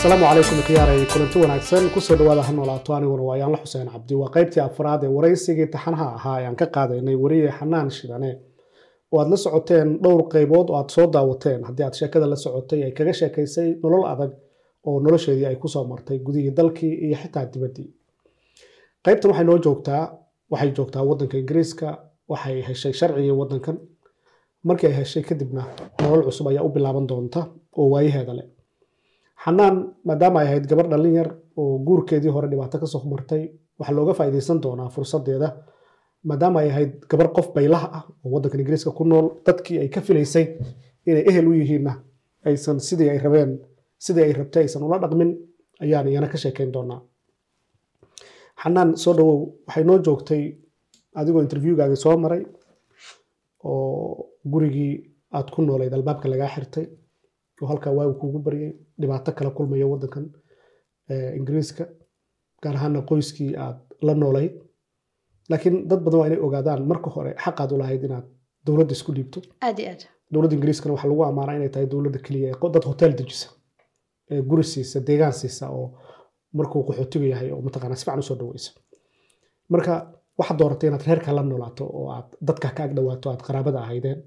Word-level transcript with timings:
asalaamu 0.00 0.24
calaykum 0.28 0.58
khiyaaray 0.66 1.00
kulanti 1.12 1.38
wanaagsan. 1.42 1.84
Kusoo 1.94 2.16
dhawaada 2.18 2.42
ha 2.46 2.52
noolaato 2.56 2.90
aniguna 2.96 3.22
waa 3.28 3.36
yaanla 3.40 3.58
xuseen 3.64 3.88
cabdi. 3.94 4.14
Waa 4.20 4.30
qaybtii 4.34 4.60
afraad 4.68 5.02
ee 5.04 5.08
waraysigii 5.16 5.66
taxanaha 5.74 6.06
ahaa 6.18 6.34
ayaan 6.38 6.56
ka 6.60 6.66
qaadaynay 6.76 7.16
weriye 7.22 7.50
xanaan 7.58 7.90
shidane 7.96 8.30
oo 9.12 9.20
aad 9.20 9.28
la 9.32 9.36
socoteen 9.36 9.88
dhowr 10.02 10.22
qaybood 10.32 10.68
oo 10.70 10.76
aad 10.80 10.90
soo 10.94 11.06
daawateen 11.14 11.64
haddii 11.64 11.84
aad 11.86 11.94
sheekada 12.00 12.26
la 12.26 12.36
socotay 12.36 12.80
ay 12.84 12.92
kaga 12.98 13.12
sheekaysay 13.20 13.68
nolol 13.82 14.04
adag 14.12 14.32
oo 14.88 15.00
nolosheedii 15.04 15.46
ay 15.46 15.56
ku 15.56 15.68
soo 15.68 15.84
martay 15.84 16.18
gudihii 16.18 16.50
dalkii 16.58 16.94
iyo 17.06 17.16
xitaa 17.22 17.44
dibaddii 17.52 17.88
qaybtan 19.04 19.30
waxay 19.30 19.44
noo 19.46 19.58
joogtaa 19.64 20.02
waxay 20.50 20.70
joogtaa 20.76 21.02
waddanka 21.08 21.36
ingiriiska 21.38 21.88
waxay 22.28 22.62
heshay 22.68 22.92
sharcigii 22.92 23.30
waddankan. 23.40 23.76
Markii 24.64 24.86
ay 24.90 24.96
heshay 25.00 25.22
kadibna 25.22 25.62
nolol 26.02 26.22
cusub 26.24 26.46
ayaa 26.48 26.64
u 26.64 26.68
bilaaban 26.68 27.06
doonta 27.08 27.40
oo 27.78 27.90
waayaheeda 27.92 28.32
leh 28.38 28.46
xanaan 29.44 29.76
maadaama 30.06 30.38
ay 30.40 30.46
ahayd 30.48 30.64
gabar 30.70 30.86
dhallin 30.92 31.14
yar 31.20 31.28
oo 31.60 31.78
guurkeedii 31.86 32.32
hore 32.34 32.48
dhibaato 32.50 32.76
ka 32.82 32.86
soo 32.86 33.02
martay 33.12 33.42
waxaa 33.78 33.94
looga 33.96 34.12
faa'iidaysan 34.18 34.58
doonaa 34.64 34.88
fursadeeda 34.94 35.48
maadaama 36.28 36.58
ay 36.62 36.68
ahayd 36.72 36.92
gabar 37.10 37.28
qof 37.36 37.46
baylaha 37.56 37.88
ah 37.98 38.02
oo 38.24 38.28
waddankan 38.34 38.60
ingiriiska 38.62 38.90
ku 38.98 39.04
nool 39.10 39.26
dadkii 39.46 39.78
ay 39.82 39.88
ka 39.94 40.00
filaysay 40.06 40.46
inay 41.08 41.24
ehel 41.30 41.46
u 41.50 41.52
yihiinna 41.60 41.92
aysan 42.48 42.78
sidii 42.88 43.08
ay 43.12 43.18
rabeen 43.24 43.50
sidii 44.04 44.24
ay 44.28 44.32
rabtay 44.40 44.62
aysan 44.64 44.82
ula 44.86 44.98
dhaqmin 45.02 45.30
ayaan 45.84 46.06
iyana 46.08 46.28
ka 46.32 46.36
sheekayn 46.42 46.72
doonaa. 46.74 47.00
Xanaan 48.62 48.90
soo 49.02 49.14
dhawow 49.18 49.38
waxay 49.66 49.84
noo 49.88 49.98
joogtay 50.06 50.42
adigoo 51.18 51.42
interviewgaagi 51.46 51.96
soo 52.04 52.16
maray 52.24 52.42
oo 53.64 54.26
gurigii 54.52 54.92
aad 55.36 55.48
ku 55.54 55.60
noolayd 55.62 55.92
albaabka 55.98 56.28
lagaa 56.32 56.50
xirtay 56.54 56.86
halkaa 57.70 57.92
waagu 57.98 58.14
kuugu 58.20 58.38
baryay 58.46 58.72
dhibaato 59.00 59.32
kala 59.38 59.50
kulmaya 59.56 59.86
waddankan 59.92 60.24
ingiriiska 61.38 61.84
gaar 62.62 62.74
ahaana 62.76 63.00
qoyskii 63.10 63.52
aad 63.64 63.78
la 64.06 64.14
noolayd 64.14 64.52
laakiin 65.50 65.76
dad 65.88 66.00
badan 66.04 66.20
waa 66.20 66.26
inay 66.28 66.40
ogaadaan 66.46 66.82
marka 66.90 67.10
hore 67.14 67.30
xaqaad 67.44 67.70
u 67.74 67.78
lahayd 67.82 68.02
inaad 68.08 68.26
dowladda 68.66 68.92
isku 68.98 69.12
dhiibto. 69.16 69.40
Dowladda 70.32 70.54
ingiriiskana 70.56 70.92
waxaa 70.94 71.08
lagu 71.10 71.22
ammaanaa 71.24 71.56
inay 71.58 71.68
tahay 71.74 71.86
dowladda 71.92 72.18
keliya 72.26 72.48
ee 72.54 72.68
dad 72.74 72.84
hotel 72.90 73.12
dejisa 73.18 73.48
ee 74.30 74.42
guri 74.50 74.64
siisa 74.72 74.98
deegaan 75.08 75.32
siisa 75.40 75.64
oo 75.78 75.86
markuu 76.58 76.82
qaxootiga 76.88 77.26
yahay 77.32 77.48
oo 77.54 77.60
mataqaanaa 77.66 77.96
si 78.00 78.04
fiican 78.04 78.20
u 78.22 78.28
soo 78.28 78.36
dhaweysa 78.40 78.70
marka 79.72 79.92
waxaad 80.38 80.58
dooratay 80.60 80.88
inaad 80.88 81.04
reerka 81.08 81.32
la 81.36 81.42
noolaato 81.42 81.84
oo 81.98 82.06
aad 82.16 82.28
dadka 82.48 82.68
ka 82.76 82.82
ag 82.86 82.92
dhawaato 82.96 83.26
aad 83.32 83.42
qaraabada 83.46 83.78
ahaydeen 83.84 84.18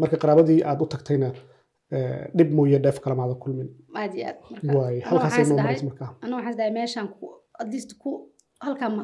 marka 0.00 0.16
qaraabadii 0.22 0.60
aad 0.70 0.80
u 0.84 0.86
tagtayna 0.94 1.28
eh, 1.96 2.22
dhib 2.36 2.50
mooye 2.56 2.78
dheef 2.84 2.98
kalamaada 3.04 3.34
kulmin. 3.42 3.68
Meeshaan 6.76 7.08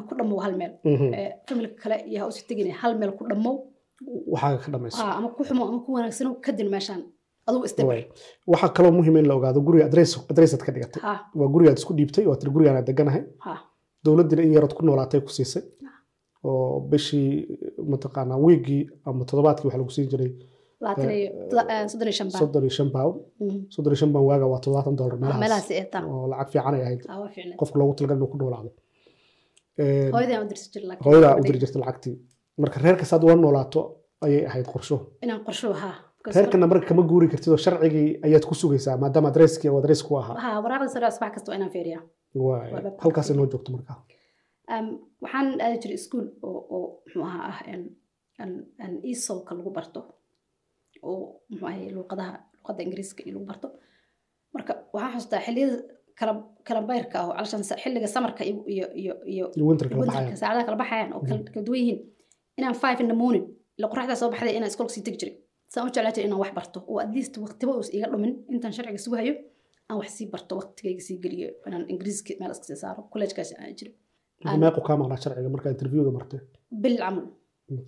ku 0.07 0.13
dhammow 0.19 0.39
hal 0.45 0.53
meel. 0.61 0.73
Mhm. 0.83 1.09
ee 1.19 1.29
familka 1.47 1.75
kale 1.83 1.97
iyo 2.09 2.17
ha 2.21 2.25
usi 2.31 2.41
tegin 2.47 2.71
hal 2.81 2.93
meel 2.99 3.11
ku 3.17 3.23
dhammow 3.29 3.55
waxaaga 4.33 4.57
ka 4.63 4.69
dhamayso. 4.73 4.97
Ha 5.01 5.15
ama 5.17 5.27
ku 5.35 5.41
xumo 5.47 5.63
ama 5.69 5.79
ku 5.85 5.89
wanaagsano 5.97 6.31
kadin 6.45 6.69
meeshaan 6.75 7.01
waxaa 8.51 8.69
kaloo 8.75 8.91
muhiim 8.97 9.17
in 9.17 9.27
la 9.29 9.33
ogaado 9.35 9.59
guriga 9.67 9.85
adres 9.89 10.11
adresaad 10.31 10.61
ka 10.65 10.71
dhigatay. 10.75 11.01
Waa 11.39 11.47
gurigaad 11.53 11.77
isku 11.81 11.93
dhiibtay 11.97 12.25
oo 12.29 12.35
tiri 12.39 12.51
gurigaan 12.55 12.85
deganahay. 12.89 13.23
Ha. 13.45 13.53
Dowladdina 14.05 14.41
in 14.47 14.53
yarood 14.55 14.73
ku 14.77 14.81
noolaatay 14.85 15.21
ku 15.25 15.29
siisay. 15.37 15.63
Oo 16.43 16.79
bishii 16.89 17.31
mataqaanaa 17.91 18.37
wiigii 18.45 18.83
ama 19.05 19.25
toddobaadkii 19.29 19.65
waxaa 19.67 19.81
lagu 19.81 19.91
siin 19.97 20.07
jiray 20.11 20.31
toda- 21.49 21.67
eh, 21.73 21.87
soddon 22.41 22.63
iyo 22.63 22.73
shan 22.77 22.89
pound 22.95 23.15
soddon 23.73 23.91
iyo 23.93 23.99
shan 24.01 24.11
pound 24.13 24.27
waaga 24.29 24.45
waa 24.51 24.59
toddobaatan 24.63 24.95
dollar 24.99 25.17
meelahaas 25.21 25.71
ee 25.71 25.85
tan. 25.93 26.03
Oo 26.11 26.27
lacag 26.31 26.49
fiican 26.53 26.73
ay 26.77 26.81
ahayd. 26.85 27.01
Ha 27.09 27.13
waa 27.21 27.29
fiicnay 27.35 27.55
qofka 27.59 27.75
loogu 27.79 27.93
talagal 27.97 28.17
inuu 28.17 28.29
ku 28.33 28.37
noolaado. 28.41 28.69
Eh, 29.81 30.09
hooyadaa 31.05 31.35
u 31.39 31.43
diri 31.47 31.59
jirta 31.63 31.79
lacagtii. 31.79 32.15
Marka 32.61 32.77
reerka 32.83 33.05
saad 33.05 33.23
ula 33.23 33.35
noolaato 33.35 33.79
ayay 34.25 34.43
ahayd 34.49 34.67
qorsho. 34.73 34.97
Inaan 35.23 35.41
qorsho 35.47 35.69
ha 35.81 35.89
reerkana 36.35 36.67
marka 36.71 36.85
kama 36.89 37.03
guuri 37.09 37.27
kartid 37.31 37.51
oo 37.53 37.57
sharcigii 37.65 38.09
ayaad 38.25 38.45
ku 38.49 38.55
sugaysaa 38.61 38.97
maadaama 39.03 39.27
adreskii 39.33 39.69
oo 39.71 39.79
adres 39.81 40.01
ku 40.07 40.17
ahaa. 40.21 40.35
Ha 40.43 40.49
waraaqda 40.65 40.87
sare 40.93 41.11
subax 41.11 41.31
kasta 41.35 41.47
waa 41.51 41.57
inaan 41.59 41.71
fiiriyaa. 41.75 42.03
Waay. 42.45 42.71
Waa 42.73 42.81
baabka. 42.85 43.01
halkaasay 43.03 43.35
noo 43.37 43.47
joogto 43.51 43.71
markaa. 43.75 43.97
Um, 44.73 44.87
waxaan 45.23 45.47
aadi 45.65 45.77
jiray 45.83 45.95
iskuul 46.01 46.27
oo 46.43 46.79
muxuu 47.05 47.23
ahaa 47.29 47.47
ah 47.49 48.89
esolka 49.13 49.51
lagu 49.57 49.71
barto. 49.77 49.99
Oo 51.03 51.41
muxuu 51.49 51.67
ahay 51.67 51.89
luqadaha 51.95 52.33
luqadda 52.57 52.81
ingiriiska 52.85 53.21
iyo 53.25 53.33
lagu 53.35 53.45
barto. 53.51 53.67
Marka 54.55 54.71
waxaan 54.93 55.11
xasuustaa 55.13 55.41
xilliyada 55.45 55.77
kala 56.19 56.33
kala 56.67 56.81
bayrka 56.89 57.15
ah 57.19 57.25
oo 57.27 57.33
calashan 57.37 57.63
xilliga 57.83 58.07
samarka 58.15 58.41
iyo 58.43 59.45
winterka 59.67 59.95
saacadaha 60.41 60.65
kala 60.67 60.77
baxayaan 60.83 61.11
oo 61.15 61.21
kala 61.27 61.39
kala 61.53 61.63
duwan 61.67 61.79
yihiin. 61.81 61.99
Inaan 62.57 62.75
five 62.83 62.99
in 63.03 63.07
the 63.11 63.17
morning 63.23 63.45
ila 63.77 63.87
qoraxdaa 63.93 64.17
soo 64.21 64.29
baxday 64.33 64.53
inaan 64.57 64.71
iskoolka 64.71 64.93
sii 64.95 65.03
tegi 65.07 65.17
jiray 65.21 65.35
saan 65.73 65.83
u 65.87 65.89
jeclaa 65.95 66.23
inaan 66.27 66.41
wax 66.43 66.51
barto 66.59 66.77
oo 66.91 66.97
at 67.05 67.11
least 67.15 67.33
waqtiba 67.45 67.71
uus 67.79 67.89
iga 67.97 68.07
dhumin. 68.11 68.33
Intaan 68.53 68.73
sharciga 68.75 68.99
sugahayo 69.05 69.33
aan 69.89 69.97
wax 70.01 70.09
sii 70.17 70.27
barto 70.33 70.51
waqtigayga 70.59 71.01
sii 71.07 71.17
geliyo. 71.23 71.49
Inaan 71.67 71.83
ingiriiska 71.91 72.31
meel 72.39 72.51
iska 72.55 72.65
sii 72.69 72.79
saaro 72.83 73.01
kolleejkaasi 73.11 73.53
aan 73.61 73.69
Inta 74.43 74.57
meequ 74.63 74.79
kaa 74.87 74.97
maqnaa 75.01 75.19
sharciga 75.23 75.49
markaa 75.55 75.71
interviewga 75.75 76.11
martay 76.17 76.39
bil 76.83 76.95
camal 77.01 77.25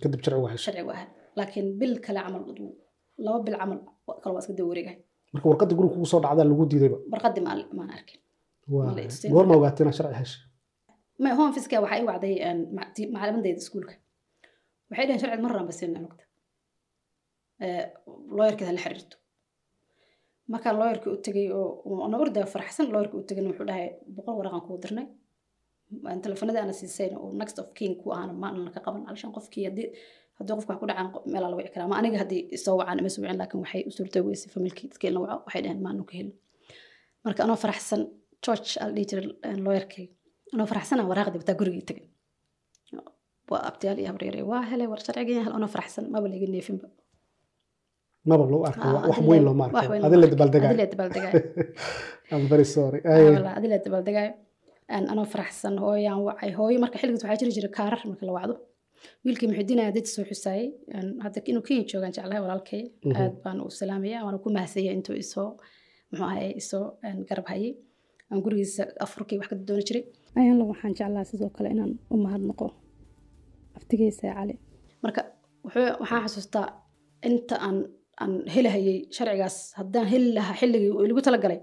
kadib 0.02 0.20
sharcigu 0.24 0.46
heshay 0.52 0.64
sharcigu 0.66 0.90
ahaa 0.96 1.08
laakiin 1.38 1.66
bil 1.80 1.94
kale 2.06 2.20
camal 2.26 2.42
laba 3.24 3.38
bil 3.46 3.56
camal 3.60 3.78
kale 4.22 4.32
waa 4.34 4.42
iska 4.42 4.52
daba 4.58 4.68
wareegahay 4.72 4.98
marka 5.34 5.46
warqadda 5.50 5.74
guriga 5.78 5.92
kugu 5.94 6.06
soo 6.12 6.20
dhacdaa 6.24 6.46
lagu 6.50 6.64
diidayba 6.70 6.98
barqadii 7.12 7.42
maan 7.78 7.90
arkin. 7.96 8.18
Goorma 9.34 9.54
ogaatay 9.58 9.82
inaad 9.84 9.96
sharci 9.98 10.16
heshay 10.22 10.40
home 11.38 11.52
fiska 11.56 11.76
waxaa 11.84 11.98
ii 12.00 12.06
wacday 12.10 12.34
een, 12.48 12.58
ma- 12.76 12.90
ti- 12.94 13.10
macalimadeyda 13.14 13.60
iskuulka 13.64 13.94
waxay 14.90 15.04
dhaheen 15.06 15.20
sharciga 15.22 15.42
mar 15.46 15.52
ramba 15.58 15.72
siinaa 15.78 16.02
nugta 17.60 17.90
looyarkeeda 18.36 18.72
la 18.76 18.80
xiriirto. 18.84 19.16
Markaan 20.52 20.76
looyarkii 20.80 21.10
u 21.12 21.16
tegay 21.26 21.46
oo 21.58 22.04
ana 22.06 22.16
ordaa 22.22 22.46
faraxsan 22.54 22.86
looyarkii 22.92 23.18
u 23.20 23.26
tegayna 23.28 23.48
wuxuu 23.50 23.66
dhahay 23.70 23.86
boqol 24.16 24.34
waraaqan 24.38 24.62
kuu 24.66 24.78
dirnay. 24.82 25.06
Aan 26.08 26.20
telefoonadii 26.26 26.62
ana 26.66 26.72
siisayna 26.80 27.16
oo 27.24 27.32
next 27.40 27.58
of 27.58 27.66
king 27.78 27.94
ku 28.02 28.06
ahana 28.16 28.32
ma 28.32 28.46
aanan 28.48 28.72
ka 28.74 28.80
qaban 28.86 29.02
alshan 29.10 29.32
qofkii 29.36 29.64
haddii 29.68 29.88
haddii 30.38 30.54
qofka 30.56 30.72
wax 30.72 30.80
ku 30.80 30.86
dhacaan 30.90 31.08
meelaa 31.32 31.50
la 31.52 31.56
wici 31.58 31.70
karaa 31.74 31.88
ma 31.92 31.96
aniga 32.00 32.18
haddii 32.22 32.42
isoo 32.56 32.74
wacaan 32.80 32.98
ima 33.00 33.08
soo 33.14 33.22
wicin 33.22 33.38
laakiin 33.40 33.60
waxay 33.64 33.82
u 33.88 33.90
suurtay 33.96 34.22
weysay 34.26 34.50
familkii 34.54 34.86
dadkii 34.90 35.08
in 35.10 35.14
la 35.14 35.20
waco 35.24 35.36
waxay 35.46 35.60
dhaheen 35.64 35.80
maanu 35.86 36.02
ka 36.08 36.12
helin. 36.18 36.34
Marka 37.24 37.40
anoo 37.46 37.56
faraxsan 37.64 38.00
george 38.44 38.70
al 38.84 38.90
dhihi 38.94 39.06
jiray 39.10 39.26
looyarkay 39.66 40.04
anoo 40.54 40.66
faraxsana 40.72 41.02
waraaqdii 41.10 41.40
bataa 41.42 41.56
gurigii 41.60 41.84
tegay 41.90 42.06
waa 43.50 43.62
abtiyaal 43.68 43.98
iyo 44.00 44.08
habreere 44.10 44.40
waa 44.50 44.62
helay 44.70 44.86
war 44.92 45.00
sharcigan 45.06 45.52
anoo 45.58 45.68
faraxsan 45.74 46.04
maba 46.12 46.26
laga 46.32 46.46
neefinba 46.54 46.86
maba 48.28 48.44
loo 48.52 48.62
arkay 48.68 48.90
Ah, 48.90 49.02
wax 49.10 49.18
weyn 49.30 49.42
looma 49.46 49.64
weyn 49.92 50.04
adin 50.06 50.18
la 50.22 50.26
Aan 54.94 55.04
anoo 55.12 55.24
faraxsan 55.32 55.78
hooyaan 55.84 56.20
wacay. 56.28 56.50
Hooyo 56.58 56.78
marka 56.82 56.98
xilligaas 57.00 57.24
waxaa 57.24 57.40
jiri 57.40 57.52
jiray 57.56 57.72
kaarar 57.78 58.02
marka 58.10 58.24
la 58.28 58.32
wacdo. 58.38 58.54
Wiilkii 59.24 59.48
muxidiinaya 59.50 59.90
dad 59.96 60.06
soo 60.14 60.24
xusaayey 60.30 60.66
Aan 60.96 61.06
hadda 61.24 61.38
inuu 61.50 61.62
kenya 61.68 61.84
joogaan 61.90 62.12
jeclahay 62.16 62.40
walaalkay. 62.44 62.82
Mhm. 63.04 63.16
aad 63.20 63.34
baan 63.44 63.58
u 63.66 63.70
salaamaya 63.80 64.18
waana 64.24 64.38
ku 64.44 64.48
mahadsanaya 64.56 64.92
intuu 64.96 65.16
isoo 65.24 65.48
muxuu 66.10 66.26
ahay 66.32 66.50
isoo 66.60 66.84
garab 67.28 67.46
hayay. 67.52 67.72
Aan 68.30 68.40
gurigiisa 68.44 68.82
afurkii 69.04 69.38
wax 69.40 69.48
ka 69.50 69.56
dooni 69.68 69.84
jiray. 69.88 70.04
Ayaanla 70.38 70.64
waxaan 70.72 70.92
jeclaa 70.98 71.24
sidoo 71.30 71.50
kale 71.56 71.68
inaan 71.74 71.92
u 72.12 72.16
mahadnaqo. 72.24 72.66
Aftigeysa 73.78 74.26
cali. 74.36 74.54
Marka 75.02 75.20
waxaan 75.64 76.22
xasuustaa 76.24 76.66
inta 77.28 77.54
aan 77.66 77.78
aan 78.22 78.32
helahayay 78.54 78.96
sharcigaas. 79.16 79.56
Haddaan 79.78 80.06
heli 80.12 80.28
lahaa 80.36 80.56
xilligii 80.60 80.90
igu 81.12 81.20
talagalay 81.26 81.58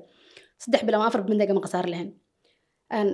saddex 0.63 0.81
bil 0.87 0.95
ama 0.97 1.05
afar 1.09 1.21
bil 1.23 1.31
midna 1.31 1.43
igama 1.47 1.61
khasaari 1.65 1.89
lahayn. 1.93 2.09
Aan 2.95 3.07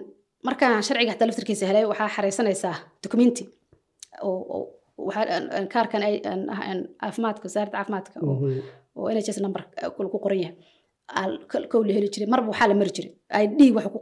markaan 0.48 0.84
sharciga 0.88 1.12
xataa 1.14 1.28
laftirkiisa 1.30 1.66
helay 1.70 1.84
waxaa 1.92 2.10
xareysanaysaa 2.16 2.76
documenti 3.04 3.44
kaarkan 5.74 6.02
caafimaadka 7.02 7.44
wasaaradda 7.48 7.78
caafimaadka 7.78 8.18
oo 8.28 8.34
mhm. 8.34 8.60
oo 9.00 9.10
nhs 9.16 9.40
number 9.46 9.62
kule 9.96 10.10
ku 10.14 10.20
qoran 10.26 10.40
yahay. 10.44 10.56
Kow 11.72 11.82
la 11.88 11.94
heli 11.98 12.10
jiray. 12.14 12.28
Marba 12.34 12.48
waxaa 12.52 12.68
la 12.72 12.76
mari 12.82 12.92
jiray. 12.98 13.12
Id 13.44 13.60
waxa 13.76 13.90
ku 13.94 14.00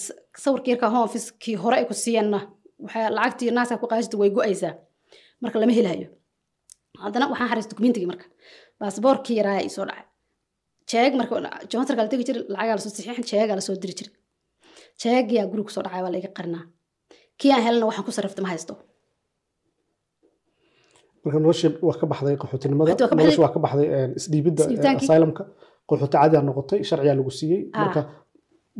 s- 0.00 0.12
sawirka 0.42 0.68
yarka 0.72 0.86
home 0.92 1.04
officekii 1.08 1.56
hore 1.62 1.76
ay 1.80 1.84
ku 1.90 1.94
siiyeenna. 1.94 2.38
Waxaa 2.84 3.10
lacagtii 3.16 3.50
naaska 3.56 3.76
ku 3.82 3.86
qaadista 3.92 4.16
way 4.20 4.30
go'aysaa. 4.36 4.72
Marka 5.42 5.56
lama 5.62 5.72
helayo 5.78 6.06
haddana 6.98 7.26
waxaan 7.32 7.48
xariis 7.50 7.68
dokumentigii 7.72 8.08
marka. 8.12 8.26
Baasboorkii 8.80 9.36
yaraa 9.40 9.58
isoo 9.68 9.84
dhacay. 9.88 10.04
Jeeg 10.90 11.12
marka 11.20 11.34
jomatarka 11.70 12.02
la 12.04 12.08
tegi 12.12 12.24
jiray 12.28 12.42
lacagaa 12.54 12.76
la 12.76 12.82
soo 12.84 12.90
saxiixin 12.96 13.26
jeegaa 13.30 13.56
la 13.58 13.64
soo 13.66 13.76
diri 13.82 13.94
jiray. 13.98 14.14
Jeegiyaa 15.02 15.46
guriga 15.50 15.66
ku 15.68 15.72
soo 15.76 15.82
dhacay 15.86 16.02
waa 16.04 16.12
la 16.14 16.18
iga 16.22 16.30
qarinaa. 16.38 16.64
Kii 17.40 17.52
aan 17.54 17.62
helana 17.66 17.86
waxaan 17.88 18.04
ku 18.06 18.12
sarrifta 18.16 18.42
ma 18.42 18.48
haysto. 18.52 18.74
Marka 21.24 21.38
noloshii 21.44 21.70
waa 21.88 21.96
ka 22.00 22.06
baxday 22.12 22.36
qaxootinimada. 22.42 22.90
Noloshii 23.18 23.42
waa 23.44 23.52
ka 23.54 23.58
baxday 23.64 23.88
een, 23.98 24.10
isdhiibidda 24.20 24.62
Isdhiibitaankii. 24.64 25.08
asylumka. 25.10 25.42
Qaxooti 25.88 26.16
caadiyaa 26.16 26.44
noqotay 26.48 26.80
sharciyaa 26.88 27.16
lagu 27.20 27.30
siiyey. 27.38 27.62
Ah. 27.72 27.78
marka 27.84 28.00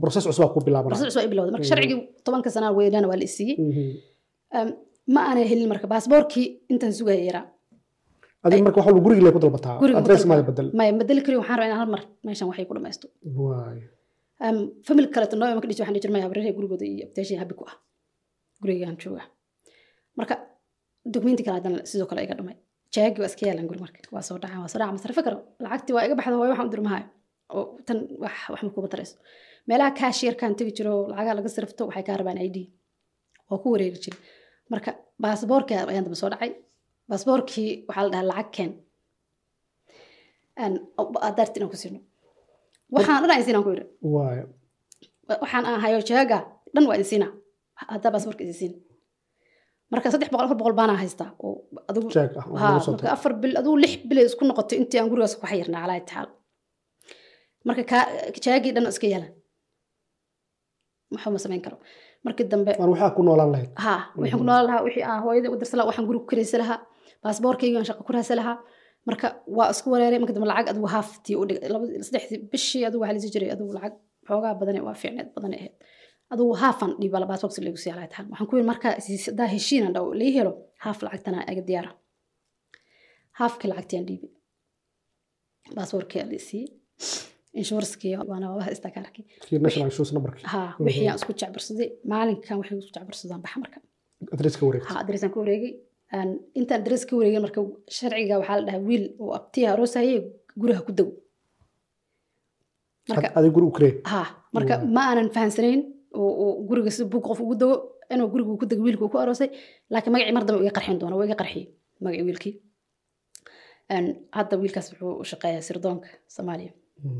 process 0.03 0.25
cusub 0.29 0.45
aa 0.45 0.53
ku 0.55 0.61
bilaabanaya. 0.67 0.97
Process 0.97 1.17
waa 1.17 1.25
i 1.27 1.29
marka 1.29 1.59
Mm. 1.59 1.69
sharcigii 1.71 1.99
tobanka 2.25 2.49
sanaa 2.57 2.73
weynana 2.79 3.07
waa 3.11 3.19
la 3.21 3.25
isiiyey 3.31 3.57
Mhm. 3.69 3.85
Um, 4.57 4.69
ma 5.15 5.21
aanay 5.29 5.45
helin 5.51 5.69
marka. 5.73 5.87
Baasboorkii 5.93 6.47
intaan 6.73 6.93
sugaya 6.99 7.23
yaraa 7.29 7.45
adiga 8.45 8.63
marka 8.67 8.79
waxa 8.81 9.01
gurigii 9.07 9.25
lay 9.27 9.33
ku 9.37 9.41
dalbataa 9.45 9.75
guriga 9.83 10.01
dalbaa. 10.07 10.29
maada 10.31 10.43
bedel 10.51 10.67
maya 10.79 10.91
bedeli 11.01 11.21
kariyo 11.27 11.41
waxaan 11.43 11.57
rabaa 11.59 11.69
inaan 11.71 11.81
hal 11.83 11.91
mar 11.95 12.03
meeshan 12.27 12.47
waxay 12.51 12.65
ku 12.69 12.75
dhamaysto 12.77 13.07
waay 13.39 13.79
um, 14.45 14.59
family 14.87 15.09
noo 15.41 15.49
ima 15.53 15.61
ka 15.63 15.69
dhisi 15.71 15.81
waxaan 15.83 15.95
dhihi 15.95 16.05
jirmaya 16.05 16.25
habrere 16.27 16.51
gurigooda 16.59 16.85
iyo 16.93 17.03
abteeshay 17.09 17.39
habi 17.43 17.55
ku 17.59 17.65
ah 17.71 17.77
gurigaan 18.63 18.97
jooga 19.03 19.23
marka 20.19 20.35
dokumenti 21.15 21.43
kale 21.47 21.57
haddana 21.59 21.79
sidoo 21.91 22.09
kale 22.11 22.21
iga 22.27 22.35
dhumay 22.39 22.57
jaagi 22.95 23.19
waa 23.23 23.29
iska 23.33 23.43
yaalan 23.49 23.67
guri 23.71 23.81
marka 23.85 23.99
waa 24.15 24.23
soo 24.29 24.37
dhacaan 24.43 24.61
waa 24.65 24.71
soo 24.73 24.79
dhacaan 24.81 24.97
masarfe 24.99 25.23
karo 25.27 25.39
lacagtii 25.65 25.95
waa 25.97 26.05
iga 26.07 26.15
baxda 26.19 26.37
hooyo 26.41 26.51
waxaan 26.53 26.69
u 26.71 26.73
dirmahayo 26.75 27.07
oo 27.57 27.65
tan 27.87 27.99
wax 28.23 28.35
wax 28.53 28.61
ma 28.67 28.71
kuba 28.77 28.89
tarayso 28.93 29.15
meelaha 29.69 29.91
kaashiyarkaan 30.01 30.53
tegi 30.59 30.73
jiro 30.79 30.93
lacagaa 31.11 31.35
laga 31.39 31.51
sirfto 31.57 31.83
waxay 31.89 32.05
kaa 32.09 32.17
rabaan 32.21 32.39
id 32.49 32.57
waa 33.51 33.59
ku 33.63 33.67
wareegi 33.75 33.99
jiray 34.05 34.21
marka 34.73 34.91
baasboorkii 35.23 35.77
ayaan 35.93 36.05
daba 36.07 36.19
soo 36.23 36.31
dhacay 36.33 36.51
baasboorkii 37.11 37.71
waxaa 37.89 38.05
la 38.07 38.11
dhahaa 38.13 38.29
lacag 38.31 38.51
keen 38.57 38.71
adaarti 41.29 41.57
inaan 41.59 41.71
ku 41.73 41.77
siino 41.83 42.01
waxaan 42.95 43.23
dhan 43.23 43.31
aan 43.35 43.45
siinaan 43.47 43.65
ku 43.67 43.71
yidhi 43.75 43.87
waxaan 45.43 45.65
aan 45.69 45.81
hayo 45.85 45.99
jaaga 46.11 46.39
dhan 46.75 46.85
waa 46.89 46.97
idin 46.99 47.09
siinaa 47.13 47.33
haddaa 47.91 48.11
baasboorka 48.15 48.43
idin 48.45 48.59
siin. 48.63 48.73
Marka 49.93 50.11
saddex 50.13 50.29
boqol 50.33 50.47
afar 50.47 50.59
boqol 50.61 50.77
baanaa 50.81 50.99
haystaa 51.03 51.31
oo 51.45 51.53
adigu 51.91 52.09
marka 52.91 53.09
afar 53.17 53.33
bil 53.43 53.55
adigu 53.61 53.77
lix 53.83 53.93
bilay 54.09 54.25
isku 54.31 54.43
noqotay 54.51 54.77
intii 54.81 54.99
aan 55.01 55.09
gurigaas 55.11 55.35
ku 55.41 55.47
xayirnaa 55.51 55.83
calaa 55.85 55.99
itaxaal 56.03 56.29
marka 57.67 57.83
kaa 57.93 58.03
jaagii 58.45 58.73
dhan 58.75 58.87
iska 58.93 59.07
yeelan 59.13 59.33
waxba 61.13 61.31
ma 61.35 61.39
samayn 61.45 61.63
karo? 61.67 61.77
Markii 62.25 62.47
dambe 62.53 62.71
waxaa 62.93 63.11
ku 63.17 63.21
noolaan 63.27 63.51
lahayd. 63.55 63.71
Haa 63.85 64.01
waxaan 64.21 64.39
ku 64.41 64.45
noolaan 64.47 64.67
lahaa 64.69 64.83
wixii 64.87 65.05
aan 65.11 65.21
hooyada 65.25 65.49
u 65.53 65.57
dirsan 65.61 65.77
lahaa 65.79 65.89
waxaan 65.91 66.07
guriga 66.09 66.23
ku 66.25 66.29
karaysa 66.33 66.57
lahaa 66.63 66.79
baasboorkaygaan 67.25 67.87
shaqo 67.89 68.03
ku 68.07 68.13
raasa 68.17 68.35
lahaa. 68.41 68.57
Marka 69.09 69.27
waa 69.57 69.69
isku 69.75 69.89
wareeray 69.95 70.19
marka 70.23 70.35
dambe 70.37 70.49
lacag 70.53 70.67
adigu 70.73 70.89
haaftii 70.97 71.37
u 71.41 71.45
dhigay 71.49 71.69
saddexdii 72.07 72.39
bishii 72.53 72.83
adigu 72.89 73.01
waxaa 73.03 73.17
lasi 73.17 73.29
jiray 73.35 73.51
adigu 73.55 73.73
lacag 73.79 73.95
xoogaa 74.29 74.55
badane 74.61 74.81
waa 74.87 74.97
fiicneed 75.03 75.29
badane 75.37 75.57
ahayd. 75.61 75.75
Adigu 76.33 76.53
haafan 76.63 76.91
dhiibala 77.01 77.27
baasboorka 77.31 77.61
lagu 77.67 77.79
sii 77.85 77.93
alaa 77.95 78.09
tahan. 78.13 78.27
Waxaan 78.33 78.49
ku 78.51 78.55
yiri 78.57 78.67
marka 78.73 78.89
hadaa 79.29 79.49
heshiinan 79.55 79.93
dhaw 79.97 80.07
lii 80.21 80.33
helo 80.37 80.53
haaf 80.85 80.99
lacagtana 81.07 81.39
aga 81.51 81.63
diyaara 81.69 81.91
haafkii 83.39 83.69
lacagtiyan 83.73 84.05
dhiibi 84.09 84.29
baasboorkii 85.77 86.23
la 86.33 86.39
siiyey 86.49 86.69
inshuraskii 87.61 88.13
waana 88.31 88.47
waa 88.57 88.65
haystaa 88.69 88.93
kaarkii 88.97 89.25
kii 89.49 89.59
national 89.67 89.87
insurance 89.91 90.13
numberkii. 90.17 90.45
Haa 90.55 90.69
wixii 90.87 91.09
aan 91.11 91.19
isku 91.21 91.33
jecbarsaday 91.41 91.89
maalinkan 92.13 92.57
waxay 92.61 92.77
isku 92.83 92.93
jecbarsadaan 92.97 93.41
baxa 93.45 93.59
marka. 93.63 93.79
Adreesaan 95.03 95.33
ka 95.35 95.39
wareegay 95.43 95.73
intaan 96.59 96.81
adrees 96.83 97.03
ka 97.09 97.13
wareegay 97.19 97.41
marka 97.47 97.61
sharciga 97.97 98.35
waxaa 98.41 98.57
la 98.61 98.65
dhahaa 98.67 98.83
wiil 98.89 99.05
oo 99.23 99.31
abtiya 99.39 99.67
aroosaye 99.75 100.15
guriga 100.61 100.81
ku 100.87 100.93
dago 100.99 101.13
marka 103.11 103.29
Waa. 104.11 104.27
ma 104.95 105.01
aanan 105.09 105.29
fahansanayn 105.37 105.81
oo 106.21 106.31
oo 106.45 106.51
guriga 106.69 106.91
si 106.97 107.03
bug 107.13 107.23
qof 107.29 107.41
ugu 107.45 107.55
dago 107.63 107.75
inuu 108.13 108.29
guriga 108.33 108.53
ku 108.61 108.67
dago 108.71 108.83
wiilka 108.87 109.03
uu 109.05 109.13
ku 109.15 109.19
aroosay 109.23 109.49
laakiin 109.93 110.13
magacii 110.15 110.35
mar 110.37 110.45
dambe 110.47 110.61
iga 110.67 110.75
qarxin 110.79 110.99
doona 111.01 111.17
waa 111.19 111.27
iga 111.29 111.37
qarxiyey 111.41 111.67
magacii 112.05 112.27
wiilkii. 112.29 112.55
Hadda 114.37 114.55
wiilkaas 114.63 114.87
wuxuu 114.93 115.13
u 115.23 115.25
shaqeeyaa 115.31 115.65
sirdoonka 115.69 116.09
soomaaliya. 116.35 116.73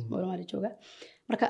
Soomaaliya 0.09 0.47
jooga. 0.51 0.71
Marka 1.29 1.47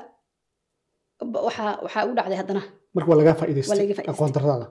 waxaa 1.47 2.03
u 2.09 2.13
dhacday 2.17 2.37
haddana 2.41 2.61
marka 2.95 3.07
waa 3.11 3.17
lagaa 3.21 3.35
faa'iidaystay 3.39 3.87
aqoon 4.11 4.31
darrada 4.35 4.67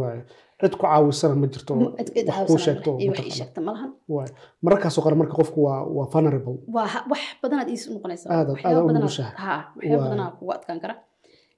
waay 0.00 0.18
cid 0.60 0.74
ku 0.78 0.82
caawisana 0.86 1.34
ma 1.42 1.46
jirto 1.54 1.72
caawisanaa 1.74 2.64
sheegto 2.66 2.88
oo 2.92 2.98
iyo 3.02 3.10
wax 3.12 3.18
ii 3.18 3.24
mataqaana. 3.24 3.36
sheegta 3.38 3.60
ma 3.66 3.70
lahan. 3.76 3.90
Waay 4.14 4.30
mararkaasoo 4.64 5.02
qore 5.04 5.16
marka 5.20 5.34
qofku 5.40 5.58
waa 5.66 5.80
waa 5.96 6.06
vulnerable. 6.12 6.56
Waa 6.76 6.86
ha- 6.94 7.04
wax 7.12 7.22
badanaad 7.42 7.68
iis 7.74 7.82
noqonaysaa 7.94 8.30
Aad- 8.36 8.50
waxyaabo 8.52 8.78
aad 8.78 8.84
u 8.84 8.88
badanaad- 8.88 9.04
nugushahay. 9.06 9.34
haa 9.44 9.60
waxyaabo 9.76 10.00
Waa. 10.02 10.08
badanaa 10.08 10.30
kugu 10.38 10.52
adkaan 10.58 10.80
kara. 10.84 10.94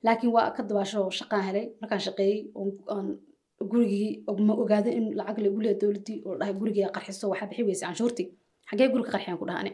Laakiin 0.06 0.32
waa 0.36 0.50
ka 0.56 0.62
dabaasho 0.68 1.00
shaqaan 1.18 1.42
helay 1.48 1.64
markaan 1.80 2.00
shaqeeyey 2.06 2.38
oon 2.94 3.06
gurigii 3.70 4.08
ma 4.48 4.52
ogaado 4.62 4.90
in 4.98 5.04
lacag 5.18 5.38
lagu 5.44 5.58
leeya 5.64 5.76
dowladdii 5.82 6.18
oo 6.26 6.34
dhahay 6.40 6.54
gurigii 6.60 6.86
qarxiso 6.96 7.24
waxaa 7.32 7.48
bixi 7.50 7.62
weysa 7.68 7.84
canshuurtii 7.88 8.26
xagee 8.68 8.88
guriga 8.92 9.10
qarxiyaan 9.14 9.38
ku 9.40 9.46
dhahane 9.50 9.72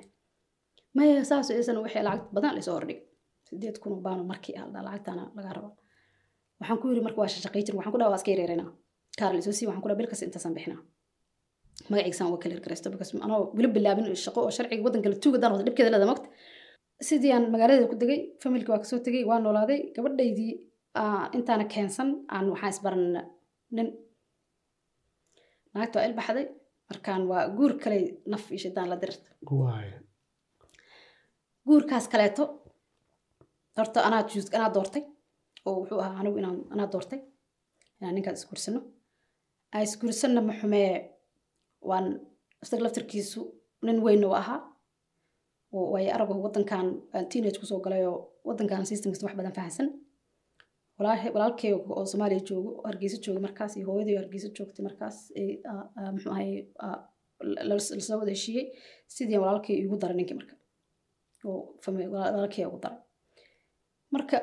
maya 0.96 1.24
saas 1.30 1.48
isan 1.50 1.78
wixii 1.84 2.02
lacag 2.08 2.22
badan 2.34 2.52
laysoo 2.56 2.74
hordhig 2.78 3.00
sideed 3.48 3.76
kun 3.82 3.92
oo 3.94 4.00
baano 4.06 4.22
markii 4.30 4.54
ah 4.60 4.66
lacagtaana 4.86 5.24
lagaa 5.36 5.54
raba 5.56 5.70
waxaan 6.62 6.78
ku 6.82 6.86
yiri 6.90 7.02
marka 7.06 7.18
waa 7.22 7.30
shaqay 7.44 7.62
jirin 7.66 7.78
waxaan 7.78 7.92
ku 7.94 7.98
dhaha 8.00 8.10
waa 8.12 8.20
iska 8.20 8.30
yareeranaa 8.34 8.70
kaar 9.18 9.32
sii 9.58 9.66
waxaan 9.68 9.82
ku 9.84 9.88
dhaha 9.88 9.98
bil 10.00 10.08
kasta 10.12 10.24
intaasaan 10.28 10.54
bixinaa 10.56 10.80
magaciisaan 11.90 12.28
waa 12.32 12.40
kala 12.42 12.54
garaysto 12.64 12.88
because 12.94 13.10
anoo 13.26 13.40
weli 13.56 13.68
bilaabin 13.76 14.06
shaqo 14.24 14.38
oo 14.46 14.50
sharciga 14.56 14.82
waddanka 14.86 15.08
la 15.12 15.16
tuuga 15.24 15.38
daan 15.42 15.52
wata 15.54 15.64
dhibkeeda 15.66 15.90
leeda 15.94 16.06
mogta 16.12 16.28
sidii 17.08 17.32
aan 17.36 17.44
magaalada 17.54 17.86
ku 17.92 17.96
degay 18.02 18.20
familka 18.42 18.68
waa 18.72 18.80
ka 18.82 18.86
soo 18.90 18.98
tegay 19.06 19.22
waa 19.30 19.38
noolaaday 19.44 19.80
gabadhaydii 19.96 20.52
ah, 21.00 21.24
intaana 21.36 21.64
keensan 21.74 22.08
aan 22.34 22.46
waxaan 22.52 22.72
isbaran 22.74 23.04
nin. 23.76 23.88
Naagta 25.74 25.94
waa 25.98 26.06
ilbaxday 26.08 26.46
markaan 26.90 27.22
waa 27.30 27.42
guur 27.56 27.72
kale 27.82 27.98
naf 28.32 28.44
iyo 28.52 28.58
shidaan 28.64 28.88
la 28.92 28.96
dirirta 29.02 29.28
guurkaas 31.66 32.06
kaleeto 32.12 32.44
horta 33.78 33.98
anaa 34.08 34.22
juus 34.30 34.46
anaa 34.56 34.70
doortay 34.74 35.02
oo 35.66 35.74
wuxuu 35.80 36.00
ahaa 36.04 36.18
anigu 36.20 36.38
anaa 36.74 36.88
doortay. 36.92 37.20
Inaan 37.98 38.14
ninkaas 38.16 38.38
isguursano 38.40 38.80
aan 39.74 39.82
isguursanna 39.86 40.40
ma 40.48 40.52
xumee 40.60 40.90
waan 41.88 42.06
isaga 42.62 42.82
laftarkiisu 42.84 43.40
nin 43.86 43.98
weynna 44.06 44.26
waa 44.32 44.40
ahaa 44.44 44.60
waayo 45.92 46.10
arago 46.16 46.34
waddankan 46.44 46.86
aan 47.14 47.24
teenage 47.30 47.58
ku 47.60 47.66
soo 47.70 47.80
galay 47.84 48.02
oo 48.10 48.18
waddankan 48.48 48.86
systemkiisa 48.90 49.26
wax 49.26 49.34
badan 49.38 49.54
fahansan. 49.58 49.88
Walaalkay 51.34 51.72
oo 51.74 52.04
soomaaliya 52.10 52.40
joogo 52.48 52.70
oo 52.78 52.82
hargeysa 52.88 53.16
jooga 53.24 53.40
markaas 53.46 53.72
iyo 53.76 53.86
hooyadii 53.88 54.14
oo 54.16 54.20
hargeysa 54.22 54.48
joogtay 54.56 54.82
markaas 54.88 55.16
muxuu 56.14 56.32
ahay 56.34 56.50
ah, 56.84 56.98
la- 57.54 57.64
la- 57.68 57.74
la 57.98 58.02
soo 58.06 58.18
wada 58.20 58.32
heshiiyey 58.36 58.64
sidii 59.14 59.34
aan 59.36 59.42
walaalkay 59.44 59.76
igu 59.84 59.96
daray 60.02 60.16
ninkii 60.16 60.36
marka. 60.40 60.54
Oo 61.46 61.58
fami- 61.84 62.08
walaal- 62.12 62.32
walaalkay 62.34 62.64
ugu 62.70 62.78
daray. 62.84 62.98
Marka 64.14 64.36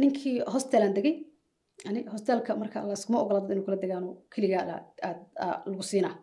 ninkii 0.00 0.36
hostelaan 0.54 0.94
degay 0.96 1.14
ani 1.88 2.00
hostelka 2.12 2.50
marka 2.62 2.78
laskuma 2.90 3.18
ogola 3.22 3.40
dad 3.40 3.50
inuu 3.54 3.64
kala 3.66 3.78
degaano 3.84 4.08
keligaa 4.32 4.62
lagu 5.70 5.82
siinaa 5.90 6.14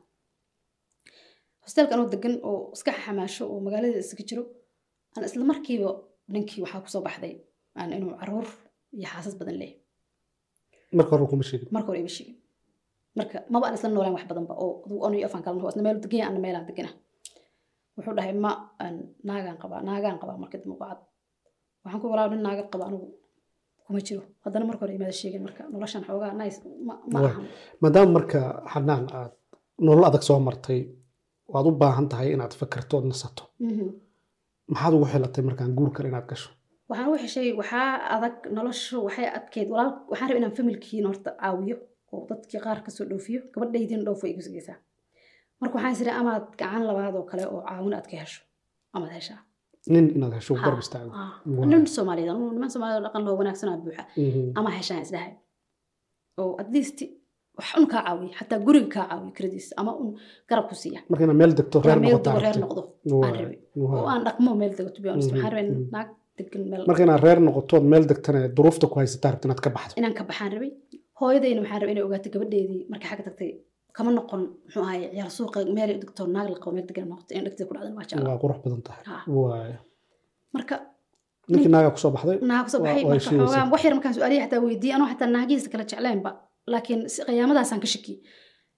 hostelka 1.65 1.93
anoo 1.95 2.07
degan 2.13 2.35
oo 2.49 2.57
iska 2.75 2.91
xamaasho 3.03 3.43
oo 3.51 3.59
magaalada 3.65 3.99
iska 4.05 4.23
jiro 4.29 4.43
aan 5.15 5.23
isla 5.27 5.43
markiiba 5.51 5.89
ninkii 6.33 6.61
waxaa 6.63 6.81
ku 6.83 6.89
soo 6.93 7.01
baxday 7.07 7.33
aan 7.79 7.89
inuu 7.97 8.13
carruur 8.19 8.47
iyo 8.97 9.07
xaasas 9.13 9.35
badan 9.39 9.57
leeyahay. 9.61 9.79
Marka 10.97 11.11
hore 11.15 11.25
kuma 11.31 11.43
sheegin. 11.49 11.67
Marka 11.75 11.87
hore 11.89 11.99
ima 12.03 12.11
sheegin. 12.17 12.35
Marka 13.17 13.37
maba 13.53 13.65
aan 13.67 13.75
isla 13.77 13.89
noolaan 13.89 14.15
wax 14.17 14.25
badanba 14.31 14.53
oo 14.63 15.05
anu 15.05 15.15
iyo 15.19 15.27
afaan 15.27 15.43
isna 15.71 15.83
meel 15.85 15.97
deganya 16.03 16.25
ana 16.29 16.39
meelaan 16.45 16.65
degana 16.69 16.91
wuxuu 17.95 18.13
dhahay 18.17 18.33
ma 18.45 18.51
aan 18.83 18.95
naagaan 19.27 19.57
qabaa 19.63 19.81
naagaan 19.89 20.17
qabaa 20.21 20.37
marka 20.43 20.57
dambe 20.61 20.75
qacad 20.81 20.99
waxaan 21.83 22.01
ku 22.01 22.07
walaa 22.13 22.27
nin 22.31 22.41
naagad 22.47 22.67
qaba 22.73 22.83
anigu 22.89 23.07
kuma 23.91 24.01
jiro. 24.07 24.23
Haddana 24.43 24.65
marka 24.69 24.81
hore 24.83 24.93
imaada 24.97 25.15
sheegin 25.19 25.41
marka 25.47 25.61
noloshan 25.73 26.03
xoogaa 26.07 26.33
nice. 26.41 26.57
Ma 26.87 26.93
ma 27.13 27.17
Waa. 27.23 27.29
ahan 27.31 27.45
maadaama 27.81 28.11
marka 28.17 28.39
xanaan 28.73 29.03
aad 29.19 29.31
nolol 29.85 30.05
adag 30.09 30.23
soo 30.27 30.39
martay 30.47 30.79
waad 31.53 31.65
u 31.69 31.71
baahan 31.81 32.07
tahay 32.11 32.29
inaad 32.35 32.53
fakarto 32.61 32.93
ood 32.97 33.05
nasato. 33.11 33.43
Mhm. 33.67 33.87
maxaad 34.73 34.93
ugu 34.97 35.05
xilatay 35.11 35.43
markaan 35.49 35.71
guur 35.77 35.89
kale 35.95 36.07
inaad 36.11 36.27
gasho? 36.31 36.49
Waxaan 36.89 37.09
u 37.11 37.15
heshay 37.23 37.47
waxaa 37.59 37.87
adag 38.15 38.35
noloshu 38.57 38.95
waxay 39.07 39.27
adkeyd. 39.37 39.67
Walaal 39.73 39.91
waxaan 40.11 40.27
rabay 40.29 40.39
inaan 40.41 40.55
familkiina 40.59 41.07
horta 41.11 41.29
caawiyo 41.41 41.75
oo 42.13 42.21
dadkii 42.29 42.59
qaar 42.65 42.79
ka 42.85 42.89
soo 42.95 43.05
dhoofiyo 43.11 43.39
gabadhaydiina 43.53 44.03
dhoofo 44.07 44.25
igu 44.31 44.41
sigeysaa 44.47 44.77
marka 45.61 45.73
waxaan 45.77 45.93
isiri 45.95 46.11
amaad 46.21 46.43
gacan 46.59 46.83
labaad 46.89 47.15
oo 47.19 47.25
kale 47.31 47.43
oo 47.53 47.61
caawin 47.69 47.93
aad 47.97 48.07
ka 48.11 48.15
hesho 48.23 48.41
amaad 48.95 49.11
heshaa 49.17 49.39
nin 49.93 50.05
inaad 50.15 50.33
hesho 50.37 50.53
garab 50.65 50.79
istaago 50.85 51.11
nin 51.71 51.83
soomaaliyeed 51.95 52.31
anu 52.33 52.43
niman 52.55 52.69
soomaaliyed 52.73 52.99
oo 53.01 53.05
dhaqan 53.07 53.23
loo 53.27 53.35
wanaagsanaa 53.41 53.77
buuxa 53.83 54.03
Mhm. 54.17 54.43
ama 54.59 54.69
heshaan 54.77 55.01
isdhahay. 55.05 55.33
Oo 56.41 56.51
at 56.61 56.69
least 56.75 56.97
wax 57.57 57.69
un 57.79 57.85
kaa 57.93 58.01
caawiya 58.05 58.33
xataa 58.39 58.59
guriga 58.67 58.89
kaa 58.95 59.05
caawiya 59.09 59.31
kiradiisa 59.37 59.73
ama 59.81 59.91
un 60.03 60.09
garab 60.49 60.65
ku 60.69 60.75
siiya. 60.81 60.99
Marka 61.09 61.23
inaad 61.25 61.39
meel 61.41 61.53
degto 61.59 61.77
reer 61.85 61.99
noqoto 62.03 62.29
reer 62.45 62.57
noqdo 62.63 62.81
aan 63.25 63.33
rabay 63.41 63.57
Waa. 63.81 63.99
oo 64.01 64.07
aan 64.13 64.21
dhaqmo 64.27 64.49
meel 64.61 64.73
dego 64.77 64.89
to 64.95 64.99
be 65.03 65.09
honest. 65.11 65.31
Mhm, 65.31 65.43
rabay 65.53 65.65
mhm. 65.69 65.83
naag 65.95 66.07
degan 66.37 66.63
meel 66.71 66.81
marka 66.89 67.01
inaad 67.07 67.21
reer 67.25 67.39
noqoto 67.47 67.73
ood 67.77 67.85
meel 67.93 68.03
degtana 68.11 68.39
duruufta 68.57 68.85
ku 68.91 68.95
haysataa 69.01 69.31
rabta 69.33 69.45
inaad 69.47 69.61
ka 69.65 69.69
baxdo. 69.77 69.93
Inaan 69.99 70.15
ka 70.19 70.23
baxaan 70.29 70.51
rabay 70.55 70.71
hooyadayna 71.19 71.59
waxaan 71.63 71.79
rabay 71.81 71.93
inay 71.95 72.05
ogaato 72.07 72.27
gabadheedii 72.35 72.81
markay 72.91 73.07
xagga 73.11 73.23
tagtay 73.27 73.49
kama 73.95 74.09
noqon 74.17 74.41
muxuu 74.63 74.83
ahay 74.87 74.99
ciyaar 75.13 75.31
suuqa 75.37 75.57
meel 75.75 75.89
dhigto 76.01 76.23
naag 76.35 76.47
la 76.53 76.57
qabo 76.63 76.71
meel 76.75 76.87
degan 76.89 77.07
noqoto 77.11 77.31
in 77.37 77.43
dhigtay 77.45 77.65
ku 77.67 77.73
dhacdan 77.75 77.93
waa 77.97 78.05
jeclaa 78.09 78.29
waa 78.33 78.41
qurux 78.43 78.57
badan 78.63 78.81
tahay. 78.87 79.03
Ha. 79.09 79.15
waay 79.37 79.71
marka 80.55 80.75
ninkii 81.51 81.71
naaga 81.75 81.89
ku 81.95 81.99
soo 82.03 82.11
baxday? 82.15 82.37
Naag 82.49 82.63
ku 82.65 82.69
soo 82.73 82.81
baxay 82.85 83.03
marka 83.11 83.23
xoogaa 83.27 83.65
wax 83.73 83.81
yar 83.85 83.93
markaan 83.97 84.13
su'aaliya 84.17 84.41
xataa 84.45 84.61
weydiiyey 84.65 84.95
anoo 84.97 85.07
xataa 85.11 85.29
naagihiisa 85.35 85.69
kala 85.73 85.83
jecleenba 85.91 86.31
laakiin 86.73 86.99
si- 87.13 87.23
qiyaamadaasaan 87.27 87.79
ka 87.83 87.87
shaki. 87.93 88.13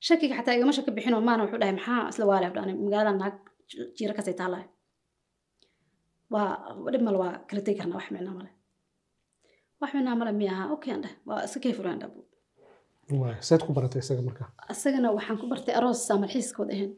Shakiga 0.08 0.34
xataa 0.40 0.54
igama 0.58 0.74
shaka 0.78 0.92
bixinoo 0.96 1.22
maana 1.28 1.42
wuxuu 1.44 1.60
dhahay 1.62 1.76
maxaa 1.80 2.02
isla 2.12 2.26
waale 2.32 2.48
dhani 2.56 2.74
magaalada 2.86 3.14
naag 3.22 3.36
ji- 3.70 3.88
jiira 3.98 4.14
kasay 4.18 4.36
taalahay 4.40 4.68
waa 6.34 6.50
dhib 6.94 7.02
male 7.08 7.18
waa 7.24 7.34
kala 7.48 7.62
tegi 7.66 7.78
karnaa 7.80 7.98
wax 8.00 8.08
micnaa 8.16 8.36
male 8.40 8.52
wax 9.82 9.90
micnaa 9.96 10.16
male 10.20 10.32
miya 10.40 10.52
ahaa 10.56 10.68
okay 10.76 10.90
aan 10.94 11.02
dheh 11.06 11.14
waa 11.30 11.40
iska 11.46 11.60
kay 11.64 11.74
furaan 11.78 12.00
seed 13.48 13.62
ku 13.66 13.72
baratay 13.74 14.00
isaga 14.04 14.22
marka? 14.22 14.44
Isagana 14.74 15.12
waxaan 15.18 15.38
ku 15.42 15.46
bartay 15.52 15.74
aroos 15.80 16.00
saa 16.08 16.18
malxiiskood 16.24 16.70
ahayn. 16.76 16.92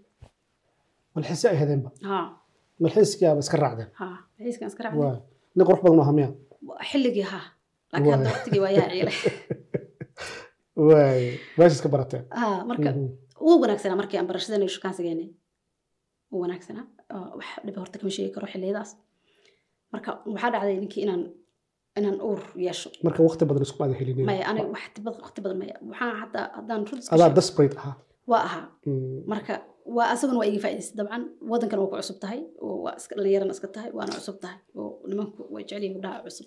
Malxiisi 1.16 1.48
ay 1.48 1.58
hadeenba 1.62 1.90
ha. 2.08 2.18
Malxiiskiyaaba 2.84 3.40
iska 3.46 3.58
raacdeen 3.64 3.90
ha 4.00 4.08
malxiiskan 4.38 4.68
iska 4.72 4.84
waay 5.02 5.18
nin 5.56 5.64
qurux 5.68 5.82
badan 5.84 6.00
oo 6.02 6.08
hamiya. 6.10 6.30
Xilligii 6.90 7.26
ha. 7.32 7.40
Laakiin 7.92 8.14
hadda 8.16 8.30
waqtigii 8.36 8.62
waa 8.64 8.72
yaa 8.78 8.90
ciile 8.92 9.12
waay 10.90 11.24
meesha 11.58 11.76
iska 11.78 11.90
barateen 11.90 12.24
marka 12.70 12.90
Mhm. 12.92 13.08
wuu 13.46 13.58
wanaagsanaa 13.64 13.98
markii 14.02 14.18
aan 14.20 14.28
barashadana 14.30 14.68
shukaansigeynay 14.76 15.30
wuu 16.32 16.42
wanaagsanaa 16.44 16.86
oo 17.16 17.28
wax 17.40 17.48
dhiba 17.66 17.80
horta 17.82 17.98
kama 18.00 18.12
sheegi 18.16 18.32
karo 18.36 18.48
xilliyadaas. 18.54 18.92
Marka 19.94 20.10
waxaa 20.34 20.52
dhacday 20.54 20.78
ninkii 20.84 21.04
inaan 21.06 21.22
inaan 22.00 22.18
uur 22.30 22.40
yeesho 22.66 22.90
marka 23.08 23.20
waqti 23.28 23.44
badan 23.50 23.64
isku 23.68 23.80
aada 23.84 23.96
helinin 24.00 24.26
maya 24.30 24.44
aniga 24.50 24.68
wax 24.76 24.86
tibad 24.96 25.16
waqti 25.24 25.40
badan 25.46 25.58
maya 25.62 25.76
waxaan 25.90 26.16
hataa 26.22 26.46
haddaan 26.58 26.82
rud 26.90 27.02
adaa 27.16 27.30
desperate 27.40 27.76
ahaa 27.82 27.96
waa 28.32 28.44
ahaa 28.48 28.66
marka 29.34 29.54
waa 29.98 30.08
asaguna 30.14 30.38
waa 30.42 30.48
iga 30.52 30.60
faa'idaystay 30.64 30.98
dabcan 31.00 31.24
waddankan 31.52 31.78
waa 31.82 31.90
ku 31.92 31.96
cusub 32.02 32.18
tahay 32.24 32.40
oo 32.66 32.76
waa 32.86 32.94
iska 33.00 33.14
dhallinyarana 33.18 33.54
iska 33.58 33.68
tahay 33.76 33.90
waana 33.98 34.14
cusub 34.20 34.38
tahay 34.44 34.60
oo 34.82 34.88
nimanku 35.10 35.40
way 35.54 35.64
jecel 35.68 35.82
yihiin 35.84 35.96
gabdhaha 35.98 36.20
cusub 36.26 36.46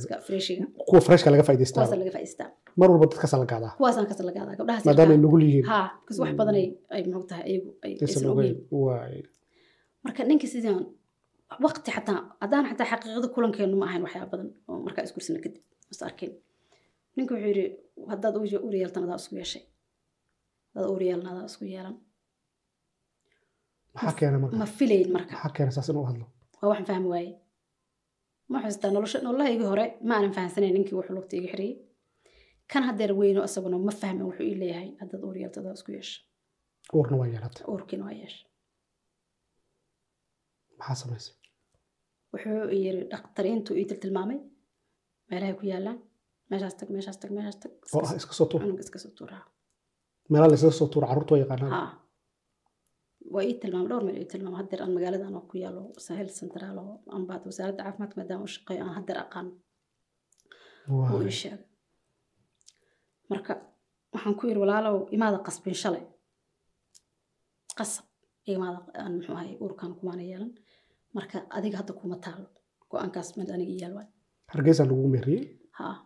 iska 0.00 0.14
freshiga 0.26 0.64
kuwa 0.88 1.00
freshka 1.08 1.28
laga 1.34 1.44
faa'idaystaa 1.48 1.80
kuwaasa 1.82 1.96
laga 2.02 2.12
faa'idaystaa 2.16 2.48
mar 2.80 2.88
walba 2.92 3.06
dadkaasa 3.12 3.36
la 3.42 3.46
gaadaa 3.52 3.72
kuwaasaan 3.80 4.06
kasa 4.10 4.22
la 4.28 4.32
gaadaa 4.38 4.56
gabdhahaas 4.60 4.84
maadaama 4.88 5.12
ay 5.16 5.20
nugul 5.24 5.42
yihiin 5.48 5.66
haa 5.72 5.86
kas 6.06 6.16
wax 6.22 6.32
badan 6.40 6.54
ay 6.60 6.66
ay 6.96 7.02
muxuu 7.12 7.28
tahay 7.32 7.44
ayagu 7.50 7.70
ay 7.84 7.92
aysan 8.02 8.22
waay 8.84 9.16
marka 10.04 10.20
ninka 10.30 10.46
sidaan 10.54 10.80
waqti 11.64 11.90
xataa 11.96 12.18
haddaan 12.42 12.64
xataa 12.70 12.86
xaqiiqada 12.92 13.28
kulankeenu 13.34 13.76
ma 13.80 13.86
ahayn 13.88 14.02
waxyaaba 14.06 14.30
badan 14.32 14.48
oo 14.68 14.76
markaa 14.86 15.04
isgursana 15.08 15.38
kadib 15.44 15.62
is 15.92 16.02
arkin. 16.08 16.30
Ninka 17.16 17.32
wuxuu 17.34 17.48
yidhi 17.52 17.64
haddaad 18.12 18.34
uur 18.38 18.48
uur 18.66 18.74
yeeltan 18.80 19.02
adaa 19.06 19.18
isku 19.22 19.34
yeeshay. 19.40 19.62
Haddaad 20.74 20.90
uur 20.94 21.02
yeelan 21.08 21.26
adaa 21.32 21.44
isku 21.50 21.64
yeelan. 21.74 21.96
Ma 24.62 24.66
filayn 24.78 25.08
marka. 25.16 25.32
Waa 26.60 26.68
waxaan 26.70 26.86
fahmi 26.90 27.08
waaye 27.14 27.30
ma 28.52 28.58
xustaa 28.64 28.90
nolosha 28.96 29.18
nololahaygii 29.26 29.68
hore 29.72 29.86
ma 30.08 30.12
aanan 30.16 30.32
fahamsanayn 30.36 30.74
ninkii 30.76 30.96
wuxuu 30.98 31.14
lugta 31.18 31.34
iga 31.38 31.48
xiriyey. 31.52 31.74
Kan 32.72 32.82
haddeer 32.88 33.12
weyno 33.20 33.40
isaguna 33.48 33.76
ma 33.88 33.92
fahmin 34.02 34.24
wuxuu 34.28 34.46
ii 34.50 34.56
leeyahay 34.62 34.88
haddaad 35.00 35.22
uur 35.28 35.36
yeelto 35.42 35.58
adaa 35.62 35.74
isku 35.78 35.90
yeesha 35.96 36.16
uurna 36.96 37.16
waa 37.20 37.28
yeelatay. 37.32 37.62
Uurkiina 37.72 38.04
waa 38.06 38.16
yeesha 38.22 38.42
maxaa 40.78 40.96
samaysay 41.02 41.34
wuxuu 42.32 42.64
yiri 42.84 43.00
dhakhtariintu 43.12 43.70
ii 43.80 43.86
tiltilmaamay 43.90 44.38
meelahay 45.30 45.54
ku 45.60 45.64
yaalaan 45.72 45.98
meeshaas 46.50 46.74
tag 46.78 46.88
meeshaas 46.94 47.18
tag 47.22 47.30
meeshaas 47.36 47.58
tag 47.62 47.72
oo 47.94 48.02
ah 48.08 48.14
iska 48.20 48.32
soo 48.38 48.46
tuur. 48.50 48.60
Cunug 48.62 48.80
iska 48.84 48.98
soo 49.04 49.12
tuuraa 49.18 49.42
meelaa 50.30 50.48
la 50.50 50.54
iskaga 50.58 50.74
soo 50.80 50.88
waa 51.34 51.40
yaqaanaan. 51.42 51.72
Haa. 51.76 51.90
Waa 53.34 53.44
ii 53.48 53.54
tilmaamay 53.62 53.88
dhowr 53.90 54.04
meel 54.06 54.18
ii 54.22 54.28
tilmaamay. 54.32 54.58
Haddeer 54.60 54.80
aan 54.82 54.92
magaaladan 54.96 55.34
oo 55.38 55.44
ku 55.50 55.54
yaalo 55.64 55.82
sahel 56.06 56.28
centraal 56.38 56.78
oo 56.84 56.94
ambaad 57.16 57.42
wasaaradda 57.48 57.82
caafimaadka 57.84 58.16
maadaama 58.20 58.44
u 58.48 58.52
shaqeeyo 58.54 58.82
aan 58.84 58.94
haddeer 58.98 59.18
aqaan 59.24 59.48
uu 60.92 61.22
ii 61.28 61.36
sheegay. 61.40 61.64
Marka 63.30 63.52
waxaan 64.14 64.34
ku 64.38 64.42
yiri 64.48 64.60
walaalow 64.64 64.96
imaada 65.16 65.38
qasbin 65.46 65.76
shalay. 65.82 66.04
Qasab 67.78 68.06
imaada 68.54 68.78
aan 69.02 69.12
muxuu 69.16 69.34
ahay 69.38 69.52
uurkan 69.62 69.90
kumaana 69.98 70.22
yeelan 70.30 70.52
marka 71.16 71.38
adiga 71.56 71.76
hadda 71.80 71.92
kuma 72.00 72.16
taalo 72.24 72.46
go'aankaas 72.90 73.28
mid 73.38 73.48
aniga 73.54 73.72
ii 73.74 73.80
yaal 73.82 73.94
waay. 73.98 74.08
Hargeysa 74.52 74.82
lagu 74.90 75.08
meeriyey 75.14 75.42
haa. 75.78 75.96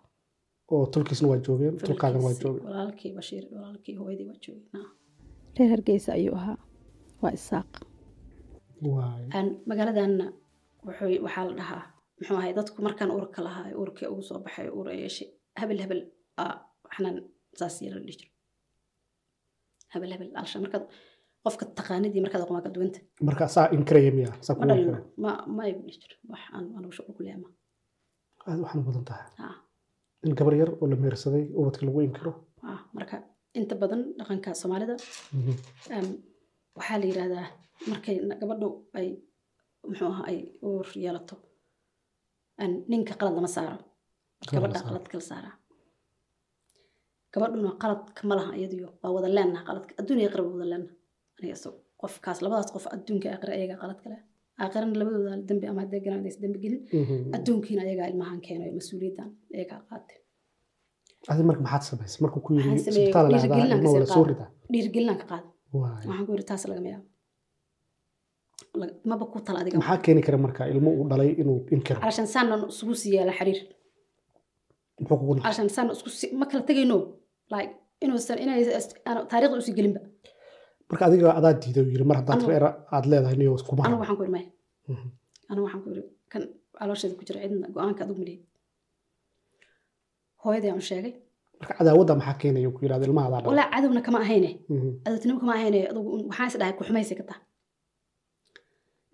Oo 0.73 0.85
tulkiisna 0.93 1.27
waa 1.31 1.41
joogeen 1.47 1.75
tulkaagana 1.87 2.25
waa 2.27 2.35
joogeen. 2.43 2.65
walaalkii 2.69 3.13
bashiir 3.19 3.45
walaalkii 3.55 3.95
hooyadii 4.01 4.27
waa 4.31 4.39
joogeen 4.45 4.87
reer 5.59 5.71
hargeysa 5.75 6.11
ayuu 6.19 6.35
ahaa. 6.41 6.59
Waa 7.23 7.33
isaaq. 7.39 7.71
Magaaladanna 9.71 10.27
wuxuu 10.87 11.23
waxaa 11.27 11.45
la 11.49 11.55
dhahaa 11.61 11.83
muxuu 12.19 12.37
ahay 12.41 12.53
dadku 12.59 12.79
markaan 12.87 13.11
uurka 13.17 13.41
lahaa 13.47 13.67
uurkii 13.81 14.09
ugu 14.13 14.23
soo 14.29 14.39
baxay 14.45 14.69
uur 14.79 14.87
ay 14.93 14.99
yeeshay 15.05 15.29
hebel 15.61 15.79
hebel 15.85 16.01
aa 16.43 16.55
waxnaan 16.87 17.17
saas 17.59 17.75
yeela 17.83 17.97
la 18.01 18.05
dhihi 18.07 18.17
jiro 18.21 18.33
hebel 19.93 20.11
hebel 20.15 20.31
alsha 20.41 20.59
markaad 20.65 20.85
qofka 21.45 21.65
taqaanidii 21.79 22.23
markaad 22.25 22.43
aqoon 22.45 22.57
waa 22.59 22.75
duwanta. 22.77 22.99
Marka 23.29 23.45
saa 23.57 23.67
inkaraya 23.77 24.11
miya 24.19 24.31
saa 24.47 24.55
ma 24.55 24.59
kuwa 24.59 24.67
dhalino 24.71 24.91
inkara 24.91 25.01
ma 25.25 25.31
ma 25.57 25.61
ay 25.67 25.73
dhihi 25.79 25.99
jiro. 26.03 26.17
Wax 26.31 26.43
aan 26.57 26.65
anugu 26.77 26.93
shuqul 26.97 27.15
ku 27.17 27.23
leema 27.27 27.49
aad 28.49 28.59
waxaan 28.63 28.81
u 28.83 28.87
badan 28.89 29.05
tahay. 29.11 29.27
In 30.27 30.33
gabar 30.39 30.55
yar 30.61 30.71
oo 30.81 30.87
la 30.91 30.97
meersaday 31.03 31.45
ubadka 31.59 31.83
lagu 31.87 32.01
inkiro. 32.09 32.33
Marka 32.97 33.17
inta 33.59 33.75
badan 33.83 34.01
dhaqanka 34.19 34.51
soomaalida 34.61 34.95
Mhm. 35.37 35.53
Waxaa 36.79 36.99
la 37.01 37.07
yidhaahdaa 37.11 37.47
markay 37.91 38.17
gabadhu 38.41 38.69
ay 38.99 39.09
muxuu 39.89 40.09
ahaa 40.13 40.27
ay 40.31 40.39
uur 40.69 40.87
yeelato. 41.05 41.35
Ninka 42.91 43.15
qalad 43.21 43.35
lama 43.39 43.51
saaro. 43.57 43.77
Gabadha 44.55 44.81
qalad 44.89 45.07
kala 45.13 45.25
saaraa. 45.31 45.55
Gabadhuna 47.33 47.71
qaladka 47.83 48.21
ma 48.29 48.35
laha 48.39 48.51
iyadiyo 48.59 48.89
waa 49.03 49.13
wada 49.17 49.29
leenaha 49.37 49.63
qaladka. 49.69 49.93
Adduuniya 50.01 50.29
aqraba 50.31 50.49
wada 50.55 50.67
qofkaas 52.03 52.39
labadaas 52.45 52.71
qof 52.75 52.85
adduunka 52.95 53.27
aakira 53.35 53.53
ayagaa 53.59 53.79
qalad 53.83 53.99
kale. 54.05 54.17
Aakirana 54.63 54.95
labadooda 55.01 55.33
dambi 55.49 55.67
ama 55.71 55.81
hadee 55.85 56.01
garan 56.05 56.19
adaysa 56.23 56.39
dambi 56.45 56.59
gelin. 56.65 56.81
Mhm. 57.01 57.17
Adduunkiina 57.37 57.81
ayagaa 57.87 58.07
ilmahan 58.13 58.39
keeno 58.47 58.65
mas'uuliyadan 58.79 59.29
ayagaa 59.57 59.81
qaate 59.91 60.15
adi 61.33 61.43
marka 61.49 61.63
maxaad 61.67 61.83
samaysa 61.91 62.17
markuu 62.25 62.41
ku 62.47 62.51
yiri 62.57 62.71
dhiirgelinaan 64.73 65.19
ka 65.21 65.27
qaada 65.33 65.49
waxaan 65.83 66.25
ku 66.27 66.33
yiri 66.35 66.45
taas 66.51 66.63
lagama 66.71 66.89
yaabo 66.95 67.07
maba 69.11 69.25
ku 69.33 69.39
tala 69.47 69.59
adiga. 69.63 69.77
Maxaa 69.81 69.99
keeni 70.05 70.23
kara 70.27 70.39
marka 70.47 70.63
ilmo 70.73 70.91
uu 70.99 71.05
dhalay 71.11 71.31
inuu 71.43 71.59
inkiro 71.75 71.99
calashan 72.05 72.29
saanan 72.35 72.61
isugu 72.73 72.95
sii 73.01 73.13
yaalla 73.17 73.35
xiriir. 73.39 73.59
Muxuu 75.01 75.17
kugu 75.21 75.33
calashan 75.45 75.69
saanan 75.77 75.93
isku 75.97 76.09
ma 76.41 76.45
kala 76.51 76.63
tegayno 76.69 76.97
like 77.55 77.73
inuusan 78.05 78.39
inay 78.45 78.59
taariikhda 79.31 79.57
u 79.61 79.67
sii 79.67 79.75
gelinba 79.79 80.01
marka 80.95 81.05
adiga 81.09 81.29
adaa 81.39 81.53
diiday 81.63 81.87
yiri 81.93 82.05
mar 82.11 82.17
haddaad 82.21 82.43
reer 82.49 82.65
aad 82.95 83.05
leedahay 83.11 83.37
niyo 83.41 83.57
kuma 83.69 83.83
waxaan 84.03 84.17
ku 84.19 84.23
irmay 84.29 84.45
mhm. 84.91 85.09
anigu 85.51 85.65
waxaan 85.67 85.83
ku 85.85 85.89
iri 85.93 86.03
kan 86.33 86.43
calooshada 86.79 87.15
ku 87.19 87.23
jira 87.29 87.39
cidna 87.45 87.67
go'aanka 87.75 88.01
adigu 88.05 88.21
maliyay 88.23 88.41
hooyadii 90.45 90.71
aan 90.71 90.81
sheegay. 90.91 91.15
Marka 91.61 91.75
cadaawadda 91.79 92.15
maxaa 92.19 92.41
keenaya 92.43 92.71
ku 92.75 92.81
yidhahda 92.85 93.07
ilmaha 93.09 93.27
adaa 93.29 93.49
walaa 93.51 93.71
cadowna 93.75 94.01
kama 94.07 94.19
ahayne. 94.25 94.51
Mhm. 94.69 94.91
Cadowtinimo 95.05 95.41
kama 95.41 95.55
ahayne. 95.59 95.81
Adugu 95.91 96.09
waxaan 96.31 96.49
is 96.49 96.57
dhahay 96.61 96.75
ku 96.79 96.85
xumaysay 96.89 97.17
ka 97.21 97.37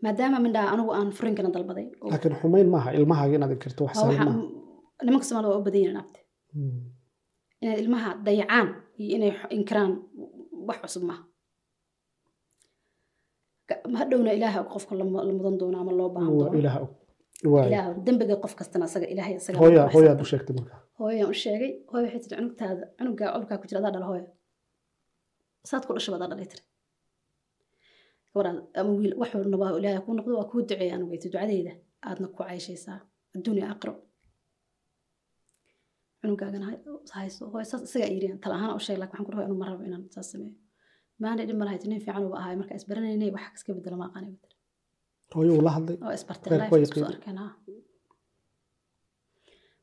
maadaama 0.04 0.38
mindhaa 0.44 0.68
anigu 0.72 0.90
aan 0.98 1.10
furinkana 1.18 1.50
dalbaday 1.54 1.86
laakiin 2.12 2.36
xumayn 2.42 2.68
maaha 2.74 2.90
ilmahaaga 2.98 3.34
inaad 3.38 3.52
inkirto 3.56 3.84
wax 3.84 3.96
saamaa 4.02 4.36
nimanka 5.04 5.26
soomaalida 5.28 5.50
waa 5.52 5.60
u 5.60 5.66
badan 5.66 5.80
yihiin 5.80 5.96
mhm. 5.96 6.02
abte 6.04 6.20
inaad 7.62 7.80
ilmaha 7.84 8.10
dayacaan 8.26 8.68
iyo 8.98 9.16
inay 9.16 9.32
inkiraan 9.56 9.92
wax 10.68 10.78
cusub 10.82 11.02
maaha 11.08 11.22
hadhowna 14.00 14.30
ilaaha 14.38 14.60
qofka 14.72 14.92
la 15.00 15.04
mu- 15.10 15.24
la 15.28 15.32
mudan 15.38 15.54
doono 15.60 15.76
ama 15.82 15.92
loo 15.98 16.08
baahan 16.16 16.32
doono. 16.40 16.58
ilaah 16.60 16.76
ilaah 17.68 17.86
dembiga 18.06 18.36
qof 18.44 18.52
kastana 18.60 18.84
asaga 18.88 19.06
ilaahay 19.12 19.34
asaga 19.40 19.56
hooya 19.62 19.82
hooyaad 19.94 20.20
u 20.24 20.26
sheegtay 20.30 20.54
marka. 20.58 20.74
Hooyaan 21.00 21.28
u 21.32 21.36
sheegay. 21.42 21.72
Hooya 21.90 22.04
waxay 22.06 22.20
tiri 22.24 22.36
cunugtaada 22.40 22.84
cunugaa 22.98 23.30
olkaa 23.36 23.56
ku 23.60 23.64
jira 23.68 23.78
adaa 23.80 23.92
dhala 23.94 24.06
hooya. 24.10 24.26
Saad 25.68 25.82
ku 25.86 25.90
dhashay 25.96 26.10
baad 26.14 26.30
dhalay 26.32 26.48
tiri 26.52 26.62
ama 28.80 28.90
wiil 29.00 29.14
wax 29.20 29.30
walnaba 29.34 29.66
ilaahay 29.78 30.02
kuu 30.06 30.14
noqdo 30.18 30.32
waa 30.40 30.48
kuu 30.50 30.60
duceeya 30.68 30.92
anigu 30.96 31.10
weyta 31.12 31.26
ducadeyda 31.32 31.72
aadna 32.08 32.26
ku 32.34 32.36
cayshaysaa 32.48 32.98
adduunya 33.36 33.66
aqro. 33.74 33.92
Cunugaagana 36.20 36.64
hay- 36.68 36.82
hayso 37.18 37.42
hooya 37.52 37.66
saas 37.70 37.82
isagaa 37.88 38.10
yiri 38.14 38.28
tala 38.42 38.54
ahaan 38.58 38.72
u 38.78 38.80
sheeg 38.86 38.98
laakiin 39.00 39.18
waxaan 39.18 39.26
ku 39.26 39.32
dhahay 39.32 39.46
anu 39.48 39.56
ma 39.60 39.66
rabo 39.70 39.82
inaan 39.88 40.04
saas 40.14 40.28
sameeyo 40.32 40.54
maana 41.22 41.42
dhib 41.48 41.56
ma 41.60 41.64
lahayd 41.68 41.82
nin 41.90 42.00
fiican 42.04 42.24
uba 42.28 42.36
ahay 42.42 42.54
markaa 42.60 42.76
isbaranaynay 42.80 43.30
wax 43.36 43.46
iska 43.58 43.70
bedela 43.78 43.96
ma 44.00 44.06
aqaanay 44.08 44.32
batir 44.36 44.54
hooyo 45.34 45.52
uu 45.58 45.62
la 45.66 45.70
hadlay. 45.76 45.96
Oo 46.04 46.12
isbartay 46.18 46.48
Reer 46.50 46.60
life 46.62 46.72
way 46.74 46.82
isku 46.86 46.96
soo 46.98 47.04
qiimi. 47.06 47.16
arkeen 47.16 47.38
haa 47.42 47.52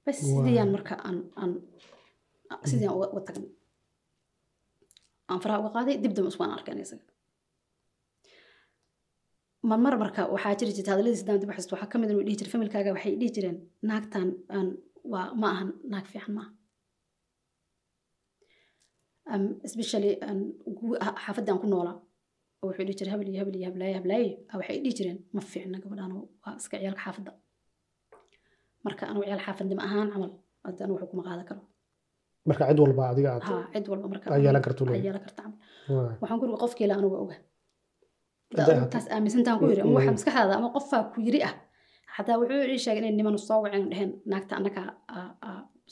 bas 0.05 0.17
Waa. 0.23 0.29
sidiyaan 0.45 0.69
marka 0.75 0.93
aan 1.07 1.17
aan 1.41 1.51
sidiyaan 2.71 2.95
uga 2.97 3.21
tagnay 3.27 3.51
aan 5.31 5.39
faraha 5.43 5.59
uga 5.61 5.71
qaaday 5.77 5.95
dib 6.03 6.13
damba 6.15 6.29
iskuaan 6.33 6.53
arkeen 6.57 6.79
isaga. 6.85 7.05
Marmar 9.69 9.95
marka 10.03 10.21
waxaa 10.35 10.53
jiri 10.59 10.71
jirta 10.77 10.91
hadalladii 10.93 11.19
sidaan 11.21 11.39
dib 11.41 11.51
xasuusto 11.55 11.73
waxaa 11.75 11.91
ka 11.91 11.97
mid 12.01 12.09
inuu 12.11 12.23
dhihi 12.27 12.37
jiray 12.39 12.51
familkaaga 12.55 12.89
waxay 12.95 13.13
dhihi 13.21 13.31
jireen 13.35 13.57
naagtan 13.89 14.27
aan 14.55 14.67
waa 15.11 15.25
ma 15.41 15.47
ahan 15.53 15.69
naag 15.91 16.05
fiican 16.11 16.33
um, 16.41 16.47
especially 19.67 20.11
xaafadda 21.23 21.49
aan 21.53 21.59
ku 21.63 21.67
noolaa 21.73 21.95
oo 22.61 22.65
wuxuu 22.69 22.85
dhihi 22.87 22.97
jiray 22.99 23.11
habel 23.13 23.27
iyo 23.31 23.39
habel 23.41 23.55
iyo 23.59 23.67
hablaaye 23.69 23.93
hablaaye 23.99 24.29
waxay 24.59 24.77
dhihi 24.83 24.93
jireen 24.97 25.19
ma 25.35 25.41
fiicna 25.51 25.77
gabadhaan 25.83 26.11
waa 26.43 26.53
iska 26.61 26.75
ciyaalka 26.81 27.01
xaafadda 27.05 27.31
marka 28.85 29.03
anu 29.11 29.19
ciyaal 29.27 29.41
xaafadnimo 29.47 29.81
ahaan 29.87 30.07
camal 30.13 30.31
hadda 30.67 30.81
anu 30.85 30.93
kuma 31.11 31.23
qaadan 31.27 31.45
karo 31.49 31.61
marka 32.49 32.63
cid 32.69 32.79
walba 32.83 33.03
adiga 33.13 33.29
aad 33.35 33.43
cid 33.73 33.85
walba 33.91 34.07
marka 34.13 34.25
Ay 34.35 34.41
yeelan 34.45 34.63
karto 34.67 34.81
leeyahay. 34.85 35.03
yeelan 35.07 35.23
waxaan 36.21 36.37
ku 36.39 36.43
yiri 36.47 36.57
qofkii 36.63 36.87
oga 37.23 37.35
taas 38.93 39.05
aaminsantaan 39.15 39.57
ku 39.59 39.65
yiri 39.71 39.81
ama 39.83 39.93
waxa 39.99 40.11
maskaxdaada 40.17 40.53
ama 40.59 40.69
qofaa 40.75 41.03
ku 41.13 41.17
yiri 41.27 41.39
ah 41.49 41.53
xataa 42.15 42.37
wuxuu 42.41 42.63
ii 42.73 42.79
sheegay 42.85 43.01
inay 43.03 43.13
niman 43.19 43.35
soo 43.47 43.59
waceen 43.63 43.85
dheheen 43.91 44.11
naagta 44.31 44.53
annaga 44.59 44.83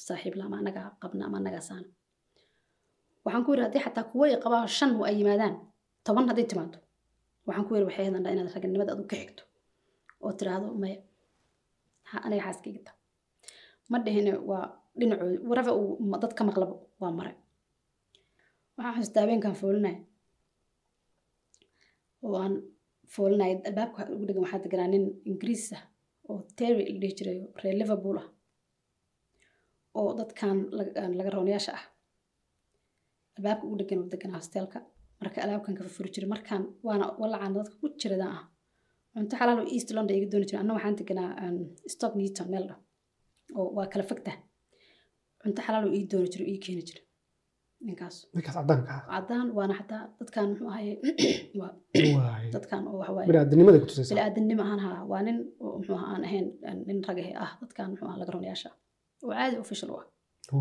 saaxiib 0.07 0.33
la 0.39 0.43
ama 0.47 0.55
annaga 0.61 0.81
qabna 1.01 1.23
ama 1.27 1.35
annaga 1.39 1.59
saana 1.69 1.87
waxaan 3.25 3.43
ku 3.45 3.49
yiri 3.51 3.63
haddii 3.65 3.83
xataa 3.85 4.05
kuwa 4.11 4.25
qabaa 4.43 4.63
shan 4.77 4.91
ay 5.09 5.15
yimaadaan 5.19 5.55
toban 6.05 6.25
hadday 6.29 6.45
timaado 6.51 6.77
waxaan 7.47 7.65
ku 7.67 7.71
yiri 7.75 7.85
waxay 7.89 8.05
hadandhaa 8.07 8.33
inaad 8.35 8.49
raganimada 8.55 8.91
adu 8.95 9.03
ka 9.11 9.15
xigto 9.21 9.43
oo 10.23 10.31
tiraahdo 10.39 10.67
maya 10.81 10.97
ha 12.09 12.15
aniga 12.25 12.43
xaaskayga 12.47 12.81
ta 12.87 12.91
ma 13.91 13.97
dhihine 14.05 14.31
waa 14.49 14.65
dhinacooda 14.99 15.37
warafa 15.49 15.71
uu 15.79 16.17
dad 16.23 16.33
ka 16.37 16.41
maqlabo 16.49 16.75
waa 17.01 17.11
mare. 17.19 17.31
Waxaan 18.77 18.93
xasuustaa 18.95 19.21
habeenkan 19.23 19.55
foolinaya 19.61 19.99
oo 22.25 22.35
aan 22.43 22.53
foolinaya 23.13 23.55
albaabka 23.69 24.01
ugu 24.13 24.23
dhegan 24.27 24.43
waxaa 24.45 24.63
deganaa 24.65 24.89
nin 24.93 25.03
ingiriis 25.29 25.65
ah 25.77 25.83
oo 26.29 26.37
terry 26.57 26.83
la 26.93 26.97
dhihi 27.01 27.13
jiray 27.17 27.37
reer 27.61 27.75
liverpool 27.81 28.17
ah 28.23 28.27
oo 29.99 30.09
dadkan 30.19 30.57
laga 31.17 31.29
roonayaasha 31.35 31.71
ah 31.79 31.83
albaabka 33.37 33.63
ugu 33.67 33.75
dhegan 33.79 33.99
oo 34.03 34.09
deganaa 34.13 34.39
hostelka. 34.41 34.79
Marka 35.21 35.37
alaabkan 35.45 35.73
ka 35.77 35.81
furfuri 35.85 36.09
jiray 36.15 36.29
markaan 36.33 36.63
waana 36.87 37.05
walacaan 37.21 37.53
dadka 37.57 37.75
ku 37.81 37.87
jiradaan 38.01 38.33
ah. 38.37 38.43
Cunto 39.13 39.33
xalaal 39.39 39.59
oo 39.61 39.67
east 39.75 39.89
london 39.97 40.15
iga 40.17 40.27
dooni 40.31 40.45
jiray. 40.49 40.61
Anna 40.63 40.73
waxaan 40.77 40.95
deganaa 40.99 41.31
stock 41.93 42.13
newton 42.19 42.47
meel 42.53 42.65
dha 42.69 42.75
oo 43.57 43.67
waa 43.77 43.87
kala 43.91 44.03
fogta. 44.09 44.31
Cunto 45.41 45.59
xalaal 45.65 45.83
oo 45.87 45.93
ii 45.97 46.05
dooni 46.11 46.27
jiray 46.33 46.45
oo 46.47 46.53
ii 46.53 46.61
keeni 46.65 46.83
jiray. 46.89 47.03
Ninkaas. 47.87 48.15
Ninkaas 48.35 48.55
caddaanka 48.57 48.93
ah. 49.15 49.43
Waana 49.57 49.73
xataa 49.79 50.03
dadkan 50.19 50.45
muxuu 50.49 50.67
ahaye 50.73 50.93
dadkan 52.55 52.81
oo 52.89 52.97
waxawaaye 53.01 53.27
biniaadamnimada 53.29 53.77
ku 53.81 53.87
tusaysa 53.89 54.11
biniaadanimo 54.13 54.63
ahaan 54.67 54.81
haa 54.85 54.99
waa 55.11 55.21
nin 55.27 55.37
muxuu 55.77 55.97
aan 56.11 56.23
ahayn 56.27 56.47
nin 56.87 56.99
ragahe 57.07 57.31
ah 57.45 57.51
dadkan 57.61 57.85
muxuu 57.91 58.07
ahaa 58.09 58.19
laga 58.21 58.31
ronayaasha 58.35 58.69
oo 59.23 59.31
caadi 59.37 59.55
official 59.63 59.89
u 59.93 59.95
ah. 60.01 60.05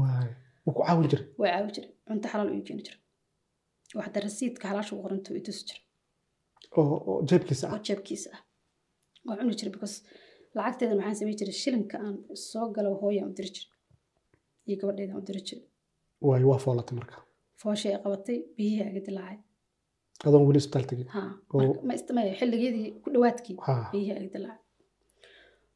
Waay 0.01 0.29
wuu 0.65 0.75
ku 0.77 0.81
caawin 0.87 1.09
jiray. 1.13 1.27
Way 1.41 1.51
caawi 1.55 1.71
jiray 1.77 1.91
cunto 2.07 2.27
xalaal 2.33 2.49
u 2.53 2.55
ii 2.59 2.65
keeni 2.69 2.83
jiray 2.87 3.01
oo 3.97 4.03
xataa 4.07 4.23
rasiidka 4.27 4.65
xalaasha 4.71 4.93
u 4.97 5.03
qoranto 5.05 5.29
i 5.39 5.43
tusi 5.47 5.63
jiray 5.69 5.83
oo 6.79 6.97
oo 7.11 7.17
jeebkiisa 7.29 7.65
oo 7.69 7.75
ah 7.77 7.81
jeebkiisa 7.89 8.29
ah. 8.37 8.41
Waa 9.27 9.37
cuni 9.41 9.55
jiray 9.59 9.73
because 9.77 9.97
lacagteedan 10.57 10.97
waxaan 11.01 11.17
samayn 11.21 11.39
jiray 11.41 11.57
shilinka 11.63 11.97
aan 12.05 12.15
soo 12.51 12.67
galo 12.77 12.91
hooyaan 13.03 13.29
u 13.31 13.35
diri 13.39 13.51
jiray 13.57 13.71
iyo 14.69 14.77
gabadheedaan 14.81 15.19
u 15.23 15.27
diri 15.29 15.41
jiray 15.49 15.65
waay 16.29 16.43
waa 16.51 16.59
foolatay 16.65 16.95
marka. 16.99 17.15
Fooshay 17.61 17.93
ay 17.97 18.01
qabatay 18.05 18.37
biyihii 18.57 18.85
aga 18.91 19.01
dilaacay 19.07 19.39
adoon 20.27 20.45
weli 20.49 20.59
isbitaal 20.63 20.85
tegin 20.91 21.09
ha 21.17 21.21
Oo. 21.55 21.59
marka 21.61 21.81
ma 21.89 21.93
istamaya 21.99 22.33
xilligeedii 22.41 22.89
ku 23.03 23.09
dhawaadkii 23.15 23.57
ha 23.67 23.75
biyihii 23.93 24.15
aga 24.19 24.29
dilaacay 24.35 24.63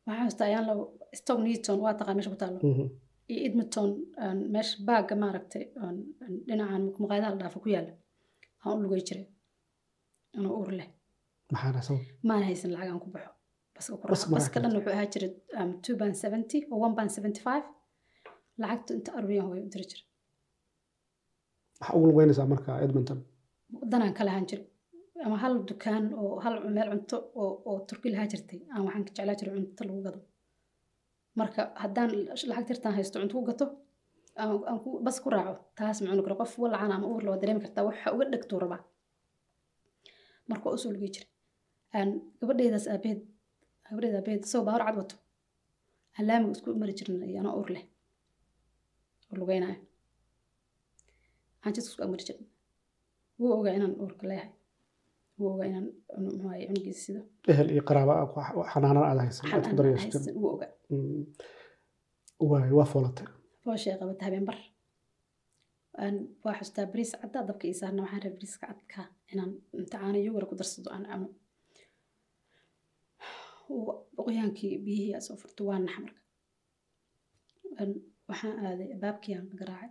waxaan 0.06 0.26
xasuustaa 0.26 0.46
ayaan 0.50 0.66
law 0.70 0.78
stock 1.20 1.38
newton 1.46 1.76
waa 1.84 1.94
taqaa 1.98 2.14
meesha 2.16 2.30
ku 2.34 2.38
taallo 2.42 2.60
Mhm. 2.70 2.86
Iyo 3.32 3.40
edmonton 3.48 3.88
meesha 4.54 4.74
baagga 4.88 5.14
maaragtay 5.22 5.64
dhinacan 6.48 6.82
maqaayadaha 7.02 7.32
la 7.34 7.38
dhaafo 7.42 7.58
ku 7.64 7.68
yaalla 7.74 7.92
aan 8.64 8.76
u 8.78 8.82
lugay 8.84 9.02
jiray. 9.08 9.26
Anoo 10.36 10.54
uur 10.60 10.70
leh. 10.78 10.88
Maan 12.28 12.42
haysan 12.48 12.70
lacag 12.74 12.90
aan 12.92 13.00
ku 13.04 13.08
baxo. 13.14 13.30
Baska 14.36 14.58
dhan 14.62 14.72
wuxuu 14.76 14.92
ahaa 14.96 15.08
jiray 15.14 15.30
um, 15.58 15.70
two 15.84 15.94
band 16.00 16.14
seventy 16.24 16.58
oo 16.72 16.78
one 16.86 16.94
band 16.98 17.10
seventy 17.16 17.40
five. 17.48 17.64
Lacagtu 18.62 18.90
inta 18.98 19.10
aruriyan 19.18 19.44
hooyo 19.48 19.62
u 19.66 19.70
diri 19.74 19.84
jiray. 19.90 20.04
Maxaa 21.80 21.94
ugu 21.96 22.06
lugeynaysaa 22.10 22.46
marka 22.52 22.70
edmonton. 22.84 23.18
Wadanaan 23.80 24.14
ka 24.18 24.22
lahaan 24.28 24.46
jiray. 24.50 24.66
Ama 25.24 25.36
hal 25.42 25.54
dukaan 25.68 26.04
oo 26.20 26.32
hal 26.44 26.54
meel 26.76 26.88
cunto 26.92 27.16
oo 27.42 27.52
oo 27.70 27.76
turki 27.88 28.08
lahaa 28.14 28.28
jirtay. 28.32 28.60
Aan 28.72 28.82
waxaan 28.86 29.04
ka 29.06 29.12
jeclaa 29.16 29.36
jiray 29.40 29.52
cunto 29.56 29.82
lagu 29.88 30.00
gado 30.06 30.20
marka 31.40 31.60
haddaan 31.82 32.10
lacag 32.50 32.66
tirtaan 32.68 32.94
haysto 32.98 33.16
cunto 33.20 33.34
ku 33.38 33.44
gato 33.50 33.66
aan 34.42 34.50
bas 35.06 35.16
ku 35.22 35.28
raaco 35.34 35.54
taas 35.78 35.96
ma 36.02 36.06
cuni 36.10 36.22
karo. 36.26 36.36
Qof 36.40 36.52
walacaan 36.62 36.92
ama 36.96 37.06
uur 37.12 37.22
loo 37.26 37.36
dareemi 37.40 37.60
kartaa 37.64 37.84
waxa 37.88 38.08
uga 38.14 38.24
dhegtuu 38.32 38.58
rabaa 38.64 38.80
marka 40.50 40.66
u 40.74 40.78
soo 40.82 40.92
lugay 40.94 41.10
jiray 41.14 41.28
aan 41.96 42.08
gabadheedaas 42.40 42.86
aabeed 42.94 43.20
gabadheeda 43.88 44.18
aabeed 44.20 44.40
isagoo 44.46 44.64
baawar 44.68 44.82
cad 44.86 44.96
wato. 45.00 45.16
Aan 46.16 46.24
laamiga 46.28 46.52
isku 46.56 46.68
mari 46.80 46.94
jirin 46.98 47.22
iyo 47.30 47.38
anoo 47.42 47.54
uur 47.60 47.68
leh 47.74 47.84
oo 49.30 49.36
lugeynaayo. 49.40 49.78
Aan 51.62 51.72
jidka 51.74 51.88
isku 51.90 52.02
agmari 52.04 52.24
jirin 52.28 52.44
wuu 53.40 53.52
ogaa 53.58 53.74
inaan 53.78 53.94
uurka 54.02 54.24
leeyahay. 54.30 54.50
Wuu 55.38 55.48
ogaa 55.54 55.66
inaan 55.70 55.86
muxuu 56.24 56.48
ahaye 56.48 56.64
cunugiisa 56.68 57.00
sido. 57.04 57.20
Ehel 57.52 57.68
iyo 57.74 57.82
qaraaba 57.88 58.12
xanaanana 58.72 59.06
aad 59.10 59.18
haysan 59.24 59.44
aad 59.54 59.64
ku 59.70 59.74
daryeesho 59.78 60.06
haysan 60.18 60.34
wuu 60.42 60.50
ogaa 60.56 60.70
waa 62.78 62.86
foolatay 62.92 63.26
fooshay 63.64 63.94
qabata 64.00 64.24
habeen 64.26 64.46
bar 64.48 64.58
aan 66.02 66.16
waa 66.44 66.54
xustaa 66.58 66.86
bariis 66.92 67.12
cadda 67.22 67.38
dabka 67.48 67.64
ii 67.68 67.74
saarna 67.80 68.02
waxaan 68.02 68.22
rabay 68.24 68.34
bariiska 68.36 68.66
cadka 68.70 69.00
inaan 69.32 69.52
imtixaano 69.78 70.18
yogara 70.26 70.46
ku 70.50 70.54
darsado 70.60 70.88
aan 70.90 71.04
Wa- 73.86 74.00
qoyaankii 74.26 74.74
biyihii 74.84 75.20
soo 75.26 75.36
furto 75.42 75.62
waa 75.68 75.78
nax 75.78 75.96
marka 76.04 76.20
Aan- 77.80 78.00
waxaan 78.28 78.56
aaday 78.66 78.90
baabkii 79.02 79.34
aan 79.36 79.48
garaacay 79.60 79.90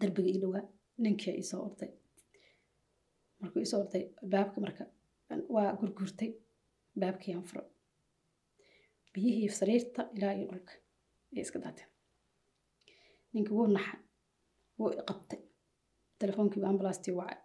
darbiga 0.00 0.28
ii 0.32 0.40
dhowaa 0.42 0.64
ninkii 1.02 1.34
ii 1.40 1.46
soo 1.50 1.60
orday 1.68 1.90
markuu 3.40 3.60
ii 3.62 3.70
soo 3.72 3.80
orday 3.84 4.04
baabka 4.32 4.58
marka 4.64 4.84
waa 5.54 5.70
gurgurtay 5.80 6.30
baabkii 7.00 7.32
aan 7.34 7.44
furo 7.48 7.62
biyihii 9.12 9.48
sariirta 9.60 10.00
ilaa 10.16 10.32
iyo 10.38 10.46
dhulka 10.52 10.72
ay 11.36 11.40
iska 11.44 11.58
daateen 11.64 11.88
ninkii 13.32 13.54
wuu 13.58 13.68
naxay 13.76 14.00
wuu 14.78 14.90
i 15.00 15.02
qabtay 15.10 15.40
telefoonkiiba 16.22 16.66
ambulastii 16.72 17.14
wacay 17.20 17.40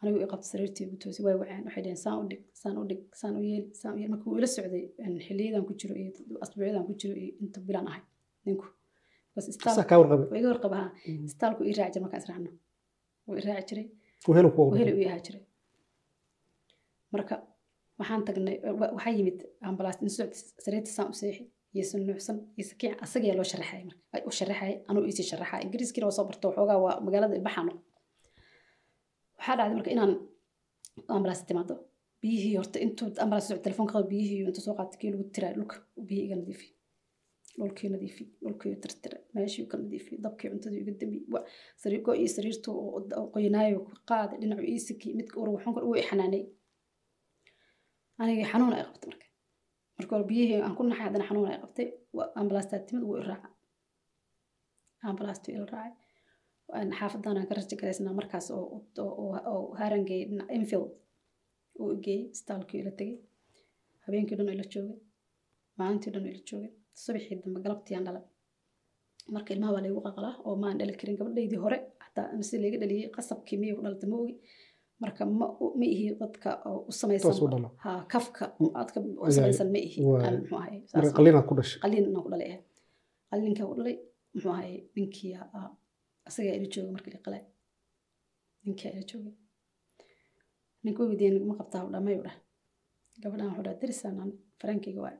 anigu 0.00 0.18
i 0.24 0.28
qabtay 0.32 0.48
sariirtii 0.52 0.84
igu 0.86 0.96
toosay 1.02 1.24
way 1.26 1.34
waceen 1.40 1.62
waxay 1.66 1.82
dhaheen 1.84 2.00
saan 2.04 2.18
u 2.22 2.24
dhig 2.30 2.42
saan 2.62 2.74
u 2.82 2.84
dhig 2.90 3.02
saan 3.20 3.34
u 3.38 3.42
yeeli 3.50 3.68
saan 3.80 3.92
u 3.94 3.98
yeeli 4.00 4.12
marka 4.14 4.24
wuu 4.30 4.38
ila 4.40 4.48
socday 4.56 4.84
xilliyadan 5.26 5.64
ku 5.68 5.72
jiro 5.80 5.94
iyo 6.02 6.10
asbuucyadan 6.44 6.84
ku 6.88 6.92
jiro 7.00 7.14
iyo 7.22 7.32
inta 7.42 7.58
bilaan 7.68 7.86
ahay 7.90 8.02
ninku 8.46 8.66
iga 10.38 10.48
warqaba 10.52 10.76
ha 10.82 10.86
istaalku 11.30 11.60
ii 11.68 11.74
raaci 11.78 11.92
jiray 11.94 12.02
markaan 12.04 12.20
israacno 12.22 12.50
wuu 13.26 13.36
i 13.40 13.42
raaci 13.48 13.66
jiray 13.70 13.86
wehelu 14.28 14.48
ku 14.56 14.60
weheli 14.72 14.92
u 14.98 15.00
yahaa 15.06 15.22
jiray 15.26 15.42
marka 17.14 17.34
waxaan 17.98 18.22
tagnay 18.28 18.56
wa- 18.80 18.92
waxaa 18.96 19.12
yimid 19.18 19.38
ambalaas 19.68 19.98
in 20.02 20.10
socod 20.16 20.34
sariirta 20.64 20.90
saan 20.96 21.08
u 21.12 21.14
seexi 21.20 21.44
si 21.90 21.96
nuucsan 22.08 22.36
sakiic 22.70 22.92
asagaa 23.04 23.34
loo 23.38 23.46
sharaxay 23.52 23.82
marka. 23.88 24.02
Ay 24.14 24.22
u 24.28 24.30
sharaxay 24.38 24.72
anuu 24.88 25.04
iisii 25.08 25.26
sharaxaa 25.30 25.60
ingiriiskiina 25.64 26.06
waa 26.08 26.16
soo 26.18 26.24
barto 26.28 26.44
waxoogaa 26.48 26.78
waa 26.84 26.96
magaalada 27.06 27.36
baxano. 27.46 27.72
Waxaa 29.38 29.56
dhacday 29.58 29.74
marka 29.78 29.90
inaan 29.94 30.12
ambalaas 31.14 31.42
timaado. 31.48 31.74
Biyihii 32.22 32.56
horta 32.60 32.78
intuu 32.84 33.08
ambalaas 33.24 33.46
socod 33.48 33.62
telefoonka 33.66 33.92
qabo 33.94 34.08
biyihii 34.12 34.40
intuu 34.48 34.62
soo 34.66 34.74
qaatay 34.78 34.98
kii 35.00 35.10
lagu 35.12 35.24
tiraa 35.34 35.52
dhulka 35.56 35.76
biyihii 36.08 36.26
iga 36.28 36.36
nadiifi 36.40 36.68
dhulkii 37.58 37.88
nadiifi 37.94 38.24
dhulkii 38.42 38.74
tirtira 38.82 39.18
meeshii 39.34 39.66
ka 39.70 39.76
nadiifi 39.82 40.12
dabkii 40.24 40.48
cuntadii 40.52 40.80
iga 40.84 40.92
dami 41.00 41.18
sariirko 41.82 42.10
iyo 42.20 42.28
sariirtu 42.36 42.70
qoyanaayo 43.34 43.78
ka 43.88 43.94
qaaday 44.08 44.38
dhinacu 44.40 44.62
iisiki 44.72 45.08
midka 45.18 45.36
ur 45.42 45.48
waxaan 45.54 45.74
kor 45.76 45.84
uu 45.88 45.96
i 46.00 46.02
xanaanay 46.08 46.42
aniga 48.20 48.44
xanuun 48.52 48.72
ay 48.76 48.82
qabtay 48.88 49.08
marka. 49.12 49.26
Marka 49.96 50.12
hore 50.16 50.26
biyihii 50.30 50.60
aan 50.66 50.74
ku 50.76 50.82
naxay 50.88 51.04
haddana 51.06 51.24
xanuun 51.28 51.48
ay 51.52 51.58
qabtay 51.64 51.86
ambalaastaa 52.40 52.80
timid 52.86 53.04
wuu 53.08 53.16
i 53.20 53.24
raaca 53.30 53.48
ambalaastuu 55.10 55.52
ila 55.56 55.66
raacay. 55.74 55.92
Waan 56.70 56.90
xaafadan 56.98 57.36
aan 57.38 57.48
ka 57.48 57.54
raja 57.58 57.76
garaysnaa 57.80 58.14
markaas 58.20 58.46
oo 58.56 59.60
haarangay 59.78 60.20
dhinaca 60.28 60.52
infield 60.58 60.90
uu 61.82 61.90
geeyey 62.04 62.22
istaalkii 62.36 62.78
ila 62.82 62.92
tegey 62.98 63.16
habeenkii 64.04 64.36
dhan 64.38 64.48
ila 64.56 64.64
joogay. 64.74 64.98
Maalintii 65.78 66.10
dhan 66.14 66.26
ila 66.32 66.40
joogay. 66.48 66.70
Subaxii 67.02 67.36
dambe 67.42 67.58
galabtii 67.64 67.96
dhalay. 68.06 68.24
Marka 69.34 69.50
ilmaha 69.54 69.72
waa 69.74 69.82
laygu 69.84 70.00
qalqalaa 70.06 70.34
oo 70.46 70.54
maan 70.62 70.76
dhali 70.78 70.94
karin 71.00 71.16
gabadhaydii 71.20 71.60
hore. 71.64 71.78
Xataa 72.04 72.26
mise 72.38 72.54
laga 72.64 72.76
dhaliyey 72.82 73.08
qasabkii 73.16 73.56
miyay 73.60 73.74
ku 73.76 73.82
dhalata 73.84 74.06
ma 74.10 74.16
ogi 74.22 74.34
marka 75.02 75.22
ma 75.38 75.46
ihi 75.94 76.06
dadka 76.22 76.50
oo 76.68 76.78
u 76.90 76.92
samaysan 77.00 77.30
Toos 77.30 77.42
u 77.44 77.48
dhalo. 77.52 77.68
ha 77.84 77.92
kafka 78.12 78.44
aadka 78.80 78.98
u 79.00 79.04
Ayaa- 79.24 79.36
samaysan 79.36 79.68
ma 79.74 79.78
ihi. 79.86 79.98
Marka 80.94 81.10
qalinaad 81.18 81.46
ku 81.48 81.54
dhashay. 81.58 81.78
Qalin 81.84 82.04
inaan 82.08 82.22
ku 82.24 82.30
dhalay 82.32 82.48
ku 82.54 83.96
muxuu 84.34 84.52
ahay 84.56 84.72
ninkii 84.96 85.32
aa 85.40 85.68
asagaa 86.28 86.54
ila 86.58 86.66
jooga 86.74 86.90
markii 86.94 87.12
la 87.16 87.20
qalay. 87.26 87.42
Ninkaa 88.64 88.90
ila 88.94 89.04
joogay 89.10 89.34
ninka 90.84 91.00
weydiiyey 91.08 91.40
ma 91.48 91.54
qabtaa 91.60 91.82
u 91.86 91.90
dhamay 91.94 92.16
u 92.20 92.24
dhah 92.26 92.36
gabadhan 93.22 93.48
wuxuu 93.50 93.64
dhaha 93.66 93.76
darisaan 93.82 94.16
aan 94.22 94.30
faraankayga 94.60 95.00
waa 95.06 95.14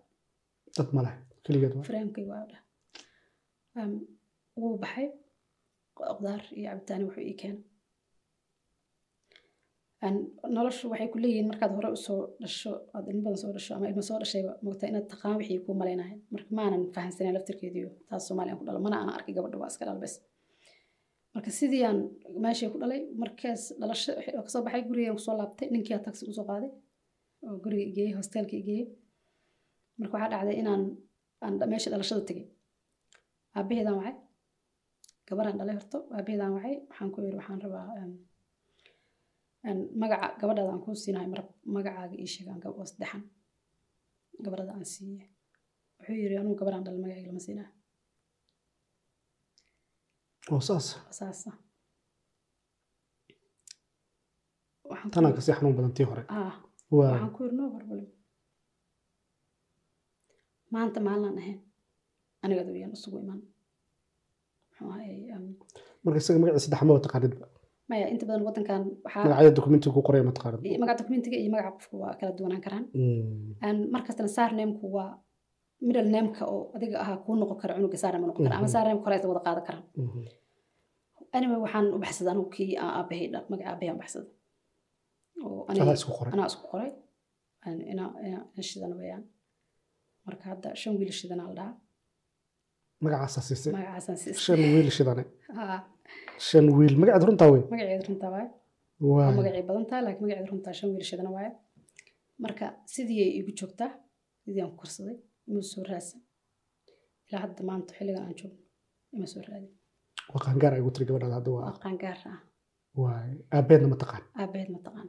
dad 0.76 0.88
ma 0.94 1.00
leh 1.06 1.14
keligeed 1.44 1.72
waa 1.76 1.84
faraankayga 1.88 2.30
waa 2.32 2.42
u 2.46 2.48
dhah 2.52 2.62
Am, 3.80 3.90
wuu 4.60 4.74
baxay 4.82 5.08
qudaar 5.98 6.42
iyo 6.58 6.66
cabitaani 6.70 7.04
wuxuu 7.08 7.24
ii 7.30 7.36
keenay 7.40 7.62
noloshu 10.56 10.84
waxay 10.92 11.08
ku 11.12 11.16
leeyihiin 11.22 11.48
markaad 11.50 11.72
hore 11.76 11.88
u 11.96 11.98
soo 12.06 12.20
dhasho 12.42 12.72
aad 12.96 13.04
ilmo 13.10 13.22
badan 13.26 13.40
soo 13.42 13.52
dhasho 13.56 13.72
ama 13.76 13.86
ilmo 13.90 14.02
soo 14.08 14.18
dhashayba 14.22 14.52
mogtaa 14.66 14.88
inaad 14.90 15.06
taqaan 15.12 15.34
wixii 15.40 15.58
kuu 15.64 15.74
malaynahay 15.80 16.16
marka 16.34 16.50
maanan 16.58 16.82
fahansanen 16.94 17.34
laftirkeediyo 17.36 17.88
taas 18.08 18.22
soomaaliyan 18.28 18.58
ku 18.60 18.64
dhalo 18.68 18.78
mana 18.86 18.96
aan 19.00 19.10
arkay 19.16 19.32
gabadha 19.36 19.56
waa 19.62 19.70
iska 19.72 19.84
dhalbes 19.88 20.14
marka 21.34 21.50
sidii 21.58 21.82
aan 21.88 21.98
meeshii 22.44 22.68
ku 22.72 22.76
dhalay 22.82 23.00
markaas 23.22 23.62
dhalasho 23.80 24.10
ka 24.44 24.50
soo 24.54 24.62
baxay 24.66 24.82
gurigaan 24.88 25.16
ku 25.18 25.22
soo 25.26 25.34
laabtay 25.40 25.68
ninkiyaa 25.74 26.02
taxi 26.06 26.22
ku 26.28 26.32
soo 26.38 26.46
qaaday 26.50 26.70
oo 27.46 27.56
guriga 27.64 27.84
igeeyey 27.90 28.12
hostelka 28.18 28.54
igeeyey 28.62 28.84
marka 30.00 30.12
waxaa 30.16 30.30
dhacday 30.32 30.56
inaan 30.62 30.82
aan 31.44 31.54
meeshii 31.72 31.90
dhalashada 31.92 32.22
tegey 32.28 32.44
aabaheedaan 33.58 33.96
wacay 34.00 34.14
gabaraan 35.28 35.56
dhalay 35.60 35.74
horto 35.78 35.98
aabaheedaan 36.16 36.52
wacay 36.56 36.74
waxaan 36.88 37.08
ku 37.14 37.18
yiri 37.24 37.36
waxaan 37.40 37.60
rabaa 37.64 37.86
magaca 40.02 40.26
gabadhaada 40.40 40.70
aan 40.72 40.82
kuu 40.84 40.94
siinahay 41.02 41.28
marab 41.32 41.48
magacaaga 41.74 42.14
ii 42.22 42.28
sheegaan 42.34 42.60
gab 42.62 42.72
oo 42.78 42.86
saddexan 42.90 43.22
gabadhada 44.44 44.72
aan 44.76 44.86
siiye 44.94 45.24
wuxuu 45.98 46.16
yiri 46.22 46.34
anugu 46.40 46.54
gabadhaan 46.60 46.84
dhalay 46.86 47.00
magacayga 47.04 47.28
lama 47.30 47.42
siinaa 47.46 47.70
oo 50.52 50.60
saas? 50.68 50.86
Saasa 51.18 51.50
tanaa 55.14 55.32
ka 55.36 55.40
sii 55.44 55.54
xanuun 55.56 55.76
badan 55.78 55.94
tii 55.96 56.06
hore. 56.10 56.22
Waa 56.96 57.10
waxaan 57.12 57.32
ku 57.36 57.40
yiri 57.44 57.56
no 57.58 57.64
problem 57.76 58.06
maanta 60.72 60.98
maalinaan 61.06 61.38
ahayn 61.42 61.58
aniga 62.44 62.60
adowyaan 62.64 62.92
isugu 62.96 63.16
iman 63.24 63.40
marka 66.04 66.18
isaga 66.22 66.38
magaciisa 66.42 66.64
saddex 66.66 66.82
maba 66.88 67.00
taqaanidba 67.06 67.46
maya 67.88 68.06
inta 68.12 68.24
badan 68.28 68.42
wadankan 68.48 68.82
magacyada 69.24 69.50
dokumentiga 69.58 69.92
ku 69.96 70.00
qoraya 70.06 70.24
ma 70.28 70.32
taqaanid? 70.36 70.60
Iyo 70.68 70.78
magaca 70.82 70.98
dokumentiga 71.02 71.36
iyo 71.42 71.50
magaca 71.54 71.72
qofka 71.76 71.94
waa 72.02 72.12
kala 72.20 72.32
duwanaan 72.38 72.62
karaan. 72.66 72.84
Mm. 72.94 73.82
Markastana 73.94 74.28
sarnameku 74.36 74.86
waa 74.96 75.10
middle 75.86 76.08
nameka 76.14 76.42
oo 76.54 76.62
adiga 76.76 76.96
ahaa 77.04 77.18
kuu 77.24 77.34
noqon 77.40 77.58
kara 77.62 77.72
cunuga 77.76 77.98
sarname 78.02 78.26
noqon 78.28 78.42
kara. 78.46 78.56
Ama 78.58 78.66
Mhm. 78.68 78.74
sarname 78.74 79.00
kore 79.04 79.14
aysa 79.16 79.28
wada 79.30 79.42
qaadan 79.46 79.64
karaan 79.68 79.84
Mhm. 80.02 80.20
anyway 81.36 81.58
waxaan 81.64 81.86
u 81.96 81.98
baxsaday 82.04 82.32
anugu 82.34 82.50
kii 82.56 82.70
aan 82.82 82.90
aabahay 82.98 83.26
dhal 83.32 83.44
magaca 83.52 83.68
aabahay 83.70 83.88
aan 83.92 83.98
baxsaday 84.02 84.30
oo 85.46 85.60
anaa 85.68 86.46
isku 86.50 86.64
qoray. 86.70 86.90
Een, 87.66 87.80
ina 87.92 88.04
ina 88.26 88.38
ina 88.54 88.62
shidan 88.70 88.92
weeyaan. 89.00 89.24
Marka 90.26 90.44
hadda 90.52 90.68
shan 90.80 90.92
wiil 90.98 91.12
shidana 91.18 91.42
la 91.48 91.54
dhahaa 91.58 93.28
siisay. 93.48 93.72
Magacaasaan 93.76 94.18
siis 94.22 94.36
shan 94.46 94.58
wiil 94.74 94.90
shidane 94.96 95.24
shan 96.48 96.66
wiil 96.78 96.94
magaceed 97.00 97.24
runtaa 97.28 97.48
wey 97.52 97.62
magaceeda 97.72 98.04
runtaa 98.08 98.30
waaye 98.34 98.48
waa 99.10 99.30
magacii 99.38 99.64
badan 99.68 99.84
tahay 99.90 100.02
laakiin 100.06 100.22
magaceeda 100.26 100.50
runtaa 100.52 100.74
shan 100.78 100.88
wiil 100.92 101.04
shidana 101.10 101.30
waaye 101.36 101.50
marka 102.44 102.66
sidii 102.94 103.20
ay 103.26 103.30
igu 103.40 103.50
joogtaa 103.58 103.90
sidii 104.44 104.60
aan 104.62 104.70
ku 104.72 104.76
korsaday 104.82 105.16
ima 105.48 105.62
soo 105.72 105.82
raadsan 105.90 106.20
ilaa 107.28 107.40
hadda 107.44 107.62
maanta 107.70 107.90
xilligan 107.98 108.24
aan 108.26 108.34
joogno 108.40 108.60
ima 109.16 109.26
soo 109.32 109.42
raadin 109.48 109.70
waa 110.32 110.40
qaangaar 110.46 110.72
ay 110.74 110.80
ugu 110.82 110.90
tiri 110.94 111.06
gabadhaada 111.08 111.34
hadda 111.38 111.50
waa 111.58 111.72
qaangaar 111.84 112.18
ah 112.32 112.38
waay 113.02 113.30
aabeedna 113.56 113.88
ma 113.92 113.96
taqaan 114.02 114.22
aabaheed 114.42 114.70
ma 114.74 114.80
taqaan 114.86 115.08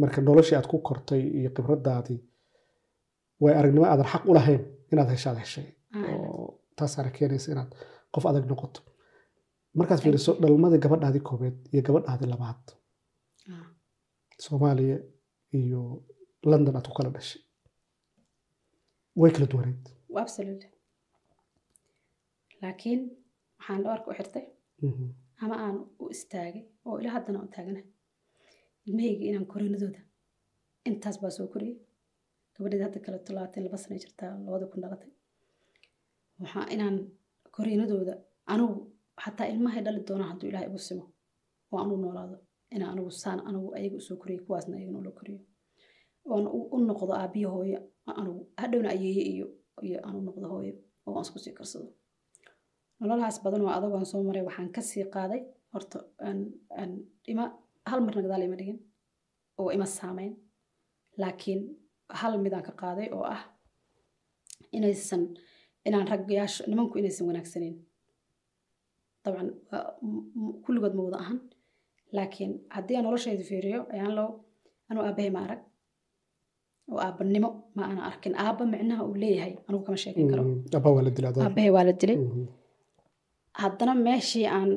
marka 0.00 0.18
noloshii 0.28 0.56
aad 0.58 0.66
ku 0.72 0.76
kortay 0.88 1.22
iyo 1.38 1.50
khibradaadii 1.56 2.20
way 3.42 3.54
aragnimo 3.60 3.86
aadan 3.92 4.08
xaq 4.12 4.22
u 4.30 4.34
lahayn 4.38 4.62
inaad 4.92 5.08
heshaad 5.14 5.38
heshay 5.44 5.66
oo 6.12 6.60
taasaana 6.78 7.10
keenaysa 7.16 7.48
inaad 7.54 7.70
qof 8.14 8.24
adag 8.30 8.44
noqoto 8.50 8.80
markaad 9.78 10.00
fiiriso 10.04 10.32
dhalmadii 10.42 10.80
gabadhaadii 10.84 11.24
koobeed 11.28 11.56
iyo 11.72 11.82
gabadhaadii 11.86 12.28
labaad. 12.34 12.64
Ah, 13.52 13.66
soomaaliya 14.44 14.98
iyo 15.60 15.82
london 16.50 16.76
aad 16.76 16.86
ku 16.88 16.94
kala 16.98 17.10
dhashay. 17.16 17.40
Way 19.20 19.30
kala 19.34 19.46
duwaneed 19.52 19.84
absolutely. 20.22 20.70
Laakiin 22.62 23.00
waxaan 23.58 23.82
dhawarka 23.84 24.08
u 24.10 24.14
xirtay 24.18 24.44
Mhm. 24.88 25.06
ama 25.44 25.54
aan 25.64 25.76
u 26.02 26.04
istaagay 26.14 26.62
oo 26.86 26.96
ilaa 27.00 27.14
haddana 27.16 27.38
u 27.44 27.48
taaganahay 27.54 27.86
ilmahayga 28.86 29.24
inaan 29.30 29.46
korinadooda 29.52 30.00
intaas 30.88 31.16
baa 31.22 31.30
soo 31.36 31.46
koriyey. 31.54 31.76
Gabadheed 32.54 32.82
hadda 32.86 32.98
kale 33.04 33.18
tolabaatan 33.26 33.62
laba 33.66 33.78
sana 33.82 33.96
jirtaa 34.02 34.32
labada 34.46 34.66
kun 34.70 34.80
dhalatay 34.82 35.10
waxaa 36.40 36.64
inaan 36.74 36.96
koriinadooda 37.56 38.14
anigu 38.52 38.74
xataa 39.22 39.46
ilmahay 39.52 39.82
dhali 39.84 40.00
doonaa 40.08 40.28
hadduu 40.30 40.48
ilaahay 40.50 40.68
igu 40.70 40.78
simo 40.88 41.04
oo 41.72 41.78
aan 41.80 41.90
u 41.94 41.96
noolaado 42.02 42.36
inaan 42.74 42.90
anigu 42.92 43.10
saan 43.22 43.38
anigu 43.48 43.68
ayaga 43.78 43.96
u 44.00 44.00
soo 44.06 44.16
koriyey 44.20 44.40
kuwaasna 44.46 44.74
ayagana 44.76 44.98
ula 45.02 45.12
koriyo. 45.18 45.38
Oon 46.32 46.44
u 46.74 46.76
noqdo 46.88 47.12
aabiyo 47.22 47.48
hooyo 47.54 47.78
anigu 48.20 48.40
hadhowna 48.60 48.88
ayeeye 48.94 49.22
iyo 49.32 49.46
iyo 49.86 49.98
aan 50.06 50.16
u 50.20 50.22
noqdo 50.28 50.46
hooyo 50.52 50.74
oo 51.06 51.12
aan 51.16 51.24
isku 51.26 51.38
sii 51.44 51.54
karsado. 51.58 51.88
Nololahaas 53.00 53.38
badan 53.44 53.62
oo 53.64 53.70
adagoon 53.78 54.06
soo 54.10 54.22
maray 54.28 54.42
waxaan 54.48 54.70
ka 54.76 54.80
sii 54.90 55.04
qaaday 55.14 55.40
horta 55.72 55.98
ima 57.32 57.44
hal 57.90 58.00
marna 58.04 58.20
gadaal 58.24 58.42
ima 58.48 58.56
dhigin 58.60 58.78
oo 59.60 59.68
ima 59.76 59.86
saameyn. 59.98 60.32
Laakiin 61.20 61.60
hal 62.20 62.32
midaan 62.44 62.64
ka 62.68 62.72
qaaday 62.82 63.08
oo 63.16 63.24
ah 63.34 63.42
inaysan 64.76 65.22
inaan 65.86 66.08
raggayaasha 66.12 66.62
nimanku 66.70 66.94
inaysan 67.00 67.26
wanaagsaneyn 67.28 67.76
dabcan 69.26 69.48
m- 70.10 70.54
kulligood 70.64 70.94
ma 70.98 71.02
wada 71.06 71.18
ahan. 71.24 71.38
Laakiin 72.16 72.52
haddii 72.74 72.96
aan 72.96 73.04
noloshayda 73.06 73.44
fiiriyo 73.50 73.80
ayaan 73.94 74.12
loo 74.18 74.28
anuu 74.90 75.02
aabahay 75.08 75.30
ma 75.36 75.40
arag. 75.46 75.60
Oo 76.92 76.98
aabanimo 77.06 77.48
ma 77.76 77.82
ana 77.90 78.00
arkin. 78.10 78.32
Aabba 78.44 78.62
micnaha 78.72 79.02
uu 79.08 79.14
leeyahay 79.22 79.52
anugu 79.68 79.84
kama 79.86 79.98
sheekin 80.04 80.26
karo. 80.30 80.42
Mhm. 80.42 80.60
abaa 81.48 81.70
waa 81.76 81.84
la 81.88 81.92
dilay. 82.00 82.16
Mhm. 82.24 82.44
haddana 83.62 83.92
meeshii 84.06 84.46
aan 84.56 84.70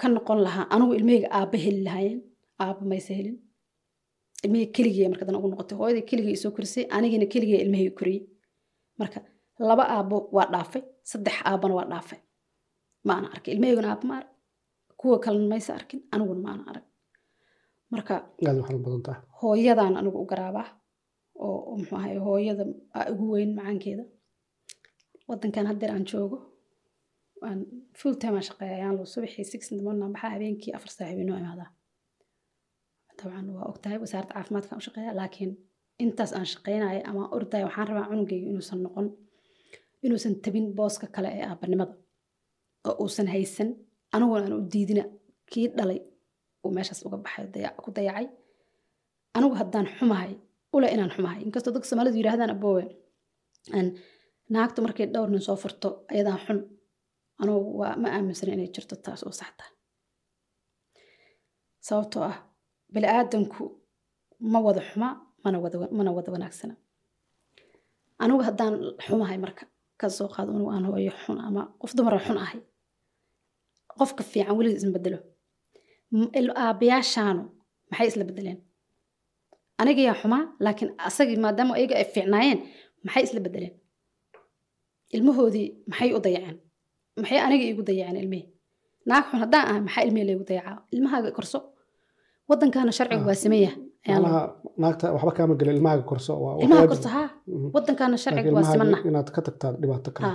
ka 0.00 0.06
noqon 0.14 0.38
lahaa 0.46 0.66
anigu 0.74 0.92
ilmahayga 0.98 1.28
aabba 1.38 1.56
heli 1.64 1.80
lahaayeen 1.86 2.18
aabba 2.64 2.82
mayse 2.90 3.12
helin. 3.18 3.36
Ilmahayga 4.44 4.72
keligii 4.76 5.08
marka 5.12 5.24
dana 5.26 5.38
ugu 5.40 5.48
noqotay 5.52 5.76
hooyadii 5.80 6.04
keligii 6.10 6.34
isoo 6.38 6.50
korisay 6.56 6.84
anigina 6.96 7.26
keligii 7.32 7.60
ilmahayga 7.64 7.92
koriyey. 7.98 8.22
Marka 9.00 9.18
laba 9.68 9.84
aabbo 9.96 10.16
waa 10.36 10.46
dhaafay 10.54 10.82
saddex 11.10 11.36
aabbana 11.50 11.74
waa 11.78 11.88
dhaafay 11.92 12.18
ma 13.06 13.12
ana 13.18 13.28
arkin 13.34 13.52
ilmahayguna 13.54 13.88
aabba 13.92 14.06
ma 14.10 14.14
arag 14.18 14.30
kuwa 15.00 15.16
kalena 15.24 15.46
mayse 15.52 15.70
arkin 15.78 16.00
aniguna 16.14 16.40
ma 16.46 16.50
ana 16.54 16.64
arag. 16.70 16.84
Marka 17.92 18.14
hooyadaan 19.40 19.94
anigu 20.00 20.18
u 20.24 20.26
garaabaa 20.32 20.68
oo 21.46 21.76
muxuu 21.78 21.96
ahay 22.00 22.16
hooyada 22.26 22.64
aa 22.96 23.04
ugu 23.12 23.24
weyn 23.34 23.50
macaankeeda. 23.58 24.04
Wadankan 25.28 25.66
haddeer 25.70 25.90
aan 25.94 26.04
joogo 26.10 26.38
aan 27.48 27.58
full 27.98 28.14
time 28.22 28.34
aan 28.38 28.46
shaqeeya 28.48 28.74
ayaan 28.78 28.96
loo 28.98 29.06
subaxii 29.14 29.44
six 29.52 29.62
in 29.70 29.76
the 29.78 29.84
morning 29.86 30.04
aan 30.06 30.12
baxaa 30.14 30.30
habeenkii 30.34 30.72
afar 30.76 30.90
saac 30.96 31.08
habeenoo 31.10 31.38
imaadaa. 31.42 31.68
Dabcan 33.18 33.46
waa 33.56 33.66
ogtahay 33.70 33.98
wasaaradda 34.04 34.34
caafimaadka 34.34 34.74
u 34.80 34.84
shaqeeya 34.86 35.12
laakiin 35.20 35.52
intaas 36.04 36.32
aan 36.38 36.46
shaqeynayo 36.52 37.00
ama 37.10 37.20
aan 37.24 37.32
ordaya 37.36 37.64
waxaan 37.68 37.88
rabaa 37.90 38.08
cunugayga 38.10 38.46
inuusan 38.50 38.78
noqon 38.84 39.06
inuusan 40.04 40.34
tabin 40.44 40.66
booska 40.78 41.06
kale 41.14 41.28
ee 41.38 41.44
aabanimada 41.50 41.94
oo 42.90 42.96
uusan 43.02 43.28
haysan 43.34 43.68
aniguna 44.14 44.42
aan 44.46 44.54
u 44.58 44.60
diidina 44.72 45.04
kii 45.50 45.66
dhalay 45.76 46.00
uu 46.64 46.70
meeshaas 46.76 47.00
uga 47.06 47.16
baxay 47.24 47.46
ku 47.84 47.90
dayacay. 47.96 48.26
Anigu 49.36 49.54
haddaan 49.60 49.86
xumahay 49.96 50.32
ule 50.76 50.86
inaan 50.94 51.10
xumahay. 51.16 51.38
Inkastoo 51.46 51.72
dadka 51.74 51.88
soomaalidu 51.88 52.16
yidhaahdaan 52.20 52.52
aboowe 52.56 52.84
naagtu 54.54 54.78
markay 54.84 55.06
dhowr 55.14 55.28
nin 55.32 55.42
soo 55.48 55.56
furto 55.62 55.88
ayadaan 56.12 56.40
xun. 56.46 56.58
Anugu 57.42 57.68
waa 57.80 57.94
ma 58.02 58.08
aaminsana 58.16 58.52
inay 58.56 58.68
jirto 58.74 58.94
taas 59.04 59.22
oo 59.26 59.32
sax 59.40 59.52
sababtoo 61.86 62.22
ah 62.30 62.36
bini 62.92 63.06
aadanku 63.16 63.62
ma 64.52 64.58
wada 64.66 64.80
xuma 64.88 65.08
mana 65.44 66.10
wada 66.16 66.30
wanaagsana. 66.34 66.74
Anigu 68.22 68.42
haddaan 68.48 68.74
xumahay 69.06 69.38
marka 69.44 69.64
ka 70.00 70.06
qaado 70.34 70.50
anigu 70.52 70.70
aan 70.74 70.84
hooyo 70.88 71.12
xun 71.22 71.38
ama 71.48 71.62
qof 71.80 71.92
dumara 71.96 72.18
xun 72.26 72.38
ahay 72.44 72.60
qofka 73.98 74.22
fiican 74.32 74.54
weligiis 74.58 74.80
isma 74.82 74.92
bedelo 74.96 75.18
aabbayaashaanu 76.64 77.42
maxay 77.90 78.06
isla 78.10 78.24
bedeleen? 78.30 78.58
Anigayaa 79.80 80.16
xumaa 80.20 80.42
laakiin 80.64 80.90
asagii 81.08 81.38
maadaama 81.44 81.72
ayaga 81.78 81.94
ay 82.00 82.06
fiicnaayeen 82.14 82.58
maxay 83.06 83.22
isla 83.28 83.40
bedeleen? 83.46 83.74
Ilmahoodii 85.16 85.66
maxay 85.90 86.10
u 86.16 86.20
dayaceen? 86.26 86.56
Maxay 87.20 87.38
aniga 87.46 87.64
iigu 87.68 87.82
dayaceen 87.88 88.16
ilmihii? 88.22 88.46
Naag 89.08 89.24
xun 89.30 89.38
haddaan 89.44 89.66
ahay 89.70 89.80
maxaa 89.86 90.02
ilmihii 90.06 90.26
laygu 90.28 90.44
dayacaa? 90.50 90.76
Ilmahaaga 90.94 91.30
korso? 91.38 91.58
Waddankaana 92.48 92.92
sharcigu 92.98 93.26
waa 93.30 93.34
sameeya 93.44 93.72
malaha 94.08 94.40
naagta 94.82 95.06
waxba 95.14 95.32
kaama 95.36 95.54
gelin 95.60 95.74
ilmahaaga 95.78 96.04
korso 96.10 96.32
ilmaha 96.64 96.86
korso 96.92 97.08
haa. 97.16 97.28
Mhm. 97.46 97.68
waddankaana 97.76 98.16
sharcigu 98.24 98.54
waa 98.56 98.66
simana 98.72 98.98
inaad 99.08 99.28
ka 99.34 99.40
tagtaa 99.46 99.72
dhibaato 99.82 100.10
kale. 100.16 100.26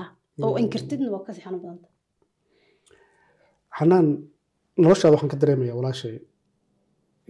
Oo 0.44 0.50
Mhm. 0.54 0.60
inkirtidna 0.64 1.08
waa 1.14 1.24
ka 1.26 1.32
sii 1.36 1.44
xanuun 1.46 1.62
badanta 1.64 1.88
xanaan 3.78 4.08
noloshaada 4.84 5.14
waxaan 5.16 5.32
ka 5.34 5.38
dareemayaa 5.42 5.76
walaashay 5.80 6.16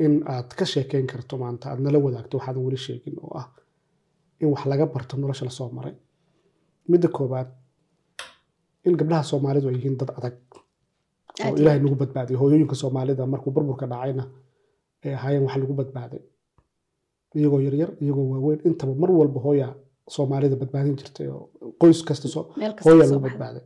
in 0.05 0.13
aad 0.33 0.49
ka 0.59 0.65
sheekeyn 0.73 1.07
karto 1.11 1.33
maanta 1.43 1.65
aad 1.71 1.79
nala 1.85 1.97
wadaagto 2.05 2.33
waxaadan 2.37 2.63
weli 2.67 2.79
sheegin 2.85 3.15
oo 3.25 3.31
ah 3.41 3.47
in 4.41 4.47
wax 4.53 4.63
laga 4.71 4.85
barto 4.93 5.13
nolosha 5.17 5.45
la 5.45 5.51
soo 5.59 5.69
maray. 5.77 5.95
Midda 6.91 7.07
koobaad 7.17 7.49
in 8.87 8.93
gabdhaha 8.99 9.23
soomaalidu 9.31 9.67
ay 9.69 9.75
yihiin 9.77 9.97
dad 10.01 10.11
adag 10.17 10.35
oo 11.45 11.53
ilaahay 11.59 11.79
nagu 11.83 11.95
badbaadiyay 12.01 12.39
hooyooyinka 12.41 12.75
soomaalida 12.81 13.23
markuu 13.33 13.51
burburka 13.55 13.85
dhacayna 13.91 14.23
ay 15.05 15.13
ahaayeen 15.17 15.43
wax 15.47 15.55
lagu 15.61 15.73
badbaaday. 15.81 16.21
Iyagoo 17.37 17.61
yaryar 17.67 17.89
iyagoo 18.03 18.25
waaweyn 18.33 18.59
intaba 18.67 18.93
mar 19.01 19.11
walba 19.19 19.39
hooya 19.45 19.67
soomaalida 20.15 20.55
badbaadin 20.61 20.95
jirtay 20.99 21.27
oo 21.35 21.43
qoys 21.81 21.99
kasta 22.07 22.27
hooya 22.85 23.05
lagu 23.09 23.19
badbaaday. 23.27 23.63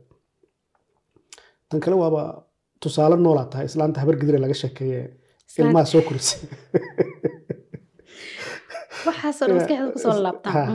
Tan 1.68 1.80
kale 1.84 1.96
waaba 2.02 2.22
tusaale 2.82 3.16
noolaa 3.24 3.46
tahay 3.52 3.66
islaanta 3.70 4.00
habar 4.02 4.16
gidire 4.20 4.38
laga 4.44 4.54
sheekeeye 4.62 5.02
ilmaha 5.58 5.84
soo 5.92 6.02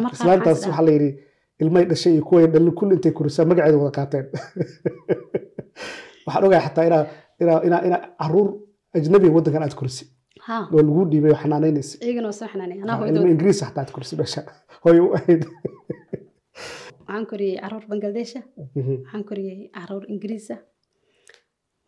markaa 0.04 0.14
islaantaas 0.14 0.60
waxaa 0.68 0.86
la 0.88 0.92
yidhi 0.96 1.10
ilmay 1.62 1.86
dhashay 1.90 2.14
iyo 2.14 2.24
kuway 2.30 2.48
dhalin 2.54 2.74
kulli 2.80 2.94
intay 2.96 3.12
korisaa 3.18 3.46
magaceeda 3.50 3.78
wada 3.78 3.92
qaateen. 3.98 4.26
Waxaan 6.26 6.44
ogahay 6.46 6.64
xataa 6.68 6.86
inaa 6.90 7.04
inaa 7.42 7.60
inaa 7.68 7.82
inaa 7.88 8.02
carruur 8.22 8.48
ajnabiga 8.98 9.34
waddankan 9.38 9.64
aad 9.66 9.76
korisay 9.80 10.08
ha. 10.48 10.56
Oo 10.74 10.82
lagu 10.88 11.02
dhiibay 11.12 11.34
xanaanaynaysa 11.42 11.96
hooyadooda. 13.00 13.32
ingiriis 13.36 13.60
xataa 13.64 13.82
aad 13.84 13.92
korisay 13.96 14.18
meesha 14.22 14.42
hooyo 14.84 15.02
u 15.08 15.14
ahayd 15.18 15.42
waxaan 17.08 17.26
koriyey 17.32 17.56
carruur 17.64 17.84
bangladesha 17.92 18.42
Mhm. 18.76 18.94
waxaan 19.04 19.24
koriyey 19.30 19.58
carruur 19.76 20.04
ingiriisa 20.14 20.56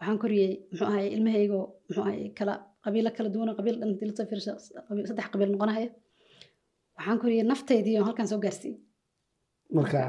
waxaan 0.03 0.17
koriyey 0.23 0.51
muxuu 0.71 0.87
ahay 0.91 1.05
ilmahaygoo 1.15 1.65
muxuu 1.87 2.03
ahay 2.07 2.19
kala 2.39 2.53
qabiilo 2.85 3.09
kala 3.17 3.29
duwan 3.33 3.49
qabiil 3.59 3.75
dhan 3.79 3.89
haddii 3.91 4.07
la 4.09 4.13
soo 4.17 4.25
fiirsho 4.31 4.53
saddex 5.09 5.27
qabiil 5.33 5.49
noqonaya 5.53 5.87
waxaan 6.97 7.17
koriyey 7.23 7.43
naftaydii 7.51 7.95
oo 7.99 8.05
halkan 8.07 8.27
soo 8.31 8.39
gaarsiiyey. 8.45 8.77
Marka 9.77 9.99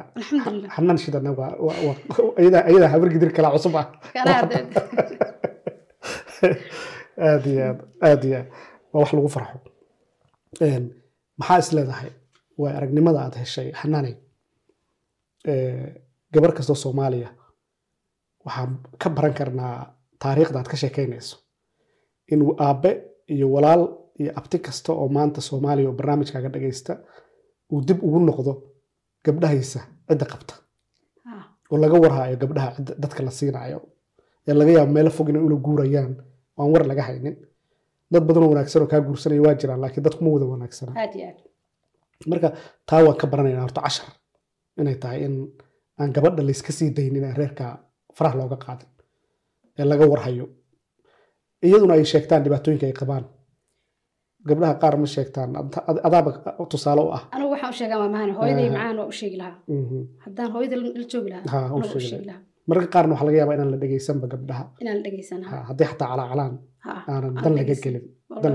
xanaan 0.77 0.99
shidana 1.03 1.31
waa 1.39 1.51
waa- 1.67 1.81
waa- 1.87 2.03
iyadaa 2.43 2.63
iyadaa 2.71 2.91
habar 2.95 3.09
gidir 3.15 3.31
kala 3.37 3.49
cusub 3.55 3.75
ah. 3.81 3.87
Aad 7.29 7.45
iyo 7.53 7.63
aad 7.69 7.79
aad 8.09 8.23
iyo 8.29 8.37
aad. 8.39 8.49
Waa 8.93 9.01
wax 9.03 9.11
lagu 9.17 9.29
farxo. 9.37 9.57
Maxaa 11.41 11.59
is 11.63 11.69
leedahay? 11.77 12.11
Waa 12.61 12.73
aragnimada 12.79 13.19
aad 13.25 13.35
heshay 13.43 13.69
xanaanay 13.81 14.15
Ee, 15.53 15.87
gabar 16.35 16.51
kastoo 16.57 16.77
soomaaliya 16.85 17.29
waxaan 18.47 18.71
ka 19.03 19.09
baran 19.17 19.35
karnaa 19.39 19.77
taariikhda 20.23 20.59
aad 20.61 20.69
ka 20.73 20.77
sheekeynayso. 20.83 21.37
In 22.33 22.41
aabe 22.67 22.91
iyo 23.35 23.47
walaal 23.55 23.83
iyo 24.21 24.33
abti 24.39 24.59
kasta 24.59 24.93
oo 24.93 25.09
maanta 25.17 25.41
soomaaliya 25.41 25.89
oo 25.89 25.95
barnaamijkaaga 25.99 26.49
dhagaysta 26.55 26.93
uu 27.73 27.81
dib 27.89 27.99
ugu 28.07 28.19
noqdo 28.29 28.53
gabdhahaysa 29.25 29.81
cidda 30.09 30.27
qabta. 30.33 30.55
Oo 31.71 31.79
laga 31.83 31.97
warhaayo 32.05 32.37
gabdhaha 32.43 32.71
cidda- 32.77 32.97
dadka 33.03 33.21
la 33.27 33.31
siinayo. 33.31 33.79
Ee 34.49 34.55
laga 34.61 34.71
yaabo 34.77 34.93
meelo 34.93 35.11
fog 35.11 35.29
inay 35.29 35.43
ula 35.43 35.57
guurayaan. 35.67 36.13
Oo 36.57 36.63
aan 36.65 36.73
war 36.73 36.85
laga 36.91 37.03
haynin. 37.09 37.37
Dad 38.13 38.25
badanoo 38.29 38.49
wanaagsan 38.53 38.83
oo 38.83 38.89
kaa 38.93 39.01
guursanaya 39.01 39.43
waa 39.47 39.55
jiraan 39.61 39.81
laakiin 39.81 40.05
dadkuma 40.07 40.31
wada 40.35 40.47
wanaagsana 40.53 40.93
marka 42.31 42.49
taa 42.89 43.01
waan 43.07 43.17
ka 43.21 43.27
baranaynaa 43.33 43.63
horta 43.67 43.81
cashar. 43.87 44.07
Inay 44.81 44.95
tahay 45.03 45.21
in 45.27 45.35
aan 46.01 46.11
gabadha 46.17 46.43
layska 46.49 46.73
sii 46.73 46.91
daynin 46.97 47.25
ee 47.25 47.35
reerka 47.41 47.65
faraha 48.17 48.37
looga 48.41 48.57
qaadin 48.65 48.89
ee 49.79 49.85
laga 49.91 50.05
warhayo. 50.13 50.47
Iyaduna 51.67 51.95
ay 51.99 52.05
sheegtaan 52.13 52.43
dhibaatooyinka 52.45 52.87
ay 52.91 52.97
qabaan. 53.01 53.25
Gabdhaha 54.49 54.75
qaar 54.83 54.95
ma 55.03 55.07
sheegtaan 55.15 55.51
Ad- 55.61 55.85
ad- 55.91 56.03
adaaba 56.09 56.31
tusaale 56.73 57.03
u 57.07 57.11
ah. 57.17 57.23
Anigu 57.35 57.51
waxaan 57.55 57.73
u 57.75 57.77
sheegaa 57.81 57.99
waa 58.03 58.11
mahan 58.15 58.31
hooyaday 58.39 58.69
macaan 58.75 58.97
waa 59.01 59.09
u 59.13 59.15
sheegi 59.21 59.37
lahaa. 59.43 59.59
Mhm. 59.69 59.99
haddaan 60.25 60.51
hooyada 60.55 60.77
la 60.83 61.05
joogi 61.13 61.31
lahaa 61.35 61.75
u 61.77 61.83
sheegi 61.93 62.33
mararka 62.69 62.91
qaarna 62.95 63.13
waxaa 63.15 63.27
laga 63.29 63.39
yaabaa 63.41 63.57
inaan 63.59 63.71
la 63.75 63.79
dhegaysanba 63.83 64.27
gabdhaha. 64.33 64.65
Inaan 64.83 64.97
la 64.99 65.03
dhegeysanaa 65.07 65.49
Ha, 65.53 65.57
haddii 65.69 65.87
xataa 65.91 66.09
calaacalaan. 66.13 66.55
Aanan 66.91 67.33
aan 67.37 67.45
dan 67.45 67.53
laga 67.59 67.75
gelin 67.85 68.05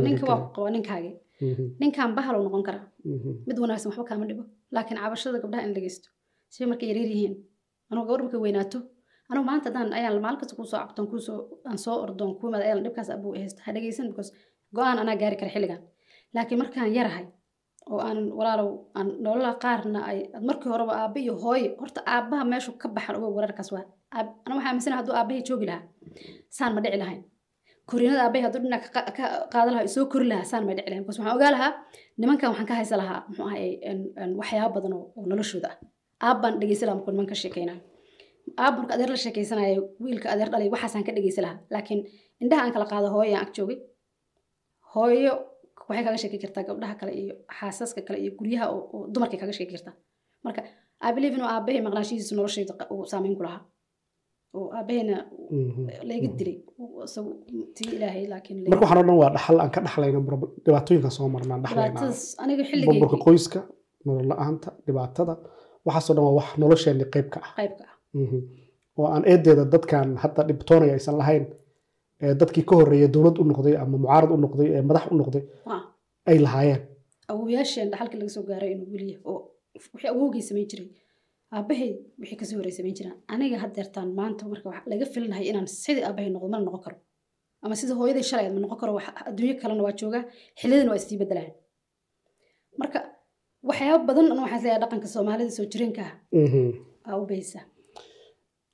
ninka 0.07 0.25
waa 0.31 0.39
qaba 0.55 0.69
ninkaagi 0.75 1.11
Mhm, 1.49 1.65
ninkan 1.81 2.09
bahal 2.17 2.33
uu 2.39 2.43
noqon 2.47 2.63
karaa. 2.67 2.85
Mhm. 3.13 3.31
mid 3.47 3.57
wanaagsan 3.63 3.87
waxba 3.89 4.03
kaama 4.09 4.25
dhibo. 4.29 4.43
Laakiin 4.75 4.97
cabashada 5.03 5.37
gabdhaha 5.43 5.61
in 5.65 5.69
la 5.71 5.75
dhegeysto 5.77 6.07
si 6.53 6.59
markay 6.71 6.87
yaryar 6.91 7.09
yihiin? 7.13 7.33
Anugu 7.91 8.05
gabar 8.07 8.21
markay 8.25 8.39
weynaato 8.45 8.77
anugu 9.31 9.45
maanta 9.49 9.65
haddaan 9.69 9.93
ayaan 9.97 10.21
maalin 10.23 10.39
kasta 10.41 10.55
kuusoo 10.59 10.79
cabtoon 10.81 11.07
kuusoo 11.11 11.95
ordoon 12.05 12.31
kuu 12.39 12.47
imaada 12.49 12.65
ayaan 12.67 12.83
dhibkaas 12.85 13.09
abuu 13.15 13.33
haysta. 13.41 13.61
Ha 13.65 13.71
dhegeysan 13.75 14.07
because 14.11 14.31
go'aan 14.75 14.97
anaa 15.03 15.15
gaari 15.21 15.35
kara 15.41 15.51
xilligan. 15.55 15.79
Laakiin 16.35 16.59
markaan 16.61 16.93
yarahay 16.97 17.25
oo 17.91 17.99
aan 18.07 18.19
walaalow 18.37 18.69
aan 18.97 19.07
nolola 19.25 19.51
qaarna 19.63 19.99
ay 20.09 20.17
markii 20.47 20.69
horeba 20.73 20.93
aabba 21.01 21.19
iyo 21.23 21.33
hooyo 21.43 21.69
horta 21.81 21.99
aabbaha 22.15 22.43
meeshu 22.51 22.71
ka 22.81 22.87
baxan 22.95 23.15
ogow 23.17 23.31
wararkaas 23.37 23.69
waa. 23.75 23.85
Aniga 24.17 24.55
waxaa 24.55 24.67
aaminsana 24.69 24.95
hadduu 24.99 25.15
aabbahay 25.19 25.41
joogi 25.49 25.65
lahaa? 25.69 25.83
Saan 26.57 26.71
ma 26.75 26.81
dhici 26.83 26.97
lahayn. 27.03 27.21
Koriinada 27.89 28.21
aabbahay 28.25 28.43
hadduu 28.45 28.61
dhinac 28.63 28.83
ka 28.85 28.89
qa- 29.05 29.13
ka 29.17 29.25
qaada 29.53 29.69
lahaa 29.73 29.87
soo 29.95 30.05
kori 30.13 30.25
lahaa 30.31 30.45
saan 30.51 30.63
ma 30.67 30.71
dhici 30.77 30.89
lahayn. 30.91 31.03
Because 31.03 31.19
waxaan 31.21 31.35
ogaa 31.37 31.51
lahaa 31.55 31.71
nimankan 32.19 32.47
waxaan 32.51 32.67
ka 32.71 32.75
haysa 32.79 32.95
lahaa 33.01 33.19
muxuu 33.27 33.45
ahay 33.49 33.63
waxyaabo 34.41 34.73
badan 34.75 34.93
oo 34.97 35.03
oo 35.17 35.23
noloshooda. 35.31 35.69
Ah 36.23 36.27
aabbaan 36.27 36.53
dhegeysa 36.61 36.83
lahaa 36.85 36.97
markuu 36.99 37.11
niman 37.15 37.27
ka 37.31 37.35
sheekeynayo 37.41 37.79
aabba 38.63 38.77
marka 38.81 38.93
adeer 38.95 39.09
la 39.13 39.19
sheekeysanayo 39.23 39.81
wiilka 40.03 40.27
adeer 40.33 40.49
dhalay 40.53 40.69
waxaasaan 40.75 41.03
ka 41.07 41.11
dhegeysa 41.15 41.41
lahaa. 41.45 41.59
Laakiin 41.73 41.99
indhaha 42.43 42.61
aan 42.65 42.73
kala 42.75 42.85
qaado 42.91 43.07
hooyo 43.15 43.33
aan 43.37 43.43
ag 43.45 43.51
joogay 43.57 43.77
hooyo 44.93 45.33
waxay 45.89 46.03
kaga 46.07 46.17
sheeki 46.23 46.37
kartaa 46.43 46.63
gabdhaha 46.69 46.95
kale 46.99 47.11
iyo 47.21 47.33
xaasaska 47.59 48.01
kale 48.07 48.17
iyo 48.23 48.31
guryaha 48.39 48.65
oo 48.75 48.97
dumarkay 49.13 49.39
kaga 49.41 49.53
sheeki 49.57 49.73
kartaa. 49.75 49.95
Marka 50.45 50.61
i 51.07 51.11
believe 51.15 51.35
inuu 51.37 51.49
aabahay 51.53 51.81
maqnaashihiisu 51.87 52.33
noloshayda 52.39 52.73
uu 52.93 53.05
saameyn 53.11 53.35
ku 53.39 53.43
lahaa. 53.47 53.61
Oo 54.57 54.67
aabahayna 54.77 55.15
Mhm. 55.51 55.83
layga 56.09 56.27
dilay. 56.39 56.57
Isagu 57.07 57.29
tii 57.75 57.89
ilaahay 57.97 58.23
laakiin 58.33 58.57
marka 58.71 58.83
waxaan 58.85 58.99
o 59.01 59.05
dhan 59.07 59.17
waa 59.21 59.31
dhaxal 59.35 59.57
aan 59.63 59.71
ka 59.75 59.79
dhaxlayna 59.85 60.19
prob- 60.29 60.51
dhibaatooyinka 60.65 61.09
soo 61.17 61.27
marnaan 61.35 61.61
dhaxlaynaa 61.63 61.89
dhibaatadaas 61.89 62.21
aniga 62.43 62.63
burburka 62.63 62.71
xilligeygii 62.71 63.23
qoyska 63.27 63.59
nolol 64.05 64.27
la'aanta 64.31 64.69
dhibaatada. 64.87 65.33
Waxaasoo 65.87 66.13
dhan 66.15 66.25
waa 66.27 66.35
wax 66.39 66.47
nolosheenni 66.61 67.05
qayb 67.13 67.27
ka 67.33 67.39
ah. 67.45 67.51
Oo 68.99 69.05
aan 69.13 69.23
eedeeda 69.31 69.63
dadkan 69.73 70.07
hadda 70.23 70.41
dhibtoonaya 70.49 70.93
aysan 70.97 71.15
lahayn 71.21 71.45
ee 72.23 72.33
dadkii 72.41 72.65
ka 72.69 72.73
horreeyay 72.79 73.09
dowlad 73.15 73.37
u 73.41 73.43
noqday 73.51 73.75
ama 73.83 73.97
mucaarad 74.03 74.31
u 74.35 74.37
noqday 74.45 74.67
ee 74.77 74.81
madax 74.89 75.05
u 75.11 75.15
noqday 75.21 75.43
ay 76.29 76.37
lahaayeen. 76.45 76.81
Awowayaasheen 77.31 77.87
dhaxalka 77.91 78.15
laga 78.19 78.31
soo 78.35 78.43
gaaray 78.49 78.71
inuu 78.75 78.87
weliya 78.93 79.17
oo 79.31 79.37
wixii 79.93 80.09
awowgay 80.13 80.41
samayn 80.49 80.67
jiray. 80.71 80.87
Aabahay 81.55 81.91
wixii 82.21 82.37
ka 82.39 82.45
sii 82.47 82.55
horey 82.59 82.73
samayn 82.77 82.95
jiraan. 82.97 83.17
Aniga 83.33 83.57
haddeertaan 83.63 84.09
maanta 84.19 84.43
marka 84.51 84.67
wax 84.71 84.83
laga 84.91 85.05
filinahay 85.13 85.45
inaan 85.51 85.67
sidii 85.83 86.03
aabahay 86.07 86.29
noqdo 86.35 86.47
mana 86.53 86.63
noqon 86.67 86.81
karo. 86.85 86.97
Ama 87.63 87.75
sida 87.79 87.93
hooyaday 87.99 88.23
shalay 88.29 88.49
ma 88.55 88.59
noqon 88.63 88.77
karo 88.81 88.91
adduunyo 89.29 89.55
kalena 89.61 89.81
waa 89.87 89.95
joogaa 90.01 90.23
xilladana 90.59 90.89
waa 90.91 90.99
isii 91.01 91.17
bedelaan 91.21 91.51
marka 92.81 92.99
waxyaabo 93.69 94.03
badan 94.09 94.25
an 94.33 94.39
waxaan 94.43 94.61
leeyahay 94.63 94.79
dhaqanka 94.83 95.07
soomaalida 95.15 95.51
soo 95.57 95.65
jireenka 95.71 96.01
ah. 96.09 96.13
Mhm. 96.43 96.65
aa 97.09 97.15
u 97.21 97.25
baysa 97.31 97.59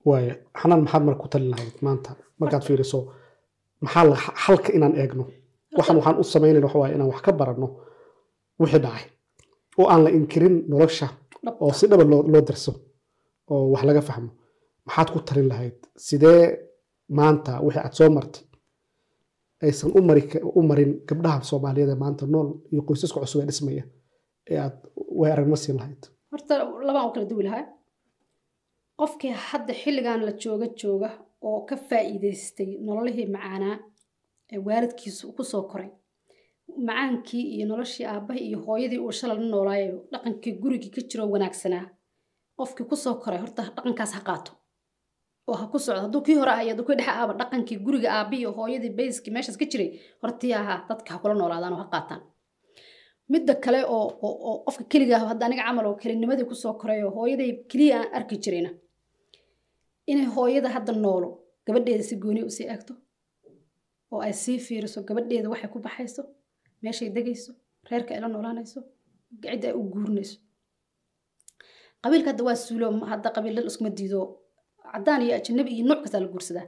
waaya 0.09 0.33
xanaan 0.61 0.81
maxaad 0.85 1.03
marka 1.07 1.21
ku 1.23 1.27
talin 1.33 1.49
lahayd? 1.53 1.75
Maanta 1.85 2.09
markaad 2.39 2.63
fiiriso? 2.67 2.99
Maxaa 3.83 4.15
xalka 4.43 4.69
inaan 4.77 4.95
eegno? 5.01 5.23
Waxaan 5.77 5.97
waxaan 5.99 6.17
u 6.21 6.23
samaynayn 6.33 6.63
waxa 6.67 6.77
waaye 6.81 6.93
inaan 6.95 7.09
wax 7.13 7.21
ka 7.25 7.31
baranno. 7.39 7.67
Wixii 8.59 8.81
dhacay. 8.85 9.05
Oo 9.79 9.87
aan 9.91 10.01
la 10.05 10.09
inkirin 10.17 10.55
nolosha 10.71 11.07
oo 11.63 11.71
si 11.79 11.85
dhaba 11.89 12.03
loo 12.11 12.21
loo 12.33 12.41
darso 12.47 12.71
oo 13.51 13.65
wax 13.73 13.83
laga 13.89 14.01
fahmo. 14.09 14.29
Maxaad 14.87 15.07
ku 15.13 15.19
talin 15.27 15.47
lahayd? 15.51 15.77
Sidee 16.07 16.41
maanta 17.17 17.51
wixii 17.65 17.83
aad 17.85 17.93
soo 17.99 18.09
martay? 18.17 18.43
Aysan 19.63 19.89
u 20.57 20.61
marin 20.69 20.91
gabdhaha 21.07 21.37
soomaaliyeed 21.49 21.89
ee 21.93 21.99
maanta 22.03 22.23
nool 22.33 22.49
iyo 22.71 22.81
qoysaska 22.87 23.19
cusub 23.23 23.39
ee 23.41 23.47
dhismaya 23.49 23.83
ee 24.51 24.57
aad 24.65 24.75
way 25.19 25.31
aragma 25.35 25.55
siin 25.63 25.77
lahayd. 25.79 26.01
Horta 26.31 26.53
labaan 26.87 27.05
u 27.07 27.11
kala 27.13 27.25
duwi 27.31 27.43
lahaa 27.47 27.63
qofkii 28.99 29.33
hadda 29.49 29.73
xilligan 29.81 30.21
la 30.27 30.31
jooga 30.43 30.67
jooga 30.81 31.09
oo 31.49 31.59
ka 31.69 31.75
faa'iidaystay 31.89 32.69
nololihii 32.87 33.27
macaanaa 33.35 33.77
ee 34.53 34.59
waalidkiisu 34.67 35.25
ku 35.37 35.43
soo 35.43 35.63
koray. 35.71 35.89
Macaankii 36.87 37.43
iyo 37.55 37.65
noloshii 37.67 38.05
aabbaha 38.13 38.39
iyo 38.47 38.57
hooyadii 38.65 38.99
uu 39.05 39.11
shalal 39.19 39.39
la 39.41 39.47
noolaayo 39.53 39.95
dhaqankii 40.11 40.53
gurigii 40.61 40.91
ka 40.95 41.01
jiroo 41.09 41.29
wanaagsanaa. 41.33 41.85
Qofkii 42.57 42.85
ku 42.89 42.95
soo 43.03 43.15
koray 43.23 43.39
horta 43.43 43.61
dhaqankaas 43.75 44.11
ha 44.17 44.21
qaato. 44.27 44.51
Oo 45.47 45.55
ha 45.59 45.65
ku 45.71 45.77
socdo 45.79 46.01
hadduu 46.05 46.21
kii 46.27 46.35
hore 46.39 46.51
ahay 46.51 46.67
hadduu 46.69 46.85
kii 46.87 46.95
dhexe 46.99 47.11
ahaba 47.11 47.33
dhaqankii 47.39 47.77
guriga 47.85 48.09
aabbi 48.17 48.43
hooyadii 48.57 48.93
bayskii 48.99 49.33
meeshaas 49.35 49.57
ka 49.61 49.65
jiray 49.71 49.89
hortii 50.21 50.53
ahaa 50.59 50.79
dadka 50.89 51.09
ha 51.13 51.19
kula 51.21 51.33
noolaadaan 51.39 51.73
oo 51.73 51.81
ha 51.83 51.87
qaataan 51.93 52.21
midda 53.31 53.53
kale 53.63 53.79
oo 53.95 54.07
oo- 54.25 54.59
qofka 54.65 54.83
keliga 54.91 55.15
ah 55.17 55.27
hadda 55.31 55.43
aniga 55.47 55.63
camal 55.67 55.85
oo 55.89 55.95
kelinimadii 56.01 56.47
ku 56.49 56.55
soo 56.63 56.73
koray 56.81 56.99
oo 57.05 57.11
hooyaday 57.17 57.51
keliya 57.71 57.95
aan 57.99 58.09
arki 58.17 58.35
jirayna 58.43 58.71
inay 60.11 60.27
hooyada 60.35 60.69
hadda 60.75 60.91
noolo 61.05 61.29
gabadheeda 61.65 62.03
si 62.09 62.15
gooni 62.23 62.41
u 62.47 62.51
sii 62.57 62.67
eegto 62.73 62.93
oo 64.11 64.19
ay 64.27 64.33
sii 64.43 64.59
fiiriso 64.65 64.99
gabadheeda 65.07 65.47
waxay 65.53 65.69
ku 65.73 65.79
baxayso 65.85 66.21
meeshay 66.83 67.09
degayso 67.15 67.51
reerka 67.89 68.11
ay 68.15 68.19
la 68.23 68.27
noolaanayso 68.33 68.79
cidda 69.43 69.65
ay 69.69 69.75
u 69.79 69.83
guurinayso 69.93 70.37
qabiilka 72.03 72.29
hadda 72.31 72.43
waa 72.47 72.57
suulo 72.65 72.85
hadda 73.11 73.27
qabiil 73.35 73.55
dal 73.57 73.67
iskuma 73.71 73.89
diido. 73.97 74.19
Caddaan 74.93 75.21
iyo 75.25 75.33
ajanabi 75.39 75.71
iyo 75.75 75.85
nooc 75.89 75.99
kastaa 76.03 76.21
la 76.23 76.27
guursadaa. 76.33 76.67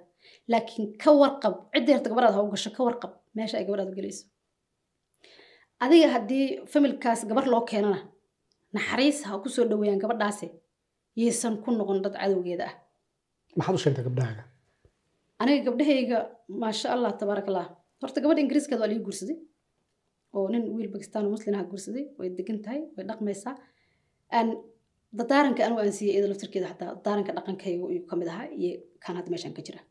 Laakiin 0.51 0.85
ka 1.01 1.09
warqab 1.21 1.53
cidda 1.73 1.89
yarta 1.93 2.09
gabadhaad 2.11 2.35
ha 2.37 2.41
u 2.45 2.49
gasho 2.53 2.69
ka 2.77 2.81
warqab 2.87 3.11
meesha 3.35 3.55
ay 3.59 3.65
gabadhaad 3.67 3.89
u 3.93 3.95
gelayso 3.99 4.23
adiga 5.83 6.07
haddii 6.15 6.45
familkaas 6.73 7.21
gabar 7.29 7.45
loo 7.53 7.61
keenana 7.69 7.99
naxariis 8.75 9.19
ha 9.27 9.33
ku 9.43 9.49
soo 9.55 9.65
dhaweeyaan 9.71 9.99
gabadhaasi 10.03 10.47
yaysan 11.21 11.53
ku 11.63 11.69
noqon 11.79 11.99
dad 12.05 12.15
cadowgeeda 12.21 12.65
ah. 12.69 12.73
Maxaad 13.57 13.75
u 13.77 13.81
sheegtaa 13.83 14.05
gabdhahaaga? 14.07 14.43
Aniga 15.41 15.61
gabdhahayga 15.67 16.17
maasha 16.61 16.87
allah 16.95 17.11
tabaaraka 17.21 17.49
allah 17.51 17.67
horta 18.01 18.19
gabadha 18.23 18.41
ingiriiskeeda 18.43 18.81
waa 18.83 18.89
laga 18.91 19.03
guursaday. 19.07 19.37
Oo 20.35 20.45
nin 20.53 20.63
wiil 20.75 20.89
bakistaan 20.95 21.23
oo 21.25 21.31
muslim 21.35 21.53
ah 21.59 21.63
guursaday. 21.71 22.03
Way 22.19 22.27
degan 22.37 22.57
tahay 22.65 22.79
way 22.95 23.03
dhaqmaysaa. 23.09 23.53
Aan 24.37 24.47
dadaaranka 25.19 25.61
anigu 25.65 25.79
aan 25.83 25.93
siiyey 25.97 26.13
iyada 26.15 26.27
laftirkeeda 26.31 26.67
xataa 26.71 26.89
dadaaranka 26.97 27.31
dhaqankayga 27.37 27.85
iyuu 27.93 28.05
ka 28.09 28.13
mid 28.19 28.27
ahaa 28.33 28.47
iyo 28.61 28.71
kan 29.03 29.13
hadda 29.17 29.29
meeshaan 29.33 29.53
ka 29.57 29.61
jira. 29.67 29.81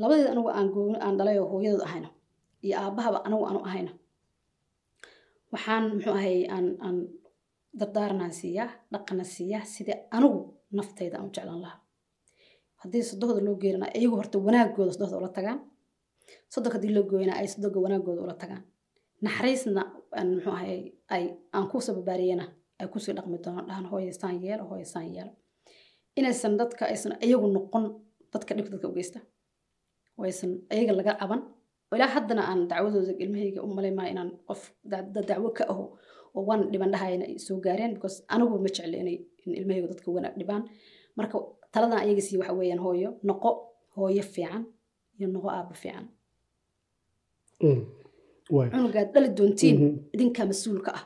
Labadeed 0.00 0.28
anigu 0.32 0.48
aan 0.58 0.68
gooni 0.74 0.98
aan 1.04 1.14
dhalay 1.18 1.36
oo 1.42 1.46
hooyadood 1.52 1.84
ahayna. 1.88 2.08
Iyo 2.66 2.74
aabbahaba 2.82 3.18
anigu 3.26 3.44
aanu 3.48 3.60
ahayna 3.68 3.92
waxaan 5.52 5.84
muxuu 5.96 6.14
ahay 6.18 6.36
aan 6.54 6.66
aan 6.86 6.96
dardaaranaan 7.80 8.32
siiyaa 8.40 8.68
dhaqana 8.92 9.24
siiyaa 9.34 9.64
sidii 9.74 9.96
anigu 10.16 10.38
naftayda 10.76 11.16
aan 11.18 11.26
u 11.28 11.32
jeclaan 11.36 11.60
lahaa. 11.64 11.78
Haddii 12.82 13.02
sodohda 13.10 13.40
loo 13.46 13.56
geerina 13.62 13.86
iyagu 13.98 14.16
horta 14.20 14.38
wanaagooda 14.46 14.92
sodohda 14.96 15.16
ula 15.22 15.28
tagaan. 15.38 15.58
Sodonka 16.52 16.76
haddii 16.78 16.94
loo 16.96 17.04
gooyana 17.10 17.34
ay 17.40 17.46
sodonka 17.54 17.78
wanaagooda 17.84 18.20
ula 18.26 18.34
tagaan. 18.42 18.62
Naxariisna 19.24 19.82
muxuu 20.34 20.52
ahay 20.58 20.80
ay 21.14 21.24
aan 21.54 21.66
ku 21.70 21.76
sababaariyana 21.86 22.44
ay 22.80 22.86
ku 22.92 22.98
sii 23.04 23.14
dhaqmi 23.16 23.36
doonaan 23.44 23.66
dhahan 23.68 23.86
hooya 23.90 24.12
saan 24.20 24.36
yeelo 24.44 24.64
hooya 24.70 24.86
saan 24.92 25.06
yeelo 25.14 25.32
inaysan 26.18 26.56
dadka 26.60 26.82
aysan 26.92 27.12
iyagu 27.26 27.46
noqon 27.56 27.84
dadka 28.32 28.50
dhibka 28.56 28.72
dadka 28.74 28.88
u 30.18 30.22
aysan 30.24 30.50
iyaga 30.74 30.92
laga 30.98 31.12
caban 31.20 31.40
ilaa 31.96 32.10
haddana 32.16 32.42
aan 32.50 32.60
dacwadooda 32.70 33.12
ilmahayga 33.24 33.60
u 33.66 33.68
malay 33.76 33.92
maa 33.98 34.08
inaan 34.12 34.30
qof 34.48 34.60
da- 34.90 35.06
da- 35.14 35.26
dacwo 35.30 35.50
ka 35.58 35.64
aho 35.72 35.84
oo 36.36 36.42
waan 36.48 36.60
dhiban 36.72 36.90
dhahayna 36.94 37.24
ay 37.30 37.36
soo 37.46 37.56
gaareen 37.64 37.92
because 37.96 38.16
anigu 38.34 38.56
ma 38.64 38.68
jecli 38.76 38.96
inay 39.02 39.16
in 39.44 39.52
ilmahayga 39.60 39.86
dadka 39.92 40.08
wanaag 40.16 40.34
dhibaan 40.40 40.62
marka 41.18 41.36
taladan 41.74 41.98
ayaga 42.04 42.22
sii 42.26 42.36
waxa 42.40 42.54
weeyaan 42.58 42.80
hooyo 42.86 43.10
noqo 43.28 43.50
hooyo 43.96 44.22
fiican 44.34 44.62
iyo 45.18 45.26
noqo 45.34 45.48
aabba 45.56 45.74
fiican 45.82 46.06
Mm. 47.62 47.80
cunugaad 48.72 49.08
dhali 49.14 49.28
doontiin 49.38 49.76
Mhm. 49.80 49.90
idinkaa 50.14 50.46
mas'uulka 50.52 50.90
ah 50.98 51.04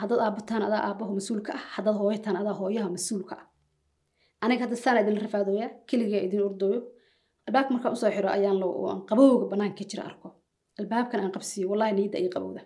haddaad 0.00 0.20
aabbataan 0.26 0.62
adaa 0.68 0.82
aabbaho 0.88 1.12
mas'uulka 1.18 1.50
ah 1.58 1.64
haddaad 1.74 1.96
hooyataan 2.02 2.36
adaa 2.42 2.54
hooyaha 2.60 2.88
mas'uulka 2.96 3.34
ah 3.42 3.46
aniga 4.44 4.62
hadda 4.64 4.76
saan 4.84 4.96
idinla 5.02 5.20
rafaadooyaa 5.26 5.70
keligaa 5.88 6.22
idin 6.26 6.42
ordooyo 6.48 6.80
albaabka 7.46 7.70
markaan 7.74 7.92
u 7.96 7.96
soo 8.02 8.10
xiro 8.16 8.28
ayaan 8.36 8.58
qabowga 9.08 9.46
banaanka 9.52 9.76
ka 9.78 9.84
jira 9.90 10.02
arko. 10.10 10.28
Albaabkan 10.80 11.18
aan 11.20 11.32
qabsiiyo 11.36 11.66
wallahi 11.70 11.92
niyadda 11.98 12.16
ay 12.20 12.28
qabowda. 12.36 12.60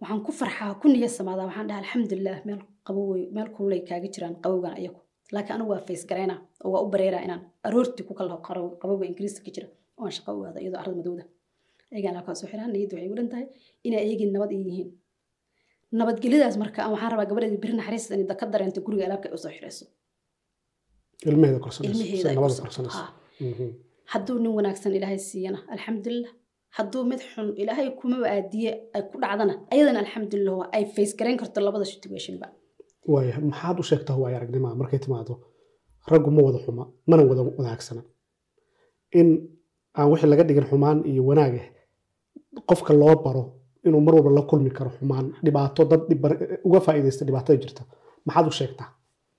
Waxaan 0.00 0.20
ku 0.26 0.30
farxaa 0.40 0.74
ku 0.80 0.86
niyad 0.88 1.12
samaadaa 1.18 1.46
waxaan 1.50 1.66
dhaha 1.68 1.80
alxamdulilah 1.82 2.38
meel 2.46 2.60
qabowey 2.86 3.22
meel 3.34 3.48
kululay 3.56 3.80
kaaga 3.88 4.08
jiraan 4.14 4.34
qabowgan 4.44 4.74
ayagu. 4.80 5.00
Laakiin 5.34 5.54
anigu 5.56 5.70
waa 5.72 5.82
fays 5.88 6.02
garaynaa 6.10 6.38
oo 6.64 6.70
waa 6.74 6.82
u 6.84 6.88
bareeraa 6.92 7.22
inaan 7.26 7.42
aroortii 7.66 8.04
ku 8.08 8.12
kala 8.18 8.34
qaro- 8.46 8.76
qabowga 8.82 9.04
ingiriiska 9.10 9.40
ka 9.46 9.50
jira 9.56 9.68
oo 9.98 10.04
aan 10.06 10.12
shaqo 10.16 10.30
u 10.38 10.44
aada 10.46 10.58
iyadoo 10.60 10.78
carada 10.80 10.96
madowda. 11.00 11.24
Ayagaan 11.92 12.16
alkaa 12.20 12.34
soo 12.40 12.48
xiraan 12.52 12.70
niyadda 12.74 12.94
waxay 12.96 13.14
dhan 13.18 13.28
tahay 13.32 13.46
inay 13.86 14.00
ayagii 14.04 14.28
nabad 14.34 14.50
ay 14.56 14.60
yihiin. 14.68 14.88
Nabadgelyadaas 15.98 16.56
marka 16.62 16.78
aan 16.84 16.92
waxaan 16.94 17.10
rabaa 17.12 17.28
gabadheeda 17.30 17.58
beri 17.64 17.74
naxariista 17.78 18.14
inay 18.16 18.36
ka 18.40 18.46
dareento 18.52 18.80
guriga 18.86 19.04
alaabka 19.08 19.26
ay 19.28 19.34
u 19.36 19.38
soo 19.44 19.52
xirayso 19.56 19.84
ilmaheeda 21.28 21.58
korsanayso 21.64 21.92
ilmaheeda. 22.82 23.21
Hadduu 24.12 24.36
nin 24.44 24.52
wanaagsan 24.58 24.92
ilaahay 24.98 25.18
siiyana 25.28 25.58
alxamdulilah 25.74 26.30
hadduu 26.76 27.02
mid 27.10 27.20
xun 27.32 27.48
ilaahay 27.62 27.88
kumaba 28.00 28.26
aadiye 28.36 28.70
ay 28.96 29.02
ku 29.10 29.16
dhacdana. 29.22 29.54
Ayadana 29.72 29.98
alxamdulilah 30.04 30.54
waa 30.60 30.68
ay 30.76 30.84
face 30.94 31.12
garayn 31.18 31.38
karto 31.42 31.58
labada 31.66 31.84
situationba. 31.92 32.46
Waaya 33.12 33.34
maxaad 33.50 33.76
u 33.82 33.84
sheegtaa 33.90 34.16
waaya 34.22 34.36
aragnimaa 34.40 34.74
markay 34.80 34.98
timaado 35.04 35.34
raggu 36.12 36.30
ma 36.36 36.40
wada 36.46 36.58
xuma 36.64 36.84
mana 37.10 37.22
wada 37.30 37.42
wanaagsana. 37.58 38.02
In 39.20 39.28
aan 39.98 40.08
wixii 40.12 40.28
laga 40.32 40.44
dhigin 40.48 40.66
xumaan 40.70 40.98
iyo 41.10 41.22
wanaag 41.30 41.54
ah 41.62 41.66
qofka 42.68 42.92
loo 43.00 43.14
baro 43.24 43.42
inuu 43.86 44.00
mar 44.06 44.14
walba 44.16 44.30
la 44.38 44.42
kulmi 44.50 44.70
karo 44.78 44.90
xumaan 44.98 45.26
dhibaato 45.44 45.82
dad 45.90 46.02
uga 46.68 46.80
faa'iidaysta 46.86 47.22
dhibaatada 47.28 47.58
jirta 47.62 47.82
maxaad 48.26 48.46
u 48.50 48.52
sheegtaa? 48.60 48.88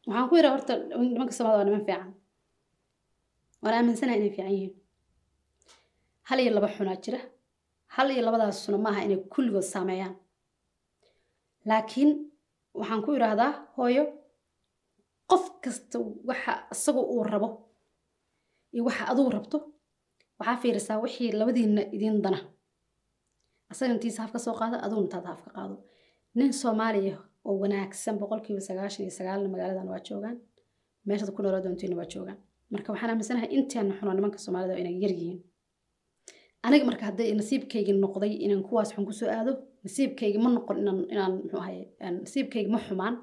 Waxaan 0.07 0.27
ku 0.29 0.33
yidhaa 0.37 0.53
horta 0.55 0.73
nimanka 1.13 1.33
samada 1.37 1.55
waa 1.57 1.65
niman 1.67 1.83
fiican 1.87 2.09
waan 3.63 3.75
aaminsanahay 3.77 4.17
inay 4.19 4.29
fiican 4.35 4.51
yihiin. 4.55 4.73
Hal 6.29 6.39
iyo 6.43 6.51
laba 6.55 6.67
xunaa 6.75 6.97
jira. 7.03 7.19
Hal 7.95 8.07
iyo 8.13 8.21
labadaas 8.27 8.57
suna 8.65 8.77
maaha 8.85 9.01
inay 9.05 9.19
kulligood 9.33 9.65
saameeyaan. 9.73 10.15
Laakiin 11.69 12.09
waxaan 12.79 13.01
ku 13.05 13.11
idhaahdaa 13.17 13.51
hooyo 13.77 14.03
qof 15.31 15.43
kasta 15.63 15.97
waxa 16.29 16.51
isaga 16.73 17.01
uu 17.13 17.23
rabo 17.33 17.49
iyo 18.73 18.83
waxa 18.87 19.03
adigu 19.11 19.29
rabto 19.37 19.57
waxaa 20.39 20.57
fiirisaa 20.61 20.97
wixii 21.03 21.31
labadiinna 21.39 21.81
idiin 21.95 22.21
dana. 22.25 22.39
Asaga 23.71 23.93
intiisa 23.95 24.19
haf 24.23 24.31
ka 24.35 24.39
soo 24.45 24.55
qaado 24.59 24.75
adiguna 24.85 25.05
intaad 25.07 25.25
haf 25.31 25.41
ka 25.45 25.49
qaado. 25.57 25.75
Nin 26.37 26.51
soomaaliya 26.61 27.15
oo 27.47 27.53
wanaagsan 27.61 28.15
boqolkiiba 28.21 28.61
sagaashan 28.67 29.03
iyo 29.05 29.13
sagaalna 29.19 29.47
magaaladan 29.53 29.87
waa 29.93 30.01
joogaan. 30.07 30.37
Meeshaad 31.07 31.31
ku 31.35 31.41
noolaa 31.41 31.63
doontiina 31.65 31.95
waa 31.99 32.09
joogaan 32.13 32.39
marka 32.73 32.87
waxaan 32.93 33.09
aaminsanahay 33.13 33.49
inteena 33.57 33.93
xunoo 33.99 34.13
nimanka 34.17 34.37
soomaalida 34.45 34.75
inay 34.81 34.95
yar 35.03 35.13
yihiin. 35.19 35.39
Aniga 36.65 36.85
marka 36.89 37.03
hadday 37.09 37.27
nasiibkaygi 37.39 37.93
noqday 38.03 38.31
inaan 38.45 38.63
kuwaas 38.67 38.89
xun 38.95 39.05
ku 39.09 39.13
soo 39.19 39.29
aado 39.35 39.51
nasiibkaygi 39.85 40.37
ma 40.43 40.49
noqon 40.55 40.77
inaan 41.13 41.31
muxuu 41.43 41.61
nasiibkaygi 42.25 42.69
ma 42.75 42.79
xumaan 42.87 43.15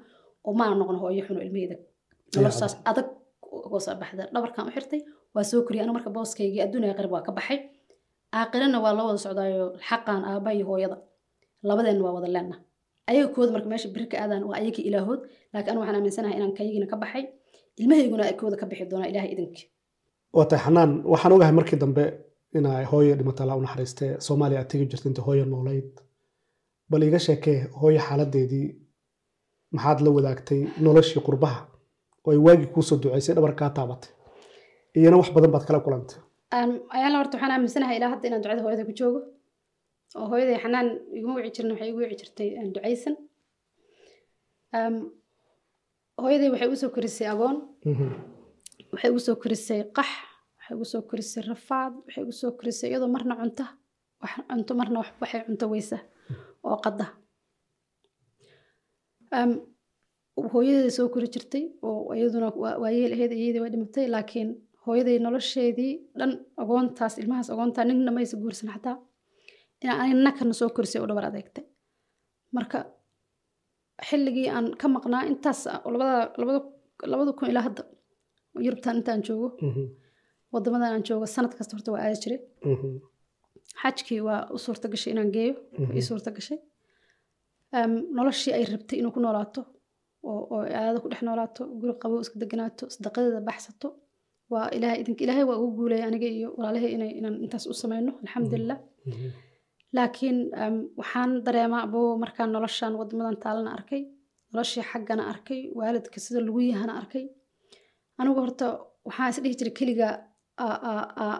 oo 0.47 0.53
maana 0.59 0.75
noqon 0.81 0.97
hooyo 1.01 1.21
xuno 1.27 1.39
ilmaheeda 1.45 1.75
noloshaas 2.35 2.73
adag 2.89 3.07
soo 3.85 3.95
baxda. 4.01 4.23
Dhabarkan 4.33 4.63
u 4.69 4.71
xirtay 4.75 5.01
waa 5.35 5.43
soo 5.51 5.59
koriyay 5.65 5.83
aniga 5.83 5.95
marka 5.97 6.09
booskaygii 6.15 6.61
adduuniya 6.65 6.93
qarib 6.97 7.11
waa 7.15 7.23
ka 7.27 7.31
baxay. 7.37 7.57
Aaqirana 8.39 8.77
waa 8.83 8.93
la 8.97 9.01
wada 9.07 9.19
socdaayo 9.25 9.65
xaqan 9.89 10.21
aabba 10.29 10.49
iyo 10.55 10.65
hooyada. 10.69 10.97
Labadeenna 11.69 12.03
waa 12.05 12.13
wada 12.17 12.29
leenna. 12.35 12.55
Ayaga 13.09 13.27
kooda 13.35 13.51
marka 13.55 13.67
meesha 13.71 13.89
biri 13.95 14.05
ka 14.11 14.15
aadaan 14.23 14.43
waa 14.49 14.57
ayaga 14.61 14.81
ilaahood. 14.89 15.21
Laakiin 15.53 15.71
aniga 15.71 15.81
waxaan 15.81 15.97
aaminsanahay 15.99 16.35
inaan 16.39 16.53
kayagiina 16.57 16.87
ka 16.91 16.97
baxay 17.03 17.23
ilmahayguna 17.79 18.23
ay 18.29 18.35
kooda 18.41 18.57
ka 18.61 18.65
bixi 18.69 18.85
doonaa 18.91 19.09
ilaahay 19.11 19.31
idinkii 19.35 19.65
waa 20.35 20.45
tahay 20.49 20.63
xanaan 20.65 20.91
waxaan 21.11 21.33
ogahay 21.35 21.53
markii 21.59 21.79
dambe 21.83 22.03
inay 22.57 22.85
hooyo 22.91 23.13
dhimata 23.19 23.55
u 23.57 23.61
naxariistee 23.65 24.11
soomaaliya 24.27 24.59
aad 24.61 24.69
tegi 24.71 24.85
jirta 24.91 25.07
inta 25.09 25.21
hooyo 25.27 25.45
noolayd. 25.45 25.91
Bal 26.89 27.03
iiga 27.03 27.19
sheekee 27.27 27.57
hooyo 27.81 27.99
xaaladeedii 28.07 28.67
maxaad 29.75 29.99
la 30.05 30.09
wadaagtay 30.17 30.59
noloshii 30.85 31.21
qurbaha 31.27 31.59
oo 32.25 32.31
ay 32.33 32.39
waagii 32.45 32.69
kuusoo 32.73 32.97
duceysay 33.01 33.35
dhabar 33.35 33.53
kaa 33.59 33.69
taabatay? 33.77 34.11
Iyana 34.97 35.17
wax 35.19 35.27
badan 35.35 35.51
baad 35.53 35.65
kala 35.67 35.79
kulantay 35.85 36.17
ayaala 36.95 37.17
horta 37.19 37.35
waxaan 37.37 37.51
aaminsanahay 37.55 37.95
ilaa 37.97 38.09
hadda 38.13 38.27
inaan 38.27 38.41
ducada 38.43 38.61
hooyada 38.65 38.85
ku 38.89 38.93
joogo. 38.99 39.19
Oo 40.17 40.25
hooyaday 40.31 40.57
xanaan 40.63 40.87
iguma 41.17 41.33
wici 41.37 41.51
jirin 41.55 41.71
waxay 41.73 41.89
igu 41.91 41.99
wici 42.03 42.15
jirtay 42.21 42.49
aan 42.59 42.69
ducaysan 42.75 43.15
hooyaday 46.19 46.49
waxay 46.53 46.67
igu 46.69 46.77
soo 46.81 46.89
korisay 46.95 47.27
agoon. 47.33 47.57
Mhm. 47.91 48.07
waxay 48.93 49.09
igu 49.11 49.19
soo 49.27 49.35
korisay 49.43 49.79
qax 49.97 50.09
waxay 50.57 50.73
igu 50.75 50.85
soo 50.91 51.01
korisay 51.09 51.43
rafaad 51.49 51.93
waxay 52.05 52.23
soo 52.41 52.51
korisay 52.59 52.89
iyadoo 52.91 53.09
marna 53.15 53.33
cunta 53.39 53.65
cunto 54.49 54.71
marna 54.79 54.97
wax- 55.01 55.17
waxay 55.21 55.41
cunto 55.47 55.65
weysa 55.73 55.97
oo 56.67 56.77
qada 56.85 57.05
hooyadeeda 60.53 60.91
soo 60.97 61.07
kori 61.13 61.27
jirtay 61.33 61.63
oo 61.87 62.13
iyaduna 62.17 62.47
waa- 62.63 62.77
waayeel 62.81 63.13
ahayd 63.15 63.31
iyadii 63.41 63.61
way 63.63 63.71
dhimatay 63.73 64.05
laakiin 64.15 64.49
hooyaday 64.85 65.17
nolosheedii 65.25 65.93
dhan 66.19 66.31
agoontaas 66.61 67.13
ilmahaas 67.21 67.49
agoontaa 67.53 67.85
ninna 67.89 68.11
maysa 68.17 68.35
guursan 68.41 68.69
xataa. 68.73 68.97
Inaa 69.83 69.97
aniga 70.01 70.21
nakana 70.27 70.53
soo 70.59 70.69
korisay 70.75 71.01
u 71.03 71.07
dhabar 71.09 71.25
adeegtay. 71.29 71.63
Marka 72.55 72.77
xilligii 74.07 74.47
aan 74.55 74.65
ka 74.81 74.85
maqnaa 74.95 75.23
intaas 75.31 75.59
labada 75.93 76.17
labada 77.11 77.31
kun 77.37 77.47
ilaa 77.51 77.65
hadda. 77.67 77.83
Yurubtan 78.65 78.95
intaan 78.99 79.21
joogo. 79.27 79.47
Mhm. 79.67 79.83
wadamadan 80.53 80.91
aan 80.95 81.03
joogo 81.07 81.25
sanad 81.35 81.53
kasta 81.57 81.73
horta 81.75 81.89
waa 81.93 82.01
aadi 82.05 82.17
jiray. 82.23 82.39
Mhm. 82.71 82.89
xajkii 83.81 84.19
waa 84.27 84.41
u 84.55 84.57
suurta 84.65 84.87
gashay 84.93 85.11
inaan 85.13 85.31
geeyo 85.35 85.53
waa 85.79 85.95
ii 85.97 86.01
suurta 86.09 86.29
gashay. 86.37 86.59
Em, 87.77 87.91
noloshii 88.17 88.53
ay 88.57 88.63
rabtay 88.73 88.97
inuu 89.01 89.13
ku 89.15 89.19
noolaato 89.23 89.61
oo 90.29 90.57
aadada 90.77 90.99
ku 91.03 91.07
dhex 91.11 91.21
noolaato 91.27 91.61
guri 91.79 91.93
qabo 92.01 92.15
iska 92.23 92.37
deganaato 92.41 92.83
sadaqadeeda 92.95 93.41
baxsato. 93.49 93.87
Waa 94.51 94.65
ilaahay 94.75 94.99
idinka 95.01 95.21
ilaahay 95.25 95.45
waa 95.49 95.57
ugu 95.63 95.71
guuleeyay 95.77 96.07
aniga 96.09 96.27
iyo 96.37 96.47
walaalahay 96.57 96.91
inay 96.97 97.11
inaan 97.19 97.35
intaas 97.45 97.65
u 97.71 97.73
samayno 97.81 98.11
alxamdulilah 98.23 98.77
Mhm. 99.09 99.27
Laakiin 99.95 100.37
em, 100.63 100.75
waxaan 100.99 101.31
dareemaa 101.45 101.83
abo 101.87 102.01
markaan 102.23 102.49
noloshan 102.55 102.93
wadamadan 102.99 103.37
taalana 103.43 103.71
arkay 103.77 104.01
noloshii 104.51 104.83
xaggana 104.91 105.23
arkay 105.33 105.61
waalidka 105.77 106.17
sida 106.25 106.39
lagu 106.47 106.59
yahana 106.71 106.93
arkay. 107.01 107.25
Anigu 108.19 108.39
horta 108.43 108.67
waxaan 109.07 109.29
is 109.31 109.37
dhihi 109.43 109.55
jiray 109.59 109.73
keliga 109.79 110.09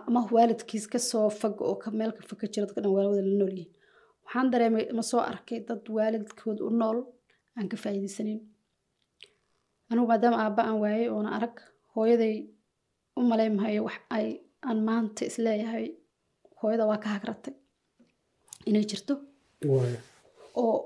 ama 0.08 0.22
waalidkiis 0.36 0.86
ka 0.94 1.00
soo 1.10 1.28
fog 1.40 1.56
oo 1.70 1.76
meel 2.00 2.12
ka 2.18 2.22
fog 2.30 2.38
ka 2.42 2.48
jira 2.54 2.66
dadka 2.68 2.90
waalawada 2.96 3.22
la 3.28 3.34
nool 3.40 3.54
yihiin. 3.58 3.72
Waxaan 4.26 4.48
dareemay 4.54 4.84
ma 4.98 5.04
soo 5.12 5.22
arkay 5.32 5.60
dad 5.68 5.84
waalidkood 5.98 6.60
u 6.68 6.70
nool 6.82 6.98
aan 7.58 7.68
ka 7.72 7.76
faa'iidaysanayn 7.84 8.40
anigu 9.92 10.08
maadaama 10.12 10.38
aabba 10.44 10.62
aan 10.70 10.78
waayay 10.84 11.08
oona 11.16 11.30
arag 11.38 11.56
hooyaday 11.96 12.36
u 13.18 13.22
malaymahayo 13.32 13.82
wax 13.88 13.98
ay 14.18 14.28
aan 14.68 14.80
maanta 14.88 15.22
is 15.30 15.38
leeyahay 15.46 15.86
hooyada 16.60 16.84
waa 16.90 17.00
ka 17.04 17.10
hagratay 17.16 17.54
inay 18.70 18.86
jirto? 18.92 19.14
Oo 20.62 20.78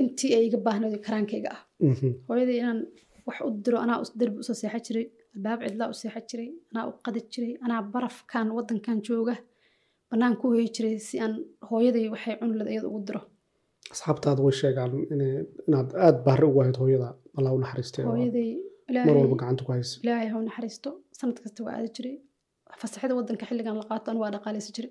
intii 0.00 0.32
ay 0.36 0.44
iga 0.48 0.58
baahnayd 0.66 0.94
karaankayga 1.06 1.50
ah. 1.56 1.60
Mhm. 1.90 2.08
hooyadii 2.28 2.58
inaan 2.62 2.80
wax 3.26 3.38
u 3.48 3.50
diro 3.64 3.78
anaa 3.84 3.98
derbi 4.20 4.36
u 4.42 4.44
soo 4.48 4.56
seexan 4.60 4.82
jiray 4.86 5.04
albaab 5.36 5.60
cidlaa 5.68 5.88
u 5.92 5.94
seexan 6.00 6.24
jiray 6.30 6.48
anaa 6.72 6.84
u 6.90 6.92
qadi 7.04 7.20
jiray 7.32 7.52
anaa 7.64 7.80
barafkan 7.94 8.46
wadankan 8.56 8.98
jooga 9.08 9.34
bannaan 10.10 10.34
ku 10.40 10.44
hoyi 10.52 10.68
jiray 10.76 10.96
si 11.08 11.14
aan 11.24 11.34
hooyadii 11.70 12.06
waxay 12.14 12.34
cunlada 12.40 12.70
iyada 12.74 12.88
ugu 12.90 13.00
diro. 13.08 13.20
Asxaabtaada 13.94 14.40
way 14.46 14.54
sheegaan 14.60 14.92
inaad 15.68 15.88
aada 16.04 16.18
baari 16.26 16.44
ugu 16.50 16.58
ahayd 16.62 16.76
hooyada 16.82 17.08
allah 17.38 17.50
u 17.56 17.58
naxariistay 17.64 18.04
mar 18.08 18.18
ilaahay 18.90 19.14
walba 19.20 19.36
gacanta 19.40 19.62
ku 19.66 19.70
haysa 19.76 19.94
ilaahay 20.04 20.28
ha 20.32 20.36
u 20.40 20.44
naxariisto. 20.48 20.90
Sanad 21.18 21.38
kasta 21.44 21.60
waa 21.66 21.74
aadi 21.78 21.90
jiray. 21.96 22.14
Fasaxida 22.80 23.12
wadanka 23.18 23.44
xilligan 23.50 23.74
la 23.80 23.84
qaato 23.90 24.06
anu 24.10 24.20
waa 24.24 24.30
dhaqaaleysan 24.34 24.72
jiray 24.76 24.90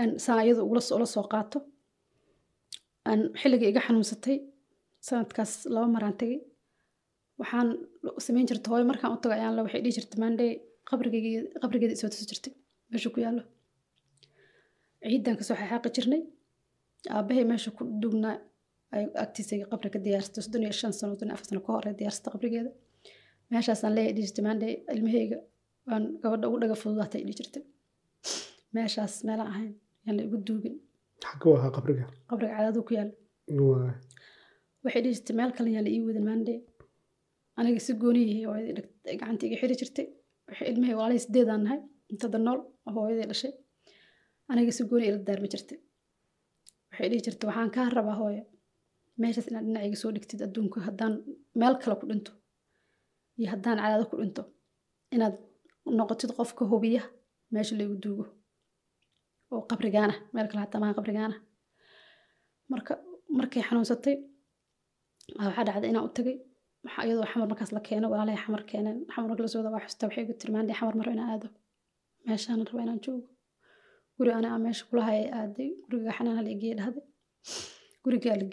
Aan 0.00 0.10
saa 0.24 0.40
iyada 0.44 0.62
ula 0.70 1.06
soo 1.14 1.24
qaato. 1.32 1.58
Aan 3.08 3.20
xilliga 3.40 3.66
iga 3.70 3.80
xanuunsatay 3.86 4.36
sanadkaas 5.06 5.52
laba 5.74 5.86
maraan 5.94 6.16
tegay 6.20 6.38
waxaan 7.40 7.68
samayn 8.24 8.46
jirta 8.50 8.66
hooyo 8.70 8.84
markaan 8.90 9.12
u 9.14 9.18
tago 9.22 9.34
ayaan 9.38 9.54
la 9.56 9.62
waxay 9.66 9.80
dhihi 9.84 9.94
jirtay 9.98 10.18
maandhay 10.22 10.50
qabrigeeda 11.62 11.94
isoo 11.96 12.08
tusi 12.12 12.24
jirtay. 12.30 12.52
Meesha 12.90 13.08
ku 13.14 13.18
yaallo. 13.24 13.42
Ciidan 15.10 15.34
ka 15.38 15.42
soo 15.48 15.56
xaxaaqi 15.60 15.88
jirnay. 15.96 16.20
Aabahay 17.14 17.44
meesha 17.50 17.70
ku 17.76 17.82
dugnaa 18.02 18.36
ay 18.94 19.02
agtiisa 19.24 19.54
qabri 19.72 19.88
ka 19.94 19.98
diyaarsatay 20.04 20.42
soddon 20.44 20.62
iyo 20.64 20.72
shan 20.80 20.92
sano 20.98 21.12
soddon 21.14 21.30
afar 21.34 21.46
sano 21.48 21.60
ka 21.66 21.70
hor 21.74 21.84
ay 21.88 21.94
qabrigeeda. 22.34 22.70
Meeshaasaan 23.52 23.92
leeyahay 23.96 24.14
dhihi 24.16 24.26
jirtay 24.28 24.44
maandhay 24.46 24.72
ilmahayga 24.94 25.38
waan 25.88 26.04
gabadha 26.22 26.44
ugu 26.48 26.58
dhaga 26.62 26.76
fududaatay 26.82 27.20
dhihi 27.26 27.36
jirtay. 27.40 27.62
Meeshaas 28.74 29.14
meelaan 29.26 29.50
ahayn 29.52 29.72
yaan 30.04 30.14
la 30.18 30.22
igu 30.26 30.36
duugin 30.46 30.74
xagga 31.24 31.46
u 31.50 31.54
ahaa 31.58 31.70
qabriga 31.76 32.04
qabriga 32.30 32.52
cadaadu 32.56 32.80
ku 32.88 32.92
yaal. 32.98 33.10
Waxay 34.84 35.00
dhihi 35.04 35.14
jirtay 35.16 35.34
meel 35.38 35.52
kale 35.56 35.68
yaan 35.74 35.84
la 35.86 35.90
ii 35.96 36.02
wadin 36.06 36.24
maandhe 36.28 36.54
aniga 37.58 37.80
si 37.86 37.92
gooniyihii 38.02 38.44
hooyadii 38.48 38.74
gacanta 39.20 39.42
iga 39.46 39.56
xiri 39.62 39.74
jirtay. 39.80 40.06
Waxay 40.48 40.66
ilmahayga 40.72 40.96
walaalihii 41.00 41.24
sideedaan 41.26 41.62
nahay? 41.64 41.80
Intada 42.12 42.38
nool 42.46 42.60
oo 42.86 42.92
hooyadii 42.96 43.26
dhashay. 43.30 43.52
Aniga 44.50 44.72
si 44.76 44.82
gooni 44.90 45.04
ila 45.10 45.18
daarmi 45.28 45.48
jirtay. 45.54 45.78
Waxay 46.90 47.08
dhihi 47.10 47.22
jirtay 47.26 47.46
waxaan 47.50 47.70
kaa 47.76 47.88
rabaa 47.96 48.16
hooyo. 48.20 48.42
Meeshaas 49.20 49.46
inaad 49.50 49.64
dhinacayga 49.66 49.96
soo 50.02 50.10
dhigtid 50.14 50.40
adduunka 50.46 50.78
haddaan 50.86 51.12
meel 51.60 51.74
kale 51.82 51.94
ku 52.00 52.04
dhinto. 52.10 52.32
Iyo 53.38 53.48
haddaan 53.52 53.78
cadaado 53.82 54.04
ku 54.10 54.16
dhinto. 54.20 54.42
Inaad 55.14 55.34
noqotid 55.98 56.30
qofka 56.38 56.62
hubiya 56.72 57.02
meesha 57.52 57.74
laygu 57.78 57.96
duugo 58.04 58.24
oo 59.52 59.60
qabrigaana 59.70 60.14
meel 60.34 60.46
kale 60.50 60.60
hataa 60.64 60.80
maha 60.82 60.92
qabrigaana. 60.98 61.36
Marka 62.72 62.92
markay 63.38 63.62
xanuunsatay 63.68 64.14
aa 65.38 65.44
waxaa 65.48 65.64
dhacday 65.68 65.90
inaan 65.92 66.06
u 66.08 66.10
tagay. 66.18 66.36
Waxaa 66.84 67.04
iyadoo 67.06 67.26
xamar 67.32 67.46
markaas 67.52 67.70
la 67.76 67.80
keeno 67.88 68.06
walaalahay 68.12 68.40
xamar 68.44 68.62
keeneen 68.70 68.98
xamar 69.12 69.28
marka 69.30 69.42
la 69.44 69.50
soo 69.52 69.62
waa 69.74 69.84
xusta 69.86 70.02
waxay 70.08 70.22
igu 70.24 70.34
tiri 70.40 70.52
maandhay 70.54 70.76
xamar 70.80 70.94
maro 70.98 71.10
inaan 71.16 71.30
aado. 71.34 71.48
Meeshaan 72.26 72.60
raba 72.68 72.80
inaan 72.86 73.00
joogo. 73.04 73.26
Guri 74.16 74.30
ana 74.38 74.48
aan 74.54 74.62
meesha 74.66 74.84
kula 74.88 75.02
aaday. 75.40 75.68
Guriga 75.90 76.10
xanaana 76.18 76.40
la 76.46 76.50
egeeye 76.54 76.74
dhahday. 76.80 77.04
Gurigaa 78.04 78.36
la 78.40 78.46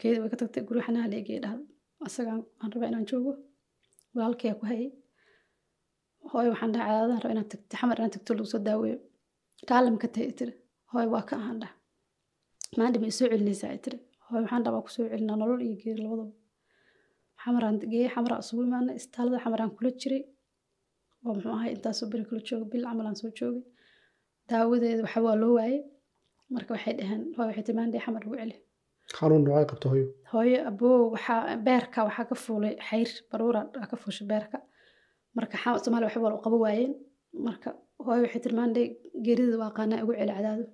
keeda 0.00 0.16
way 0.22 0.30
ka 0.32 0.36
tagtay. 0.40 0.62
Guriga 0.68 0.84
xanaana 0.86 1.08
la 1.12 1.16
egeeye 1.22 1.40
dhahday. 1.44 1.66
Asagaan 2.06 2.40
aan 2.62 2.70
raba 2.74 2.86
inaan 2.90 3.06
joogo. 3.10 3.32
Walaalkaya 4.14 4.54
ku 4.60 4.64
hayay. 4.70 4.88
Hooyo 6.30 6.48
waxaan 6.54 6.70
dhahay 6.74 6.86
cadaadaan 6.90 7.20
raba 7.22 7.32
inaan 7.34 7.48
tagto 7.52 7.74
xamar 7.80 7.96
inaan 7.98 8.12
tagto 8.14 8.30
lagu 8.36 8.48
soo 8.52 8.60
daaweeyo 8.68 8.98
raalli 9.70 9.90
ma 9.94 9.98
ka 10.02 10.08
tahay 10.14 10.32
tiri 10.38 10.52
hooyo 10.92 11.08
waa 11.14 11.24
ka 11.28 11.34
ahaan 11.40 11.58
dhah 11.62 11.72
maandhi 12.78 12.98
ma 13.02 13.06
isoo 13.12 13.26
celinaysaa 13.32 13.70
ay 13.74 13.80
tiri 13.84 13.98
hooyo 14.26 14.42
waxaan 14.44 14.62
dhabaa 14.66 14.82
ku 14.86 14.90
soo 14.96 15.06
celinaa 15.12 15.36
nolol 15.42 15.60
iyo 15.66 15.76
geeri 15.82 16.02
labadaba. 16.04 16.32
Xamaraan 17.42 17.76
geeyey 17.92 18.10
xamaraa 18.14 18.40
isugu 18.44 18.62
imaanay 18.68 18.94
istaalada 19.00 19.38
xamaraan 19.44 19.70
kula 19.76 19.90
jiray. 20.00 20.22
Oo 21.24 21.32
muxuu 21.34 21.52
ahay 21.56 21.70
intaasoo 21.76 22.06
beri 22.12 22.24
kula 22.28 22.40
jooga 22.48 22.66
bil 22.72 22.84
camalaan 22.90 23.16
soo 23.20 23.30
joogay. 23.38 23.62
Daawadeeda 24.48 25.02
waxa 25.06 25.20
waa 25.26 25.36
loo 25.42 25.52
waayey 25.58 25.78
marka 26.54 26.70
waxay 26.76 26.94
dhaheen 26.98 27.22
hooyo 27.36 27.48
waxay 27.50 27.64
tiri 27.66 27.76
maandhay 27.78 28.00
xamar 28.06 28.22
ugu 28.26 28.36
celi 28.42 28.56
xanuun 29.16 29.42
noocay 29.46 29.66
qabta 29.70 29.86
hooyo? 29.92 30.06
Hooyo 30.32 30.58
aboo 30.70 30.96
waxaa 31.14 31.40
beerka 31.66 31.98
waxaa 32.08 32.26
ka 32.30 32.34
fuulay 32.44 32.74
xayr 32.88 33.10
baruura 33.30 33.60
ka 33.90 33.96
fuushay 34.02 34.26
beerka. 34.32 34.58
Marka 35.36 35.56
soomaaliya 35.84 36.08
waxba 36.08 36.22
waa 36.26 36.36
u 36.38 36.42
qabo 36.44 36.56
waayeen 36.64 36.92
marka 37.46 37.68
hooyo 38.04 38.22
waxay 38.24 38.40
tiri 38.44 38.54
maandhay 38.60 38.86
geerida 39.24 39.56
waa 39.62 39.72
qaanaa 39.76 40.02
ugu 40.04 40.12
celi 40.20 40.32
cadaado. 40.38 40.64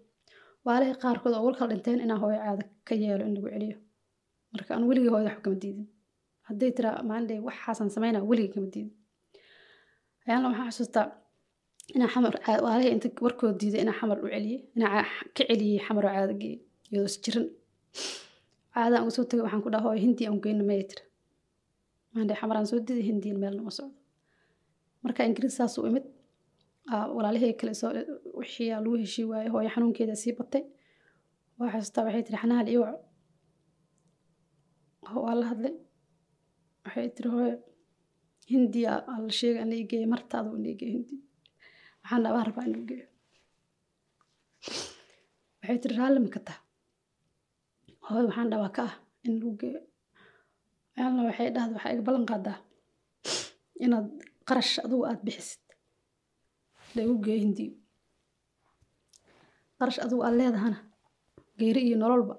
Waalihii 0.66 0.98
qaarkood 1.02 1.34
oo 1.36 1.44
walkala 1.46 1.70
dhinteen 1.72 2.00
inaa 2.04 2.18
hooyo 2.22 2.38
caada 2.44 2.64
ka 2.86 2.94
yeelo 3.02 3.24
in 3.28 3.34
lagu 3.36 3.48
celiyo. 3.54 3.76
Marka 4.52 4.70
aan 4.74 4.84
weligii 4.90 5.10
hooyada 5.12 5.30
wax 5.30 5.40
kama 5.44 5.56
diidin. 5.62 5.86
Hadday 6.48 6.70
tiraa 6.76 7.02
maandhay 7.10 7.38
waxaasaan 7.48 7.90
samaynaa 7.96 8.22
weligii 8.30 8.52
kama 8.54 8.68
diidin. 8.74 8.90
Ayaanla 10.26 10.46
waxaan 10.50 10.68
xasuustaa 10.70 11.06
inaa 11.96 12.10
xamar 12.14 12.34
waalihii 12.66 12.92
inta 12.96 13.08
warkood 13.24 13.54
diiday 13.60 13.80
inaa 13.84 13.96
xamar 14.00 14.18
u 14.24 14.26
celiyey 14.34 14.60
inaa 14.76 15.02
ka 15.36 15.42
celiyey 15.48 15.78
xamar 15.86 16.04
oo 16.06 16.12
caada 16.16 16.34
geeyey 16.40 16.58
caadaan 18.74 19.02
uga 19.04 19.12
soo 19.16 19.24
tagay 19.28 19.42
waxaan 19.46 19.62
ku 19.64 19.68
dhaha 19.72 19.84
hooyo 19.86 20.00
hindi 20.06 20.22
aan 20.28 20.38
geyna 20.44 20.64
maya 20.68 20.84
tiri 20.90 21.04
maandhay 22.14 22.36
xamaraan 22.40 22.66
soo 22.70 22.78
diday 22.86 23.04
hindiin 23.10 23.38
meelna 23.42 23.62
ma 23.66 23.70
socdo. 23.78 23.94
Marka 25.02 25.20
ingiriis 25.28 25.54
saas 25.58 25.74
imid 25.88 26.04
walaalihii 27.16 27.54
kale 27.60 27.74
soo 27.80 27.90
wixii 28.38 28.70
lagu 28.84 28.96
heshii 29.02 29.24
waayey 29.30 29.50
hooyo 29.54 29.70
xanuunkeeda 29.74 30.14
sii 30.22 30.32
batay. 30.38 30.62
Waa 31.58 31.70
xasuustaa 31.72 32.04
waxay 32.06 32.22
tiri 32.26 32.38
xanaal 32.42 32.66
iyo 32.72 32.80
wac 32.86 32.96
waa 35.24 35.34
la 35.40 35.46
hadlay. 35.50 35.74
Waxay 36.84 37.08
tiri 37.16 37.28
hooyo 37.34 37.54
hindi 38.52 38.80
aa 38.86 39.18
la 39.24 39.30
sheegay 39.38 39.62
in 39.62 39.68
la 39.70 39.76
igeeyo 39.82 40.06
martaada 40.14 40.50
in 40.56 40.62
la 40.64 40.68
igeeyo 40.74 40.92
hindi. 40.96 41.14
Waxaan 42.02 42.22
dhabaa 42.24 42.44
rabaa 42.48 42.64
in 42.68 42.72
la 42.76 42.80
geeyo. 42.88 43.06
Waxay 45.60 45.78
tiri 45.82 45.94
raalli 46.00 46.28
ka 46.34 46.40
taha. 46.46 46.60
Hooyo 48.06 48.26
waxaan 48.28 48.48
dhabaa 48.52 48.72
ka 48.76 48.82
ah 48.88 48.94
in 49.26 49.32
lagu 49.40 49.50
geeyo. 49.60 49.80
Ayaanla 50.96 51.20
waxay 51.28 51.48
dhahda 51.54 51.72
waxaa 51.76 51.92
iga 51.94 52.02
ballan 52.08 52.26
qaadaa 52.30 52.58
inaad 53.84 54.06
qarash 54.48 54.74
adugu 54.86 55.04
aad 55.10 55.20
bixisid 55.26 55.63
geeyo 56.94 57.40
hindiyo 57.44 57.72
qarash 59.78 59.98
adugu 60.04 60.22
aad 60.26 60.34
leedahana 60.40 60.78
geeri 61.60 61.80
iyo 61.88 61.96
nololba 62.02 62.34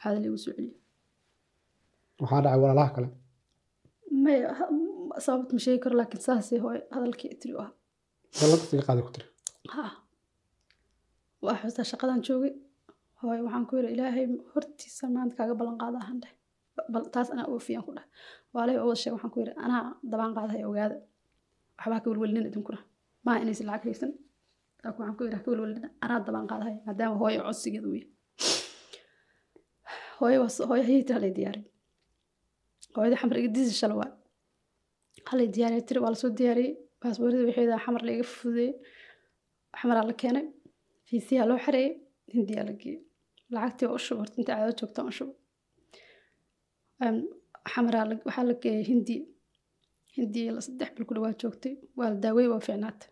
caada 0.00 0.18
lagu 0.24 0.38
soo 0.44 0.52
celiyo. 0.56 0.74
Waxaa 2.22 2.40
dhacay 2.44 2.58
walaalaha 2.62 2.90
kale. 2.96 3.08
May 4.24 4.38
sababta 5.24 5.52
ma 5.56 5.60
sheegi 5.64 5.80
karo 5.84 5.94
laakiin 6.00 6.22
saasay 6.26 6.58
hooyo 6.64 6.80
hadalkii 6.94 7.30
tiri 7.40 7.54
u 7.56 7.60
ah 7.64 7.70
ballantas 8.40 8.72
iga 8.74 8.84
qaadi 8.88 9.00
ku 9.06 9.10
tiri. 9.14 9.26
Ha 9.74 9.84
waa 11.44 11.56
xustaa 11.62 11.86
shaqadan 11.92 12.20
joogay. 12.26 12.52
Hooyo 13.20 13.40
waxaan 13.46 13.64
ku 13.68 13.72
yidhi 13.76 13.90
ilaahay 13.94 14.24
hortiisa 14.52 15.04
maanta 15.14 15.34
kaaga 15.38 15.54
ballan 15.60 15.76
qaada 15.82 15.98
ahaan 16.02 16.18
dheh 16.22 16.32
bal 16.92 17.04
taas 17.14 17.28
anaa 17.34 17.46
oofiyaan 17.52 17.84
ku 17.86 17.92
dheh 17.96 18.06
waalay 18.54 18.76
oo 18.80 18.86
wada 18.90 19.00
sheeg 19.02 19.12
waxaan 19.16 19.32
ku 19.34 19.38
yidhi 19.42 19.52
anaa 19.64 19.82
dabaan 20.10 20.32
qaadahay 20.36 20.62
ogaada. 20.70 20.96
Waxbaa 21.78 22.00
ka 22.02 22.06
welwelinin 22.10 22.46
idinkuna 22.50 22.80
maaha 23.24 23.38
inaysan 23.44 23.66
lacag 23.70 23.86
haysan 23.90 24.12
laakiin 24.84 25.14
ku 25.18 25.22
yidhaha 25.26 25.42
ka 25.44 25.48
welwelina 25.52 25.88
anaa 26.04 26.18
dabaan 26.26 26.46
qaadahaya 26.50 26.78
maadaama 26.86 27.16
hooyo 27.22 27.40
codsigeeda 27.46 27.86
uu 27.90 27.96
yahay 28.00 28.08
hooyo 30.20 30.38
was 30.44 30.56
hooyo 30.70 30.82
hayay 30.88 31.02
tiri 31.08 31.16
halay 31.18 31.32
diyaariy 31.38 31.64
hooyada 32.94 33.16
xamar 33.20 33.36
iga 33.40 33.50
disi 33.56 33.74
shala 33.80 33.94
waa. 34.00 34.10
Halay 35.30 35.48
diyaariya 35.54 35.82
tiri 35.88 35.98
waa 36.04 36.12
la 36.14 36.18
soo 36.22 36.30
diyaariyey. 36.38 36.72
Baasboorada 37.00 37.44
waxeeda 37.48 37.76
xamar 37.84 38.02
laiga 38.08 38.24
fududeeyey. 38.34 38.72
Xamaraa 39.80 40.04
la 40.10 40.14
keenay. 40.20 40.46
Fiisiyaa 41.08 41.46
loo 41.50 41.58
xareeyey 41.64 41.90
hindiyaa 42.34 42.64
la 42.68 42.72
geeyey. 42.80 42.98
Lacagtii 43.54 43.86
waa 43.88 43.96
u 43.98 44.04
shub 44.06 44.18
horta 44.20 44.36
inta 44.40 44.52
caado 44.58 44.72
joogtaan 44.80 45.06
u 45.10 45.12
xamaraa 47.72 48.04
waxaa 48.28 48.44
la 48.50 48.54
geeyey 48.62 48.82
hindi 48.90 49.16
hindi 50.16 50.40
la 50.56 50.60
saddex 50.66 50.90
bil 50.96 51.06
ku 51.08 51.12
dhawaa 51.16 51.34
joogtay 51.42 51.74
waa 51.98 52.08
la 52.12 52.16
daawey 52.24 52.46
waa 52.52 52.60
fiicnaatay. 52.66 53.08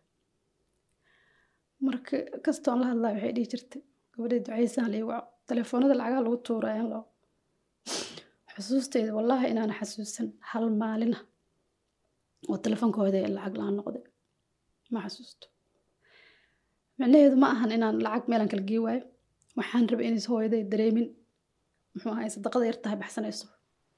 Marka 1.86 2.16
kastoon 2.44 2.78
la 2.80 2.86
hadlaa 2.90 3.12
waxay 3.14 3.32
dhihi 3.36 3.46
jirtay 3.52 3.82
gabadhii 4.14 4.40
ducaysaan 4.46 4.90
lii 4.94 5.04
waco 5.10 5.26
telefoonada 5.50 5.94
lacagaha 6.00 6.22
lagu 6.26 6.36
tuurayaan 6.46 6.88
loo 6.92 7.02
xusuustayda 8.54 9.10
wallaahi 9.18 9.46
inaana 9.52 9.74
xasuusan 9.80 10.26
hal 10.50 10.64
maalina 10.82 11.18
oo 12.50 12.56
telefoonkooda 12.66 13.18
ee 13.24 13.30
lacag 13.36 13.54
la'aan 13.60 13.74
noqday. 13.78 14.02
Ma 14.92 14.98
xasuusto. 15.04 15.46
Micnaheedu 16.98 17.36
ma 17.42 17.48
ahan 17.54 17.70
inaan 17.76 17.96
lacag 18.06 18.24
meelaan 18.30 18.50
kala 18.52 18.64
gee 18.70 18.80
waayo. 18.86 19.02
Waxaan 19.58 19.84
rabay 19.90 20.06
inaysa 20.08 20.28
hooyaday 20.32 20.62
dareemin. 20.72 21.06
Muxuu 21.92 22.12
ahay 22.14 22.28
sadaqada 22.34 22.64
yar 22.70 22.78
baxsanayso. 23.02 23.46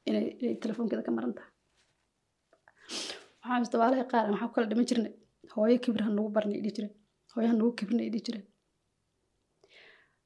Inay 0.08 0.24
telefoonkeeda 0.64 1.02
ka 1.06 1.12
maran 1.16 1.32
tahay 1.38 1.49
waxaan 3.42 3.62
isdabaalaha 3.66 4.04
qaar 4.12 4.24
waxaa 4.32 4.48
ku 4.48 4.54
kala 4.56 4.66
dhiman 4.70 4.86
jirnay 4.90 5.12
hooyo 5.54 5.76
kibir 5.84 6.02
ha 6.06 6.10
nagu 6.16 6.28
barnay 6.36 6.60
jireen 6.76 6.92
hooyo 7.32 7.46
ha 7.50 7.54
nagu 7.58 7.70
kibirnay 7.78 8.06
idhi 8.10 8.20
jireen 8.26 8.46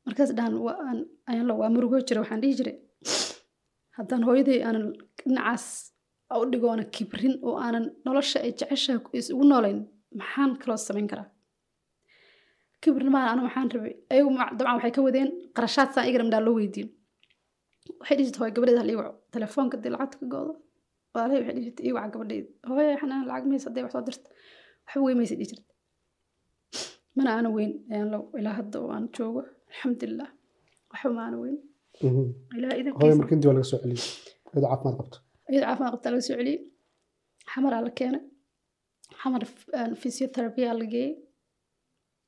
markaas 0.06 0.30
dhahan 0.38 0.98
ayaan 1.30 1.50
waa 1.60 1.70
murugoo 1.74 2.00
jira 2.08 2.18
waxaan 2.22 2.40
dhihi 2.42 2.54
jiray 2.58 2.76
haddaan 3.96 4.22
hooyaday 4.28 4.58
aanan 4.68 4.86
dhinacaas 5.26 5.64
u 6.40 6.44
dhigoona 6.52 6.84
kibrin 6.96 7.34
oo 7.48 7.54
aanan 7.64 7.84
nolosha 8.06 8.38
ay 8.46 8.52
jeceshaha 8.58 8.98
isugu 9.20 9.44
noolayn 9.50 9.78
maxaan 10.20 10.50
kaloo 10.62 10.78
samayn 10.88 11.08
karaa? 11.12 11.28
Kibrin 12.82 13.10
maan 13.14 13.26
anu 13.32 13.40
waxaan 13.46 13.68
rabay 13.74 13.92
ayagu 14.12 14.30
dabcan 14.58 14.74
waxay 14.76 14.92
ka 14.96 15.00
wadeen 15.06 15.28
qarashaad 15.56 15.88
saan 15.94 16.06
igana 16.08 16.24
midhaa 16.28 16.44
loo 16.46 16.54
weydiin. 16.58 16.88
Waxay 18.00 18.14
dhihi 18.16 18.26
jirta 18.28 18.38
hooy 18.42 18.52
gabadheeda 18.56 18.80
hal 18.82 18.90
ii 18.92 18.98
waco 19.00 19.12
telefoonka 19.34 19.76
dii 19.82 19.92
lacagta 19.94 20.16
ka 20.20 20.26
goodo 20.32 20.52
walaalahay 21.14 21.40
waxay 21.40 21.54
dhihi 21.56 21.64
jirta 21.66 21.80
ii 21.88 21.92
waca 21.96 22.08
gabadheeda 22.14 22.48
hooye 22.68 22.92
xanaan 23.00 23.22
lacag 23.30 23.44
maysa 23.50 23.66
hadday 23.68 23.82
wax 23.86 23.92
soo 23.96 24.02
dirta 24.08 24.28
waxba 24.86 25.02
wey 25.06 25.14
maysa 25.20 25.34
dhihi 25.38 25.48
jirta 25.52 25.72
mana 27.16 27.30
aana 27.36 27.48
weyn 27.56 27.72
ayaan 27.92 28.08
lo 28.14 28.18
ilaa 28.38 28.54
hadda 28.60 28.76
oo 28.84 28.90
aan 28.96 29.04
joogo 29.16 29.40
alxamdulilah 29.70 30.28
waxba 30.92 31.10
ma 31.16 31.22
aana 31.26 31.36
weyn. 31.42 31.56
Ilaa 32.56 32.70
hooyo 32.70 32.80
idankiisa 32.82 33.16
marka 33.20 33.32
intii 33.34 33.48
waa 33.50 33.56
laga 33.58 33.68
soo 33.70 33.78
celiyey 33.82 34.02
iyadoo 34.52 34.68
caafimaad 34.70 34.96
qabto. 35.00 35.16
Iyada 35.50 35.66
caafimaad 35.68 35.92
qabtaa 35.94 36.10
laga 36.14 36.24
soo 36.28 36.36
celiyey 36.40 36.58
xamaraa 37.52 37.82
la 37.86 37.90
keenay. 37.98 38.22
Xamar 39.20 39.42
physiotherapia 40.00 40.70
la 40.80 40.86
geeyey 40.94 41.10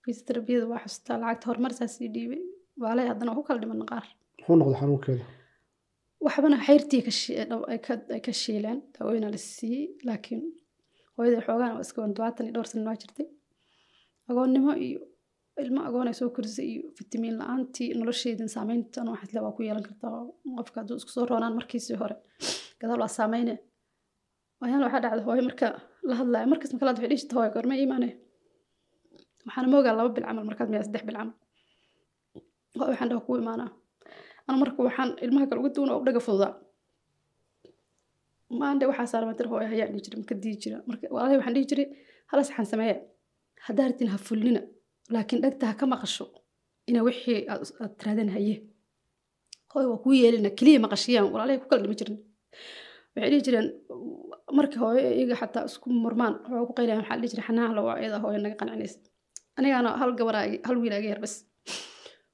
physiotherapiyada 0.04 0.66
waa 0.72 0.80
xustaa 0.84 1.16
lacagta 1.22 1.44
horumarsaas 1.50 1.94
ii 2.04 2.08
dhiibay. 2.14 2.40
Waalay 2.82 3.06
haddana 3.10 3.30
waa 3.32 3.38
ku 3.38 3.44
kala 3.48 3.58
dhiman 3.62 3.80
qaar 3.92 4.04
muxuu 4.38 4.56
noqday 4.60 4.78
xanuunkeeda 4.80 5.24
waxbana 6.26 6.56
xayrtii 6.66 7.02
ka 8.26 8.32
shiileen 8.42 8.78
daaweyna 8.94 9.28
la 9.34 9.38
siiyey 9.54 9.84
laakiin 10.06 10.42
hooyada 11.16 11.40
xoogaan 11.46 11.80
iska 11.84 11.98
todobaatan 12.02 12.44
iyo 12.46 12.54
dhowr 12.56 12.68
sana 12.70 12.84
waa 12.88 12.98
jirtay. 13.02 13.26
Agoonnimo 14.30 14.72
iyo 14.86 15.00
ilmo 15.62 15.80
agoon 15.88 16.08
ay 16.10 16.14
soo 16.20 16.28
korisay 16.36 16.66
iyo 16.72 16.82
fitamiin 16.98 17.36
la'aantii 17.40 17.88
nolosheedin 17.98 18.48
saameyntan 18.56 19.06
waxaas 19.12 19.42
waa 19.44 19.54
ku 19.56 19.60
yeelan 19.66 19.84
kartaa 19.88 20.12
qofka 20.58 20.76
hadduu 20.80 20.96
isku 21.00 21.10
soo 21.16 21.24
roonaan 21.30 21.54
markiisii 21.58 21.96
hore. 22.02 22.16
Gadaal 22.80 23.00
waa 23.04 23.12
saameyne. 23.18 23.54
Ayaan 24.64 24.82
waxaa 24.86 25.02
dhacda 25.04 25.22
hooyo 25.28 25.42
marka 25.48 25.66
la 26.08 26.14
hadlaayo 26.20 26.46
markas 26.52 26.70
marka 26.72 26.86
waxay 26.90 27.08
dhihi 27.10 27.20
jirta 27.22 27.34
hooyo 27.38 27.50
goorma 27.54 27.74
iimaane? 27.80 28.08
Waxaana 29.46 29.68
moogaa 29.72 29.94
laba 29.98 30.10
bil 30.16 30.24
camal 30.28 30.44
markaad 30.50 30.68
miyaa 30.72 30.84
saddex 30.86 31.02
bil 31.08 31.16
camal. 31.18 31.34
Waxaan 32.90 33.08
dhaha 33.10 33.22
kuu 33.26 33.36
imaanaa 33.42 33.70
ana 34.48 34.56
marka 34.62 34.78
waxaan 34.88 35.10
ilmaha 35.24 35.44
kale 35.48 35.58
uga 35.62 35.70
duwan 35.76 35.90
oo 35.94 35.98
u 36.02 36.06
dhaga 36.06 36.20
fududaa 36.26 36.52
maande 38.60 38.84
waxaa 38.90 39.08
saarmatir 39.12 39.46
hooyo 39.52 39.66
hayaa 39.72 39.88
dhihi 39.92 40.02
jiray 40.04 40.18
marka 40.22 40.34
dii 40.42 40.54
jira 40.62 40.76
marka 40.88 41.04
walaalahay 41.14 41.38
waxaan 41.40 41.54
dhihi 41.56 41.66
jiray 41.70 41.86
halas 42.30 42.46
waxaan 42.50 42.68
sameeya 42.72 42.96
haddaa 43.66 43.86
rabtiin 43.88 44.10
ha 44.14 44.18
fulnina 44.28 44.60
laakiin 45.14 45.40
dhegta 45.44 45.64
ha 45.70 45.74
ka 45.80 45.84
maqasho 45.92 46.24
ina 46.90 47.00
wixii 47.08 47.38
aad 47.52 47.62
aad 47.82 47.92
tiraadeen 47.98 48.30
haye. 48.36 48.54
Hooyo 49.72 49.86
waa 49.92 50.00
kuu 50.04 50.14
yeelina 50.22 50.50
keliya 50.58 50.78
maqashiyaan 50.84 51.26
walaalahay 51.34 51.58
ku 51.62 51.66
kala 51.70 51.82
dhimi 51.84 51.96
jirin. 52.00 52.16
Waxay 53.14 53.30
dhihi 53.32 53.42
jireen 53.46 53.66
markii 54.58 54.80
hooyo 54.84 55.00
iyaga 55.18 55.36
xataa 55.40 55.64
isku 55.70 55.86
murmaan 56.04 56.34
waxaa 56.42 56.66
ku 56.68 56.72
qaylayan 56.78 57.00
waxaa 57.02 57.18
dhihi 57.20 57.30
jiray 57.32 57.44
xanaan 57.48 57.70
la 57.76 57.80
waa 57.86 57.96
iyada 58.02 58.18
hooyo 58.24 58.38
naga 58.44 58.56
qancinaysa. 58.60 58.98
Anigaana 59.58 59.88
hal 60.00 60.10
gabaraa 60.18 60.44
hal 60.68 60.76
wiil 60.82 61.18
bas. 61.24 61.34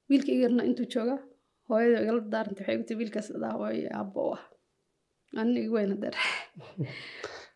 Wiilka 0.09 0.31
iga 0.35 0.47
intuu 0.69 0.85
joogaa 0.93 1.19
hooyada 1.73 1.97
igala 2.03 2.21
daarantay 2.33 2.63
waxay 2.65 2.77
gutay 2.81 2.97
wiilkaas 3.01 3.27
adaa 3.37 3.53
hooyo 3.61 3.89
aabbo 3.99 4.21
ah 4.35 4.41
anina 5.41 5.59
iga 5.65 5.73
weyn 5.77 5.91
hadeer 5.95 6.15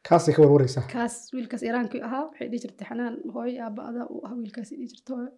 kaasay 0.07 0.33
ka 0.35 0.39
warwaraysaa 0.43 0.83
kaas 0.95 1.15
wiilkaas 1.35 1.63
yaraankii 1.69 2.01
ahaa 2.07 2.23
waxay 2.27 2.47
dhihi 2.51 2.61
jirtay 2.65 2.85
xanaan 2.91 3.15
hooyo 3.35 3.57
aabba 3.65 3.81
adaa 3.89 4.05
u 4.13 4.17
ah 4.27 4.31
wiilkaas 4.41 4.69
dhihi 4.79 4.87
jirta 4.93 5.11
hooyo 5.17 5.31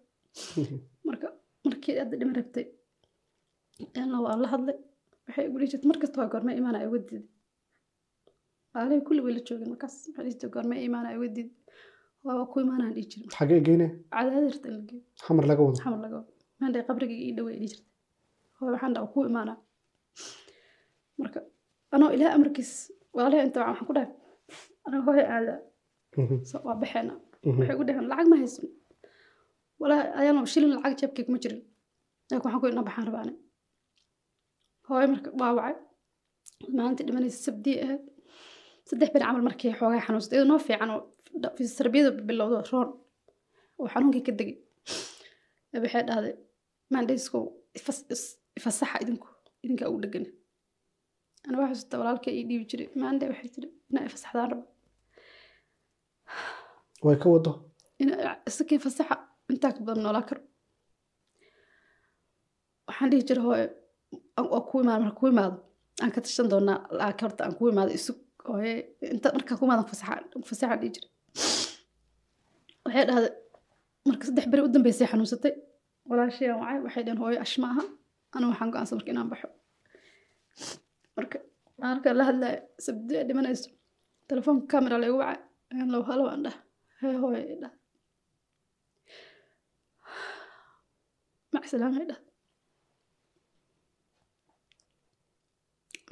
marka 1.08 1.26
markii 1.66 1.94
hadda 2.02 2.14
dhima 2.20 2.34
rabtay 2.40 2.66
ana 4.02 4.16
waan 4.26 4.40
la 4.44 4.48
hadlay 4.54 4.76
waxay 5.26 5.44
igu 5.48 5.56
dhihi 5.60 5.70
jirtay 5.72 5.88
markasta 5.92 6.16
waa 6.22 6.30
goorma 6.34 6.52
imaana 6.60 6.78
uga 6.88 6.98
diiday 7.08 7.24
aalay 8.78 9.00
kulli 9.08 9.20
way 9.26 9.32
la 9.36 9.42
joogeen 9.48 9.70
markaas 9.74 9.94
waxay 10.06 10.22
dhihi 10.24 10.32
jirtay 10.34 10.50
goorma 10.56 10.74
imaana 10.88 11.08
uga 11.18 11.28
diiday 11.36 11.48
waa 12.26 12.42
ku 12.52 12.56
imaanaan 12.64 12.92
dhihi 12.96 13.06
jiray 13.12 13.28
xagee 13.38 13.60
geyne 13.68 13.86
cadaadirta 14.14 14.66
in 14.70 14.74
la 14.78 14.82
geeyo 14.88 15.02
xamar 15.26 15.44
laga 15.50 15.62
wado 15.66 15.78
xamar 15.84 16.00
laga 16.04 16.16
wado 16.20 16.30
maanta 16.60 16.86
qabrigayga 16.88 17.24
ii 17.28 17.34
dhawey 17.38 17.54
dhihi 17.60 17.70
jirtay 17.72 17.88
hooyo 18.60 18.72
waxaan 18.74 18.92
dhaha 18.94 19.06
ku 19.14 19.18
imaanaa. 19.30 19.56
Marka 21.20 21.40
anoo 21.94 22.10
ilaah 22.14 22.32
amarkiis 22.36 22.72
walaalahay 23.14 23.44
inta 23.46 23.58
waxaan 23.68 23.86
ku 23.88 23.92
dhahay. 23.96 24.10
Anaga 24.86 25.02
hooyo 25.08 25.24
aada. 25.34 25.54
So 26.50 26.54
waa 26.66 26.76
baxeena 26.82 27.14
waxay 27.58 27.74
ugu 27.76 27.84
dhaheen 27.88 28.06
lacag 28.10 28.26
ma 28.32 28.36
haysan 28.42 28.66
walaa 29.80 30.44
shilin 30.52 30.70
lacag 30.76 30.94
jeebkay 31.00 31.24
kuma 31.26 31.38
jirin. 31.42 31.60
Laakiin 32.30 32.44
waxaan 32.46 32.60
ku 32.62 32.66
idna 32.70 32.82
baxaan 32.88 33.06
rabaane 33.08 33.32
hooyo 34.88 35.06
marka 35.14 35.28
waa 35.40 35.52
wacay. 35.58 35.76
Maalintii 36.76 37.04
dhimanaysa 37.08 37.38
sabdii 37.46 37.76
ahayd 37.84 38.02
saddex 38.88 39.08
bir 39.14 39.22
camal 39.24 39.42
markii 39.48 39.72
xoogaa 39.78 40.02
xanuunsatay 40.06 40.36
iyadoo 40.36 40.50
noo 40.52 40.60
fiican 40.66 40.90
oo 40.94 41.00
bilowdo 42.28 42.56
roon. 42.72 42.88
Oo 43.78 43.86
xanuunkii 43.92 44.24
ka 44.26 44.32
degay 44.38 44.56
waxay 45.84 46.02
dhahday 46.08 46.34
maandhayskow 46.92 47.42
ifasaxa 48.60 48.96
idinku 49.04 49.28
idinkaa 49.64 49.88
ugu 49.90 50.00
dhegan 50.04 50.26
ana 51.46 51.56
waxaa 51.60 51.74
xasuusta 51.74 51.94
walaalkay 52.00 52.32
ii 52.38 52.44
dhiibi 52.48 52.64
jiray 52.70 52.88
maande 53.02 53.24
waxay 53.30 53.50
tiri 53.54 53.68
inaa 53.90 54.04
ifasaxdaan 54.08 54.48
rabo. 54.52 54.64
Way 57.06 57.16
ka 57.22 57.26
wado 57.34 57.52
isakii 58.50 58.78
fasaxa 58.84 59.14
intaa 59.52 59.72
ka 59.76 59.80
badan 59.86 60.02
noolaa 60.04 60.24
karo 60.28 60.42
waxaan 62.88 63.10
dhihi 63.10 63.22
jiray 63.28 63.44
hooye 63.46 63.64
waa 64.52 64.62
ku 64.68 64.74
imaado 64.82 65.02
marka 65.04 65.18
ku 65.20 65.26
imaado 65.32 65.56
aan 66.02 66.12
ka 66.14 66.20
tashan 66.24 66.48
doonaa 66.52 66.78
laakiin 66.98 67.24
horta 67.26 67.42
aan 67.44 67.54
ku 67.58 67.62
imaado 67.72 67.90
isug 67.98 68.18
hooye 68.50 68.72
inta 69.14 69.28
markaa 69.36 69.56
ku 69.58 69.64
imaadan 69.66 69.86
fasaxa 69.92 70.14
fasaxa 70.48 70.76
dhihi 70.80 70.90
jiray. 70.94 71.10
Waxay 72.84 73.04
dhahday 73.08 73.32
marka 74.08 74.22
saddex 74.26 74.46
beri 74.52 74.62
u 74.66 74.68
dambeysay 74.74 75.06
xanuunsatay. 75.12 75.52
Walaashii 76.08 76.48
aan 76.50 76.58
wacay 76.62 76.78
waxay 76.86 77.02
dhaheen 77.06 77.20
hooyo 77.22 77.38
ash 77.44 77.56
ma 77.62 77.68
aha 77.72 77.82
ana 78.34 78.44
waxaan 78.50 78.70
go'aansan 78.72 78.96
marka 78.98 79.10
inaan 79.12 79.28
baxo. 79.32 79.48
Marka 81.16 81.36
marka 81.82 82.08
la 82.18 82.24
hadlaya 82.28 82.58
sabdi 82.86 83.14
ay 83.20 83.24
dhimanayso 83.28 83.68
telefoonka 84.28 84.66
camera 84.72 84.96
laygu 85.02 85.18
wacay 85.22 85.40
ayaan 85.72 85.88
low 85.94 86.02
halo 86.08 86.24
aan 86.32 86.42
dhah. 86.46 86.56
Hee 87.00 87.16
hooyo 87.22 87.40
i 87.54 87.56
dhah. 87.62 87.72
Mac 91.52 91.64
salaama 91.72 91.98
i 92.04 92.06
dhah. 92.10 92.20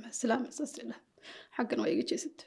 Mac 0.02 0.14
salaama 0.20 0.48
saas 0.56 0.72
i 0.82 0.86
dhah. 0.90 1.00
Xaggan 1.56 1.78
waa 1.82 1.90
iga 1.94 2.04
jeesata 2.10 2.44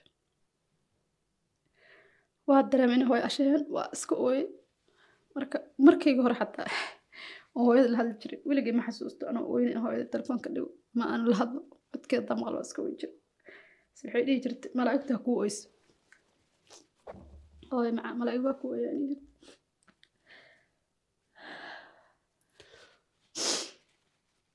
waa 2.47 2.61
dareemay 2.71 2.97
in 2.99 3.05
hooyo 3.09 3.23
ashaheen 3.29 3.63
waa 3.75 3.87
iska 3.95 4.15
ooyey 4.25 4.45
marka 5.35 5.57
markayga 5.85 6.21
hore 6.25 6.35
xataa 6.41 6.67
oo 7.57 7.63
hooyada 7.67 7.89
la 7.93 7.97
hadli 7.99 8.15
jiray. 8.21 8.39
Weligay 8.47 8.73
ma 8.77 8.83
xasuusto 8.87 9.23
anoo 9.31 9.57
in 9.63 9.79
hooyada 9.83 10.05
telefoonka 10.13 10.47
dhigo. 10.53 10.69
Ma 10.97 11.03
aan 11.13 11.21
la 11.31 11.35
hadlo. 11.41 11.61
Codkeeda 11.91 12.25
damaqal 12.29 12.53
waa 12.57 12.65
iska 12.67 12.79
weyn 12.85 12.97
jira 13.01 13.13
waxay 14.03 14.23
dhihi 14.27 14.39
jirtay 14.43 14.71
malaa'igta 14.77 15.13
kuu 15.25 15.37
oyso 15.43 15.65
ooy 17.75 17.89
macaa 17.97 18.13
malaa'ig 18.19 18.43
waa 18.47 18.55
ku 18.61 18.65
wayaan 18.71 18.97
yiri 19.01 19.15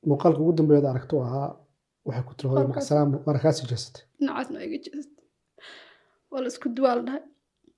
muuqaalka 0.08 0.40
ugu 0.42 0.52
dambeeyaad 0.58 0.86
aragto 0.90 1.16
ahaa 1.26 1.48
waxay 2.06 2.24
ku 2.28 2.32
tiri 2.38 2.48
hooyo 2.50 2.68
macsalaam 2.72 3.10
waana 3.26 3.40
kaa 3.44 3.54
sii 3.56 3.68
jeesatay 3.70 4.02
dhinacaasna 4.18 4.56
waa 4.58 4.66
iga 4.68 4.78
jeestay. 4.84 5.24
Waa 6.30 6.40
la 6.42 6.48
isku 6.52 6.68
duwaal 6.76 7.00
dhahay 7.06 7.22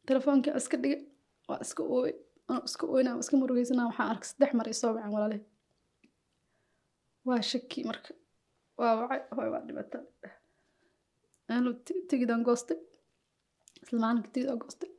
telefoonka 0.08 0.50
iska 0.60 0.76
dhigay. 0.82 1.00
Waa 1.48 1.58
iska 1.64 1.82
ooy 1.96 2.10
anoo 2.10 2.27
iska 2.68 2.84
ooynaa 2.94 3.14
waa 3.16 3.22
iska 3.24 3.36
murugeysanaa 3.40 3.86
waxaan 3.90 4.08
arkay 4.12 4.28
saddex 4.30 4.50
mar 4.58 4.66
isoo 4.74 4.90
wacan 4.96 5.12
walaale. 5.16 5.38
Waa 7.28 7.40
shaki 7.50 7.80
marka. 7.90 8.10
Waa 8.80 8.92
wacay 9.00 9.20
hooy 9.36 9.48
waa 9.54 9.62
dhibata 9.66 9.98
aanu 11.52 11.70
tigidaan 12.08 12.42
goostay 12.48 12.78
isla 13.82 13.96
maalinka 14.04 14.54
goostay 14.62 14.90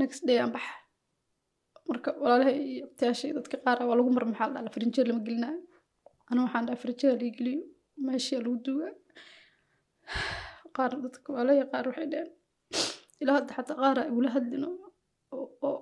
next 0.00 0.20
day 0.28 0.38
aan 0.42 0.52
baxa 0.56 0.74
marka 1.90 2.08
walaalahay 2.22 2.56
iyo 2.72 2.82
abtayaashay 2.88 3.30
dadka 3.38 3.56
qaar 3.64 3.78
waa 3.88 3.96
lagu 3.98 4.10
mar 4.16 4.24
maxaa 4.30 4.48
la 4.54 4.60
dhaha 4.64 4.74
farinjeer 4.76 5.06
lama 5.08 5.22
gelinayo. 5.26 5.58
Anu 6.30 6.38
waxaan 6.46 6.64
dhaha 6.66 6.78
farinjeer 6.82 7.14
lii 7.22 7.32
geliyo 7.38 7.60
meeshii 8.06 8.38
lagu 8.44 8.56
duugaa 8.66 8.92
qaar 10.76 10.92
dadka 11.04 11.28
walaalahay 11.36 11.66
qaar 11.72 11.84
waxay 11.90 12.06
dhaheen. 12.12 12.30
Ilaa 13.22 13.34
hadda 13.38 13.52
xataa 13.56 13.76
qaar 13.82 13.96
ay 14.04 14.10
ula 14.18 14.28
hadlin 14.36 14.64
oo 15.34 15.76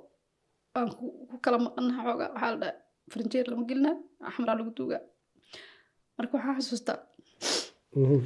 aan 0.76 0.88
ku 0.98 1.04
kala 1.44 1.58
maqanaha 1.66 2.00
xoogaa. 2.06 2.30
Waxaa 2.34 2.50
la 2.52 2.58
dhaha 2.62 2.72
farinjeer 3.12 3.46
lama 3.50 3.64
gelinayo 3.68 3.96
axmaraa 4.28 4.56
lagu 4.58 4.70
duugaa. 4.78 5.00
Marka 6.16 6.32
waxaan 6.36 6.56
xasuustaa 6.58 6.98
Mhm. 7.96 8.20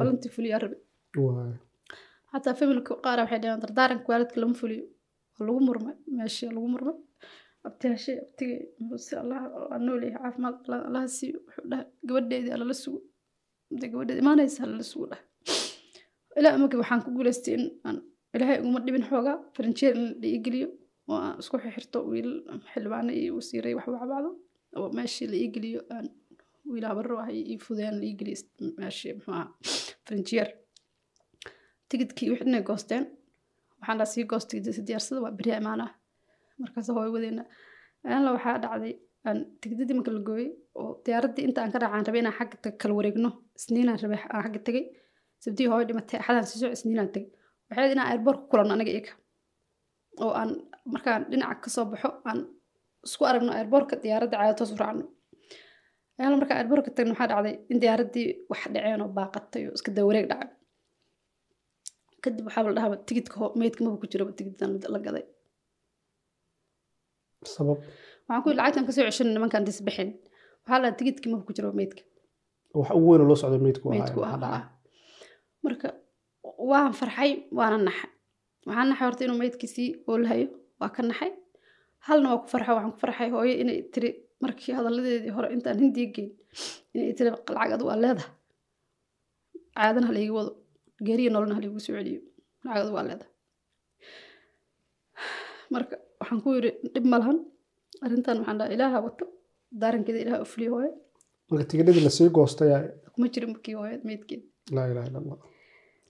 ballantii 0.00 0.30
fuliyaa 0.36 0.60
rabe 0.62 0.76
xataa 2.32 2.54
familka 2.60 2.92
qaar 3.04 3.18
waxay 3.22 3.38
dhaheen 3.42 3.60
dardaaranka 3.64 4.06
waalidka 4.12 4.38
lama 4.42 4.54
fuliyo. 4.60 4.84
Waa 5.36 5.44
lagu 5.46 5.60
murmay 5.68 5.96
meeshii 6.16 6.50
lagu 6.56 6.68
murmay. 6.74 6.96
Abtiyaashay 7.66 8.16
abtigay 8.24 8.58
muse 8.88 9.14
allah 9.22 9.40
waa 9.70 9.78
nool 9.86 10.02
yahay 10.06 10.20
caafimaad 10.22 10.56
alla- 10.66 10.84
allaha 10.88 11.08
siiyo 11.16 11.38
wuxuu 11.44 11.64
dhahay 11.70 11.86
gabadheedii 12.08 12.52
alala 12.56 12.74
sugo. 12.82 13.00
Intay 13.72 13.88
gabadheeda 13.92 14.20
imaanaysa 14.24 14.60
alala 14.66 14.84
sugo 14.92 15.06
dhahay 15.10 15.24
ilaa 16.38 16.58
markii 16.60 16.78
waxaan 16.82 17.00
ku 17.04 17.10
guulaystay 17.16 17.54
in 17.58 17.64
aan 17.86 17.96
ilaahay 18.34 18.58
uguma 18.62 18.78
dhibin 18.86 19.04
xoogaa 19.10 19.36
farinjeer 19.56 19.94
in 20.00 20.04
la 20.22 20.26
iigeliyo 20.34 20.68
oo 21.10 21.18
aan 21.26 21.34
isku 21.42 21.56
xirxirto 21.64 21.98
wiil 22.10 22.30
xildhibaano 22.72 23.12
iyo 23.20 23.30
wasiiray 23.38 23.74
wax 23.78 23.86
wacbacdo 23.94 24.30
oo 24.78 24.88
meeshii 24.98 25.26
la 25.32 25.36
iigeliyo 25.44 25.80
aan 25.94 26.06
wiil 26.72 26.86
habaro 26.90 27.14
ah 27.24 27.28
iyo 27.38 27.58
fudeen 27.66 27.94
la 28.00 28.04
iigeliyo 28.10 28.38
meeshii 28.80 29.12
muxuu 29.16 29.32
ahaa 29.36 29.48
farinjeer 30.06 30.48
tigidkii 31.88 32.28
wixii 32.32 32.48
inay 32.50 32.62
goosteen 32.68 33.04
waxaan 33.80 33.98
dhaa 34.00 34.10
sii 34.12 34.24
goostay 34.30 34.60
diyaarsada 34.88 35.20
waa 35.24 35.32
beriya 35.38 35.56
imaanaa 35.62 35.90
markaas 36.62 36.88
hooy 36.96 37.10
wadeena 37.14 37.42
aanla 38.14 38.30
waxaa 38.36 38.56
dhacday 38.64 38.94
aan 39.28 39.38
tigidadii 39.60 39.96
marka 39.98 40.10
la 40.16 40.20
gooyey 40.28 40.48
oo 40.80 40.90
diyaaraddii 41.06 41.44
inta 41.48 41.58
aan 41.62 41.72
ka 41.74 41.78
raacaan 41.82 42.04
rabay 42.08 42.20
inaan 42.22 42.36
xagga 42.38 42.70
kala 42.80 42.92
wareegno 42.98 43.30
isniinaan 43.58 43.98
rabay 44.04 44.18
aan 44.34 44.42
xagga 44.44 44.60
tegay 44.66 44.84
sabdii 45.44 45.66
hooy 45.72 45.84
dhimatay 45.88 46.16
axadaan 46.20 46.46
sii 46.50 46.70
isniinaan 46.76 47.10
tegay 47.14 47.28
waxay 47.72 47.92
inaan 47.94 48.08
airboort 48.12 48.38
ku 48.40 48.46
kulanno 48.52 48.72
aniga 48.76 48.92
iyaga. 48.94 49.12
Oo 50.22 50.32
aan 50.40 50.50
markaan 50.92 51.22
dhinaca 51.30 51.56
ka 51.64 51.68
soo 51.74 51.84
baxo 51.92 52.08
aan 52.28 52.38
isku 53.06 53.22
aragno 53.30 53.50
airboortka 53.58 53.94
diyaaradda 54.02 54.36
caada 54.40 54.54
toos 54.58 54.72
u 54.74 54.76
raacno. 54.82 55.04
Ayaala 56.18 56.36
markaan 56.40 56.58
airboortka 56.60 56.90
tagno 56.96 57.12
waxaa 57.14 57.28
dhacday? 57.32 57.54
In 57.72 57.78
diyaaraddii 57.82 58.26
wax 58.50 58.60
dhaceen 58.74 59.00
oo 59.04 59.08
baaqatay 59.18 59.62
oo 59.68 59.74
iska 59.78 59.90
dawareeg 59.96 60.26
dhacay. 60.32 60.50
Kadib 62.22 62.44
waxaa 62.48 62.62
la 62.66 62.72
dhahaa 62.76 62.98
tigidka 63.08 63.34
ho- 63.40 63.54
meydka 63.60 63.80
maba 63.84 63.96
ku 64.02 64.06
jiraba 64.12 64.32
tigiddan 64.38 64.70
la 64.94 64.98
gaday. 65.06 65.24
Sabab? 67.54 67.78
Waxaan 68.28 68.42
ku 68.42 68.48
yidhi 68.50 68.58
lacagtan 68.60 68.84
ka 68.86 68.92
soo 68.94 69.04
ceshan 69.08 69.28
nimankaan 69.34 69.64
disbixin 69.66 70.08
waxaa 70.62 70.78
la 70.78 70.86
dhahaa 70.86 70.98
tigidkii 70.98 71.30
maba 71.32 71.44
ku 71.48 71.52
jiraba 71.56 71.74
meydka. 71.80 72.02
Wax 72.78 72.88
ugu 72.96 73.06
weyn 73.10 73.22
oo 73.22 73.28
loo 73.30 73.38
socday 73.42 73.60
meydku 73.66 73.84
meydku 73.92 74.18
dhacay? 74.22 74.62
Marka 75.64 75.88
waan 76.70 76.92
farxay 77.00 77.30
waana 77.58 77.78
naxay. 77.88 78.10
Waxaan 78.66 78.88
naxay 78.90 79.06
horta 79.08 79.22
inuu 79.26 79.38
meydkiisii 79.42 79.88
oolhayo 80.10 80.46
waa 80.80 80.90
ka 80.96 81.02
naxay. 81.10 81.30
Halna 82.06 82.26
waa 82.32 82.40
ku 82.42 82.46
farxay 82.52 82.74
waxaan 82.76 82.92
ku 82.94 82.98
farxay 83.04 83.28
hooyo 83.34 83.54
inay 83.62 83.78
tiri 83.92 84.10
markii 84.42 84.72
hadalladeedii 84.78 85.32
hore 85.36 85.48
intaan 85.56 85.78
hindiya 85.84 86.08
geyn 86.14 86.28
inay 86.94 87.12
tiri 87.18 87.30
lacag 87.30 87.72
adu 87.76 87.84
waa 87.90 87.98
leedahay. 88.04 88.30
Caadana 89.76 90.06
ha 90.08 90.12
laiga 90.16 90.32
wado 90.38 90.50
geeriya 91.06 91.30
nololna 91.34 91.54
ha 91.56 91.60
laigu 91.64 91.80
soo 91.86 91.94
celiyo 91.98 92.20
lacag 92.64 92.82
adu 92.84 92.92
waa 92.96 93.04
leedahay. 93.08 93.30
Marka 95.74 95.94
waxaan 96.20 96.40
ku 96.44 96.48
yidhi 96.56 96.70
dhib 96.94 97.06
ma 97.12 97.16
lahan. 97.22 97.38
Arrintan 98.04 98.36
waxaan 98.40 98.58
dhaha 98.60 98.74
ilaaha 98.76 98.98
wato 99.06 99.24
daarankeeda 99.80 100.18
ilaaha 100.24 100.42
u 100.44 100.48
fuliyo 100.52 100.70
hooyo. 100.76 100.90
Marka 101.50 101.64
tigidhadii 101.70 102.04
la 102.06 102.12
sii 102.16 102.28
goostay 102.36 102.70
aa- 102.76 102.90
kuma 103.14 103.26
jirin 103.32 103.50
markii 103.54 103.74
hooyo 103.80 103.96
meydkeeda 104.08 104.44
laa 104.76 104.86
ilaha 104.92 105.06
illa 105.10 105.18
allah 105.22 105.38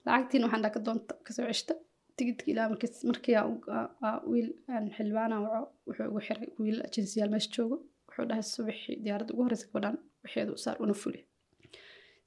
lacagtiin 0.05 0.43
waxaan 0.45 0.61
dhaa 0.63 0.73
ka 0.75 0.79
doonta 0.87 1.13
ka 1.25 1.31
soo 1.35 1.45
ceshta 1.51 1.73
tigidki 2.17 2.47
ilaa 2.53 2.67
markii 2.71 2.89
markii 3.11 3.35
aan 3.39 3.47
u- 3.53 3.69
aa- 3.77 3.91
aa 4.07 4.17
wiil 4.31 4.49
aan 4.73 4.85
xildhibaana 4.95 5.35
waco 5.45 5.61
wuxuu 5.87 6.07
ugu 6.11 6.19
xiray 6.27 6.47
wiil 6.61 6.77
ajensiyaal 6.87 7.29
meesha 7.33 7.49
joogo 7.55 7.75
wuxuu 8.07 8.25
dhahay 8.29 8.43
subaxii 8.55 8.95
diyaaradda 9.03 9.31
ugu 9.33 9.43
horeysa 9.45 9.65
gabadhaan 9.69 9.97
waxeedu 10.23 10.51
u 10.57 10.61
saar 10.63 10.77
una 10.85 10.95
fuli 11.01 11.19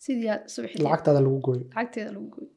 sidii 0.04 0.28
aa 0.34 0.38
subaxii 0.54 0.82
lacagtaada 0.86 1.20
lagu 1.26 1.38
gooyay 1.46 1.64
lacagteeda 1.74 2.10
lagu 2.16 2.28
gooy 2.34 2.48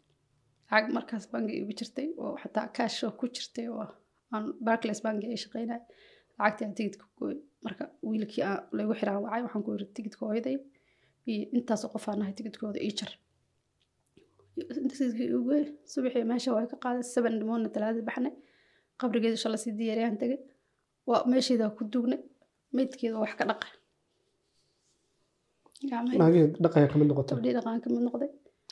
lacag 0.72 0.86
markaas 0.98 1.26
bangi 1.34 1.54
igu 1.62 1.72
jirtay 1.80 2.08
oo 2.24 2.34
xataa 2.42 2.68
kaash 2.78 3.00
ku 3.20 3.26
jirtay 3.36 3.68
oo 3.76 3.86
aan 4.34 4.46
barclays 4.66 5.02
bangi 5.06 5.26
ay 5.34 5.38
shaqeynay 5.44 5.82
lacagtii 6.40 6.66
aan 6.68 6.76
tigidka 6.78 7.06
gooy 7.20 7.36
marka 7.66 7.84
wiilkii 8.10 8.44
lagu 8.78 8.92
xiraan 9.00 9.20
wacay 9.26 9.42
waxaan 9.46 9.64
ku 9.66 9.70
yiri 9.76 9.86
tigidka 9.96 10.22
hooyaday 10.28 10.56
iyo 11.32 11.46
intaasoo 11.58 11.90
qof 11.94 12.06
aan 12.10 12.18
nahay 12.20 12.34
tigidkooda 12.40 12.80
ii 12.88 12.94
jar 13.00 13.12
gooy 15.48 15.64
subaxii 15.94 16.26
meesha 16.32 16.50
waa 16.56 16.66
ka 16.72 16.78
qaaday 16.84 17.04
seven 17.14 17.34
dhimoodna 17.40 17.70
talaadii 17.76 18.06
baxnay 18.10 18.34
qabrigeeda 19.02 19.38
shala 19.44 19.58
sii 19.64 19.74
diyaariyaan 19.80 20.18
tegay 20.22 20.40
waa 21.10 21.22
meesheeda 21.32 21.66
ku 21.78 21.84
duugnay 21.94 22.20
meydkeeda 22.76 23.18
wax 23.24 23.34
ka 23.40 23.44
dhaqay 23.50 23.72
naagihii 26.22 26.48
dhaqaya 26.64 26.88
ka 26.92 26.96
mid 27.00 27.08
noqday 28.08 28.30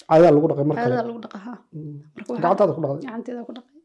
caadadaa 0.10 0.32
lagu 0.36 0.48
dhaqay 0.52 0.66
mar 0.70 0.76
kale 0.78 0.86
caadadaa 0.88 1.08
lagu 1.10 1.20
dhaqaa 1.26 1.42
haa 1.48 1.58
gacantaada 2.42 2.72
ku 2.76 2.82
dhaqday 2.84 3.02
gacanteeda 3.06 3.42
ku 3.48 3.54
dhaqay 3.58 3.76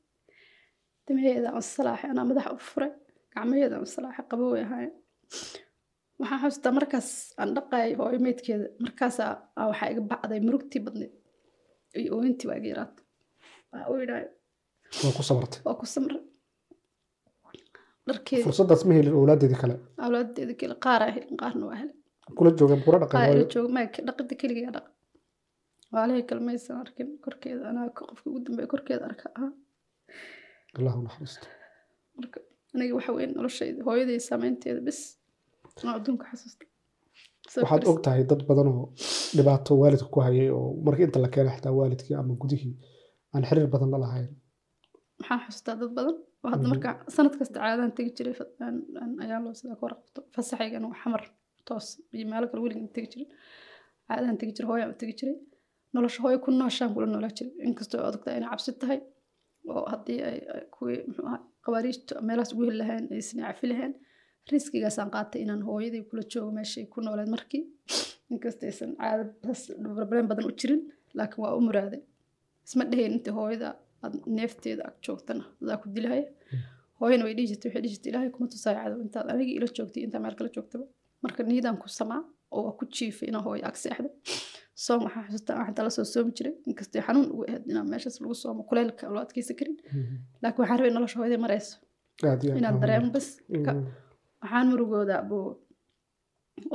timaheeda 1.07 1.49
aan 1.57 1.65
salaaxay 1.77 2.09
anaa 2.13 2.25
madaxa 2.31 2.51
u 2.57 2.59
furay 2.71 2.91
gacmaheeda 3.35 3.75
aan 3.79 3.89
salaaxay 3.97 4.25
qaboway 4.31 4.63
ahaayeen 4.67 4.93
waxaan 6.21 6.39
xasuustaa 6.43 6.73
markaas 6.79 7.09
aan 7.41 7.51
dhaqayay 7.57 7.91
hooyo 8.01 8.19
meydkeeda 8.27 8.67
markaasaa 8.85 9.31
aa 9.61 9.65
waxaa 9.71 9.89
iga 9.93 10.03
bacday 10.13 10.41
murugtii 10.47 10.81
badneed 10.87 11.13
iyo 12.01 12.11
ooyintii 12.17 12.49
waa 12.51 12.59
iga 12.61 12.69
yaraatay 12.73 13.05
waxaa 13.73 13.91
u 13.93 13.97
yidhahay 14.03 14.27
waa 15.05 15.13
ku 15.19 15.23
sabartay 15.29 15.61
waa 15.67 15.77
ku 15.81 15.87
samray 15.95 16.21
dharkeeda 18.09 18.45
fursaddaas 18.47 18.83
ma 18.89 18.93
helin 18.99 19.15
owlaadeedii 19.21 19.61
kale 19.63 19.75
awlaadeeda 20.05 20.55
kale 20.61 20.75
qaaraa 20.87 21.11
helin 21.17 21.37
qaarna 21.43 21.65
waa 21.71 21.79
helin 21.81 21.97
kula 22.39 22.51
joogeen 22.59 22.83
kula 22.87 22.99
dhaqida 23.03 24.35
keligaa 24.43 24.73
dhaqa 24.77 24.91
waalihii 25.95 26.27
kale 26.29 26.41
maysan 26.49 26.77
arkin 26.83 27.09
korkeeda 27.25 27.63
anaa 27.71 27.89
qofka 27.99 28.27
ugu 28.31 28.41
dambeeya 28.47 28.69
korkeeda 28.75 29.05
arka 29.11 29.27
ahaa 29.37 29.53
allah 30.79 30.93
u 30.99 31.03
naxariisto 31.07 31.47
marka 32.19 32.39
aniga 32.75 32.95
waxa 32.99 33.13
weyn 33.19 33.31
noloshayda 33.37 33.81
hooyaday 33.89 34.19
saameynteeda 34.29 34.81
bis. 34.89 35.01
Aan 35.85 35.95
adduunka 35.99 36.25
xasuusta 36.31 36.65
waxaad 37.63 37.83
og 37.91 37.99
tahay 38.07 38.23
dad 38.31 38.43
badan 38.49 38.69
oo 38.73 38.85
dhibaato 39.37 39.71
waalidka 39.83 40.09
ku 40.15 40.19
hayay 40.27 40.49
oo 40.59 40.69
markii 40.87 41.07
inta 41.09 41.19
la 41.25 41.29
keenay 41.35 41.55
xitaa 41.57 41.73
waalidkii 41.79 42.15
ama 42.21 42.33
gudihii 42.43 42.75
aan 43.35 43.45
xiriir 43.49 43.69
badan 43.75 43.91
la 43.95 43.99
lahayn. 44.05 44.29
Maxaan 45.19 45.41
xasuustaa 45.45 45.75
dad 45.81 45.93
badan? 45.99 46.17
Oo 46.45 46.49
hadda 46.53 46.67
Mhm. 46.67 46.73
marka 46.73 46.91
sanad 47.15 47.35
kasta 47.41 47.57
caadaan 47.65 47.93
tegi 47.97 48.11
jiray 48.17 48.35
ayaan 49.25 49.43
loo 49.47 49.55
sidaa 49.61 49.77
ka 49.81 49.85
warqabto. 49.87 50.21
Fasaxaygan 50.35 50.85
waa 50.89 50.99
xamar 51.03 51.23
toos 51.69 51.87
iyo 52.17 52.27
meelo 52.33 52.47
kale 52.51 52.61
weligan 52.65 52.89
tegi 52.97 53.09
jirin 53.13 53.29
caadaan 54.09 54.37
tegi 54.41 54.53
jiray 54.57 54.69
hooyaan 54.71 54.91
u 54.95 54.97
tegi 55.03 55.15
jiray. 55.21 55.37
Nolosha 55.95 56.21
hooyo 56.25 56.39
ku 56.45 56.49
nooshaan 56.61 56.91
kula 56.95 57.07
noolaa 57.13 57.33
jiray. 57.39 57.53
Inkastoo 57.69 58.01
aad 58.07 58.15
ogtahay 58.19 58.37
inay 58.39 58.51
cabsi 58.53 58.71
tahay 58.83 58.99
oo 59.75 59.83
haddii 59.93 60.21
ay 60.29 60.39
ay 60.55 60.63
kuwii 60.77 60.99
muxuu 61.09 61.25
ahaa 61.29 61.41
qawaariijta 61.65 62.15
meelahaas 62.27 62.51
ugu 62.55 62.63
heli 62.67 62.77
lahayn 62.83 63.05
aysan 63.17 63.39
cafi 63.47 63.67
lahayn 63.73 63.93
riskigaasaan 64.51 65.11
qaatay 65.15 65.41
inaan 65.45 65.63
hooyaday 65.69 66.03
kula 66.11 66.23
joogo 66.33 66.51
meeshay 66.59 66.85
ku 66.93 66.99
nooleed 67.07 67.29
markii. 67.35 67.63
Inkastoo 68.33 68.67
aysan 68.71 68.91
caadadaas 69.01 69.63
problem 69.97 70.25
badan 70.31 70.45
u 70.51 70.53
jirin 70.61 70.81
laakiin 71.19 71.43
waa 71.45 71.55
u 71.59 71.61
muraaday 71.69 72.01
isma 72.67 72.85
dhahayn 72.91 73.13
inta 73.19 73.31
hooyada 73.39 73.69
aad 74.05 74.15
neefteeda 74.37 74.83
ag 74.89 74.95
joogtana 75.07 75.45
adaa 75.63 75.77
ku 75.83 75.87
dilahaya 75.95 76.27
hooyana 77.01 77.25
way 77.27 77.35
dhihi 77.37 77.49
jirtay 77.51 77.69
waxay 77.71 77.83
dhihi 77.85 77.93
jirtay 77.95 78.11
ilaahay 78.13 78.31
kuma 78.35 78.47
tusaayo 78.53 78.79
cadow 78.85 79.01
intaad 79.07 79.27
anigii 79.35 79.57
ila 79.59 79.67
joogtay 79.79 80.03
intaa 80.07 80.21
meel 80.25 80.35
kala 80.39 80.51
joogtaba. 80.57 80.85
Marka 81.25 81.41
niidaan 81.51 81.77
ku 81.83 81.89
samaa 81.99 82.23
oo 82.55 82.63
waa 82.67 82.75
ku 82.79 82.85
jiifay 82.97 83.27
inaan 83.31 83.45
hooyo 83.47 83.65
ag 83.71 83.77
seexdo. 83.83 84.09
Soom 84.85 85.01
waxaan 85.07 85.25
xusuustaa 85.27 85.55
waxaan 85.59 85.75
tala 85.79 85.91
soo 85.97 86.05
soomi 86.15 86.33
jiray. 86.39 86.55
Inkastoo 86.71 87.03
xanuun 87.07 87.27
ugu 87.35 87.43
ahayd 87.49 87.65
inaan 87.73 87.89
meeshaas 87.93 88.17
lagu 88.23 88.35
soomo 88.43 88.63
kuleylka 88.71 89.05
loo 89.15 89.23
adkeysan 89.27 89.57
karin. 89.61 89.77
Laakiin 90.43 90.61
waxaan 90.63 90.79
rabay 90.81 90.93
nolosha 90.97 91.17
hooyadii 91.21 91.41
marayso. 91.45 91.75
Inaad 92.61 92.77
dareemo 92.83 93.09
bas 93.17 93.27
waxaan 94.43 94.67
murugooda 94.71 95.15
abuu 95.23 95.47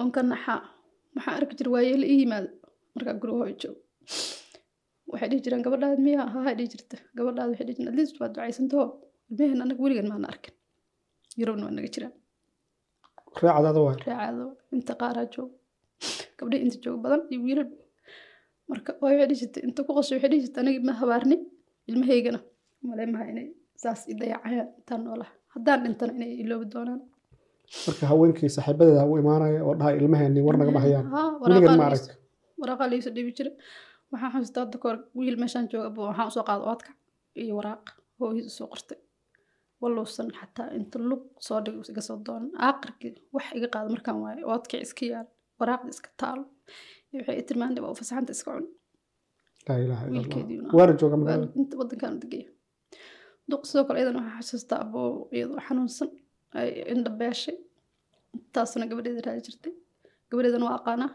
onka 0.02 0.20
naxaa 0.32 0.60
waxaan 1.16 1.36
arki 1.40 1.54
jira 1.60 1.70
waaye 1.76 1.94
la 2.02 2.06
ii 2.14 2.20
yimaado 2.22 2.50
markaa 2.96 3.16
guriga 3.22 3.46
joogo 3.62 3.80
waxay 5.12 5.28
dhihi 5.32 5.42
jireen 5.46 5.64
gabadhaad 5.66 6.00
miya 6.06 6.22
haa 6.34 6.52
dhihi 6.58 6.70
jirta. 6.74 6.96
Gabadhaad 7.18 7.48
waxay 7.52 7.66
dhihi 7.68 7.76
jireen 7.78 7.92
at 7.92 7.98
least 8.00 8.16
waad 8.22 8.32
ducaysantahoo 8.36 8.88
ilmaheen 9.32 9.62
anaga 9.66 9.82
weligan 9.86 10.08
maana 10.12 10.28
arkin. 10.34 10.54
Yurubna 11.40 11.64
waa 11.68 11.76
naga 11.78 11.90
jiraan. 11.96 12.14
Raacadaada 13.44 13.80
waay. 13.86 13.98
Reecaado 14.08 14.46
inta 14.76 14.94
qaaraa 15.02 15.26
joogo. 15.34 15.54
Gabdhihi 16.40 16.62
inta 16.66 16.78
joogo 16.84 16.98
badan 17.06 17.22
iyo 17.32 17.40
wiilal 17.46 17.70
marka 18.70 18.90
hooyo 19.02 19.16
waxay 19.20 19.28
dhihi 19.30 19.40
jirtay 19.42 19.62
inta 19.68 19.80
ku 19.88 19.92
qoshay 19.98 20.16
waxay 20.18 20.30
dhihi 20.32 20.42
jirtay 20.46 20.62
aniga 20.64 20.82
ma 20.90 20.94
habaarni 21.02 21.36
ilmahaygana 21.90 22.40
maleemaha 22.90 23.26
inay 23.32 23.48
saas 23.82 24.00
i 24.12 24.14
dayacayaan 24.22 24.70
intaan 24.80 25.02
noolaha. 25.06 25.32
Haddaan 25.54 25.80
dhintana 25.84 26.12
inay 26.18 26.32
iloobi 26.44 26.66
doonaan 26.74 27.02
marka 27.88 28.04
haweenkii 28.12 28.50
saaxiibadeeda 28.56 29.04
u 29.12 29.18
imaanaya 29.22 29.60
oo 29.68 29.74
dhaha 29.80 29.92
ilmaheeni 30.00 30.42
war 30.48 30.56
nagama 30.62 30.80
hayaan. 30.86 31.06
Waraqaa 31.42 31.78
ma 31.82 31.86
arag. 31.90 32.06
waraqaa 32.62 32.88
liiso 32.94 33.10
dhibi 33.16 33.32
jira 33.38 33.52
waxaan 34.12 34.32
xasuustaa 34.34 34.64
hadda 34.66 34.78
kahor 34.84 34.98
wiil 35.18 35.36
meeshaan 35.42 35.66
jooga 35.72 35.90
buu 35.96 36.06
waxaan 36.10 36.28
u 36.32 36.34
soo 36.36 36.44
qaada 36.50 36.64
oodka 36.72 36.92
iyo 37.42 37.54
waraaq. 37.60 37.86
Hooyadiis 38.20 38.54
u 38.54 38.58
soo 38.58 38.68
qortay. 38.74 39.00
Waluusan 39.82 40.30
xataa 40.40 40.68
inta 40.78 40.98
lug 41.10 41.24
soo 41.48 41.60
dhig 41.66 41.76
iga 41.92 42.02
soo 42.08 42.18
doonan 42.28 42.52
aakhirkii 42.68 43.14
wax 43.36 43.46
iga 43.58 43.68
qaada 43.74 43.90
markaan 43.96 44.18
waayo 44.24 44.44
oodkii 44.54 44.82
iska 44.86 45.04
yaal 45.14 45.28
waraaqda 45.60 45.90
iska 45.96 46.10
taalo 46.22 46.44
iyo 47.12 47.22
waxay 47.28 47.38
i 47.78 47.82
waa 47.84 47.92
u 47.94 47.98
fasaxanta 48.00 48.32
iska 48.38 48.50
cun 48.56 48.66
jooga 51.02 51.18
wadankaan 51.80 52.16
degaya. 52.22 52.48
Duq 53.50 53.62
sidoo 53.70 53.86
kale 53.88 53.98
iyadan 54.00 54.16
waxaa 54.20 54.40
xasuustaa 54.42 54.80
aboo 54.86 55.10
iyadoo 55.36 55.60
xanuunsan 55.68 56.10
ay 56.60 56.68
indha 56.94 57.12
beeshay 57.22 57.56
intaasna 58.38 58.86
gabadheeda 58.92 59.22
raadi 59.28 59.42
jirtay 59.48 59.74
gabadheedana 60.30 60.66
waa 60.70 60.76
aqaanaa 60.80 61.10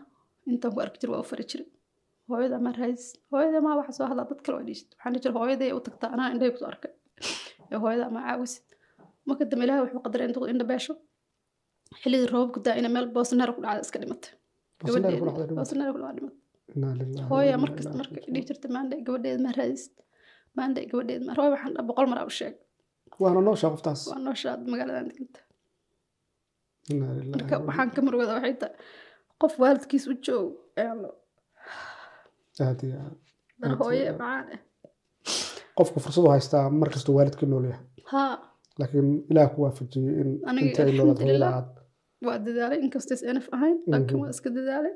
intaan 0.52 0.72
ku 0.74 0.78
arki 0.84 0.98
jira 1.02 1.10
waa 1.14 1.22
u 1.24 1.28
fari 1.30 1.44
jiray 1.50 1.66
hooyada 2.30 2.56
maa 2.66 2.74
raadis 2.80 3.04
hooyada 3.32 3.58
maa 3.66 3.74
waxa 3.80 3.92
soo 3.98 4.06
hadlaa 4.10 4.26
dad 4.30 4.40
kale 4.44 4.54
waa 4.58 4.66
dhiishid 4.68 4.88
waxaan 4.96 5.20
jira 5.24 5.32
hooyaday 5.38 5.70
u 5.78 5.80
tagtaa 5.86 6.10
anaa 6.16 6.28
indhahay 6.34 6.52
ku 6.54 6.58
soo 6.62 6.70
arkay 6.74 6.92
ee 7.72 7.78
hooyada 7.84 8.04
ama 8.10 8.20
caawisid 8.28 8.64
marka 9.28 9.42
dambe 9.50 9.64
ilaahay 9.66 9.82
wuxuu 9.84 10.02
qadaray 10.06 10.26
in 10.28 10.34
duq 10.36 10.44
indha 10.52 10.66
beesho 10.72 10.94
xilligii 12.02 12.28
roobabku 12.34 12.58
daa 12.66 12.74
ina 12.80 12.88
meel 12.94 13.06
boosneer 13.16 13.50
ku 13.56 13.60
dhacda 13.64 13.80
iska 13.86 13.98
dhimatay 14.02 14.32
gabadheeda 14.86 15.54
boosneer 15.58 15.90
ku 15.94 15.98
dhacda 16.02 16.14
dhimatay 16.18 17.26
hooya 17.30 17.54
ilaihi 17.56 17.60
marka 17.64 17.80
dhihi 18.32 18.44
jirta 18.48 18.66
maandhe 18.76 18.96
gabadheed 19.06 19.40
maa 19.46 19.54
raadisid 19.58 19.94
maandhe 20.58 20.80
gabadheed 20.90 21.22
maa 21.28 21.34
hooya 21.38 21.50
waxaan 21.54 21.74
boqol 21.90 22.06
mar 22.12 22.18
aa 22.22 22.26
u 22.30 22.34
sheeg 22.40 22.54
waana 23.22 23.40
nooshaa 23.48 23.70
qoftaas 23.74 24.00
waa 24.10 24.20
nooshaad 24.28 24.60
magaaladan 24.72 25.06
deganta 25.10 25.40
marka 27.32 27.54
wa 27.58 27.64
waxaan 27.68 27.90
ka 27.96 28.00
murugada 28.06 28.32
waxay 28.36 28.54
tahay 28.62 28.74
qof 29.42 29.52
waalidkiis 29.62 30.04
u 30.12 30.14
joog 30.26 30.48
aad 32.66 32.80
iyo 32.86 32.96
aad 33.04 33.16
dar 33.60 33.72
hooye 33.80 34.04
macaan 34.20 34.46
ah 34.54 34.60
qofku 35.78 35.98
fursad 36.04 36.24
u 36.28 36.30
haystaa 36.34 36.64
mar 36.80 36.88
kastuu 36.94 37.14
waalidkii 37.18 37.48
nool 37.52 37.64
yahay 37.70 37.84
haa 38.12 38.34
laakiin 38.80 39.08
ilaah 39.30 39.48
ku 39.54 39.58
waafajiyey 39.64 40.14
in? 40.22 40.28
Inta 40.62 40.80
ay 40.84 40.92
noolaad 40.98 41.18
hooyada 41.22 41.46
alxamdulillah. 41.46 41.52
aad 41.58 41.68
waa 42.26 42.38
dadaalay 42.46 42.78
inkastays 42.86 43.22
enaf 43.30 43.46
ahayn 43.56 43.76
laakiin 43.92 44.18
waa 44.22 44.30
iska 44.34 44.48
dadaalay 44.58 44.94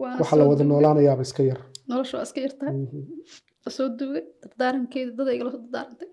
waana 0.00 0.18
waxa 0.22 0.36
la 0.40 0.44
wada 0.50 0.64
noolaanayaaba 0.70 1.22
iska 1.28 1.42
yar 1.50 1.60
nolosha 1.90 2.14
waa 2.18 2.26
iska 2.28 2.40
yartahay 2.46 2.74
soo 3.76 3.88
duugay 3.98 4.24
dardaarankeeda 4.42 5.12
dad 5.18 5.28
igala 5.36 5.50
soo 5.54 5.62
dardaarantay 5.64 6.08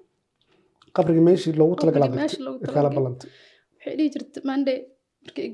qabriga 1.97 2.15
meeshii 2.21 2.43
loogu 2.47 2.59
talagala 2.65 2.89
ballantay 2.97 3.29
waxay 3.75 3.93
dhihi 3.97 4.09
jirta 4.15 4.39
maande 4.49 4.73
markay 5.25 5.45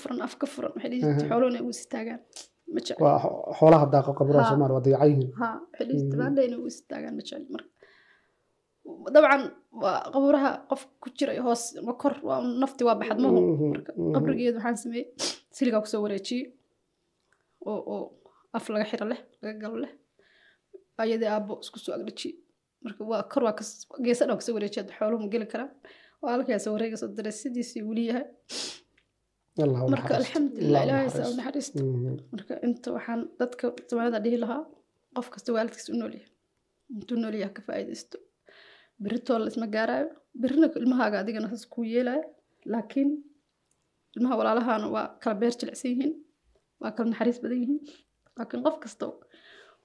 furan 0.00 0.20
afka 0.28 0.44
furan 0.54 0.72
waxay 0.76 0.90
dhihi 0.92 1.00
jirta 1.06 1.24
xooluhu 1.30 1.50
waa 9.82 9.98
qabuuraha 10.14 10.50
qof 10.70 10.82
ku 11.02 11.08
jiray 11.18 11.38
hoos 11.46 11.62
ma 11.86 11.92
kor 12.02 12.14
nafti 12.62 12.82
waa 12.88 12.96
baxad 13.00 13.18
mahu 13.24 13.38
marka 13.72 13.90
qabrigeedu 14.14 14.56
waxaan 14.58 14.76
sameeyey 14.82 15.06
siligaa 15.56 15.82
ku 15.84 15.88
soo 15.92 16.02
wareejiyey 16.04 16.44
oo 17.72 17.98
af 18.56 18.64
laga 18.72 18.84
xiro 18.90 19.06
leh 19.12 19.20
laga 19.42 19.54
galo 19.62 19.76
leh. 19.84 19.92
Ayadii 21.02 21.30
aabbo 21.34 21.52
isku 21.64 21.78
soo 21.84 21.92
agdhajiyey 21.98 22.34
marka 22.84 23.02
waa 23.10 23.22
kor 23.32 23.42
waa 23.46 23.54
kas- 23.58 23.86
geesa 24.04 24.22
dhan 24.28 24.36
ka 24.40 24.44
soo 24.46 24.54
wareejiyay 24.56 24.82
hadda 24.84 24.94
xooluhu 24.98 25.20
ma 25.24 25.28
geli 25.34 25.46
karaan. 25.52 25.70
Waa 26.22 26.30
halkaas 26.34 26.66
wareega 26.74 26.96
soo 27.00 27.08
sidiisii 27.40 27.82
weli 27.88 28.04
yahay. 28.10 28.26
Marka 29.94 30.12
alxamdulilah 30.20 30.82
ilaahay 30.84 31.10
saa 31.16 31.28
u 31.30 31.34
Mhm. 31.82 32.14
marka 32.34 32.54
inta 32.66 32.88
waxaan 32.96 33.20
dadka 33.40 33.64
soomaalida 33.88 34.18
dhihi 34.24 34.38
lahaa 34.44 34.62
qof 35.16 35.26
kasta 35.34 35.48
waalidkiis 35.56 35.88
u 35.92 35.96
noolyahay 36.00 36.28
intuu 36.98 37.16
noolyahay 37.22 37.52
ka 37.56 37.60
faa'iidaysto. 37.66 38.16
Berritoo 39.02 39.38
la 39.42 39.48
isma 39.52 39.66
gaaraayo. 39.74 40.08
Berrina 40.40 40.66
ilmahaaga 40.80 41.16
adigana 41.22 41.48
saas 41.52 41.64
kuu 41.74 41.84
yeelaayo 41.94 42.24
laakiin 42.72 43.10
ilmaha 44.16 44.34
walaalahaana 44.40 44.86
waa 44.94 45.06
kala 45.22 45.34
beer 45.40 45.54
jilicsan 45.60 45.88
yihiin. 45.92 46.12
Waa 46.80 46.90
kala 46.96 47.06
naxariis 47.10 47.38
badan 47.42 47.58
yihiin 47.62 47.80
laakiin 48.38 48.62
qof 48.66 48.76
kasta 48.84 49.06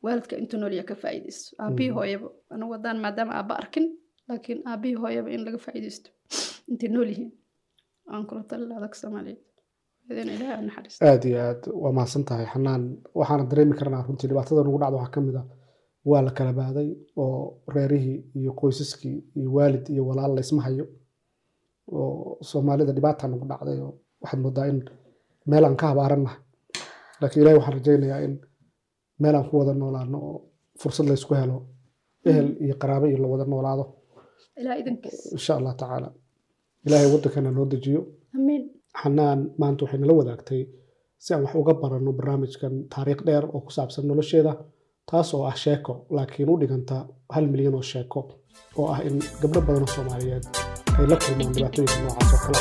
waalidka 0.03 0.35
intuu 0.41 0.59
noolyahay 0.61 0.87
ka 0.91 0.95
faa'iidaysto. 1.03 1.47
Aabihii 1.63 1.89
Mhm. 1.91 1.97
hooyaba 1.99 2.27
anagu 2.53 2.71
haddaan 2.75 2.97
maadaama 3.03 3.33
aabba 3.39 3.53
arkin 3.61 3.85
laakiin 4.29 4.59
aabihii 4.71 4.97
hooyaba 5.03 5.29
in 5.35 5.41
laga 5.45 5.57
faa'iidaysto. 5.65 6.09
Intay 6.71 6.89
nool 6.93 7.09
yihiin. 7.11 7.31
Aan 8.11 8.23
kula 8.27 8.43
talin 8.49 8.67
lahaa 8.69 8.81
dadka 8.83 8.97
soomaaliyeed 9.01 9.41
aad 11.09 11.23
iyo 11.29 11.39
aad 11.47 11.61
waa 11.81 11.91
mahadsan 11.97 12.23
tahay. 12.29 12.45
Xanaan 12.53 12.83
waxaana 13.19 13.43
dareemi 13.51 13.75
karnaa 13.79 14.03
runtii 14.07 14.27
dhibaatada 14.29 14.63
nagu 14.65 14.79
dhacda 14.81 14.97
waxaa 14.97 15.13
ka 15.15 15.21
mid 15.21 15.35
ah. 15.41 15.45
Waa 16.09 16.21
la 16.25 16.31
kala 16.37 16.53
baaday 16.59 16.89
oo 17.23 17.61
reerihii 17.75 18.17
iyo 18.39 18.51
qoysaskii 18.61 19.17
iyo 19.39 19.49
waalid 19.57 19.85
iyo 19.93 20.03
walaal 20.09 20.31
la 20.35 20.41
isma 20.45 20.61
hayo 20.65 20.85
oo 21.91 22.37
soomaalida 22.49 22.93
dhibaata 22.97 23.27
nagu 23.27 23.45
dhacday 23.51 23.79
oo 23.85 23.91
waxaad 24.21 24.39
moodaa 24.43 24.65
in 24.71 24.79
meel 25.49 25.65
aan 25.65 25.75
ka 25.81 25.85
habaarannahay 25.91 26.39
laakiin 27.21 27.41
ilaahay 27.41 27.57
waxaan 27.59 27.75
rajaynayaa 27.79 28.19
in 28.25 28.33
meel 29.21 29.35
aan 29.35 29.47
ku 29.49 29.53
wada 29.59 29.73
noolaano 29.81 30.17
oo 30.29 30.37
fursad 30.81 31.05
la 31.09 31.13
isku 31.19 31.33
helo 31.41 31.57
ehel 32.29 32.47
iyo 32.65 32.75
qaraabo 32.81 33.05
iyo 33.07 33.17
la 33.23 33.27
wada 33.33 33.45
noolaado. 33.51 33.85
Insha 35.35 35.53
allah 35.59 35.73
tacaala. 35.81 36.09
Ilaahay 36.85 37.09
waddankana 37.13 37.51
noo 37.57 37.65
dejiyo. 37.71 38.01
Xanaan 39.01 39.39
maanta 39.59 39.81
waxay 39.85 39.99
nala 40.01 40.13
wadaagtay 40.19 40.61
si 41.23 41.29
aan 41.33 41.43
wax 41.45 41.53
uga 41.61 41.73
baranno 41.81 42.11
barnaamijkan 42.19 42.73
taariikh 42.93 43.21
dheer 43.27 43.45
oo 43.55 43.61
ku 43.65 43.71
saabsan 43.77 44.05
nolosheeda 44.09 44.53
taas 45.09 45.29
oo 45.35 45.43
ah 45.51 45.55
sheeko 45.63 45.93
laakiin 46.15 46.49
u 46.53 46.59
dhiganta 46.61 46.95
hal 47.33 47.45
milyan 47.51 47.75
oo 47.79 47.85
sheeko 47.91 48.19
oo 48.79 48.87
ah 48.93 48.99
in 49.07 49.15
gabdho 49.41 49.59
badan 49.67 49.83
oo 49.85 49.91
soomaaliyeed 49.95 50.45
ay 50.99 51.05
la 51.11 51.15
kulmaan 51.23 51.51
dhibaatooyinka 51.55 51.97
noocaas 52.03 52.31
oo 52.35 52.39
kale 52.45 52.59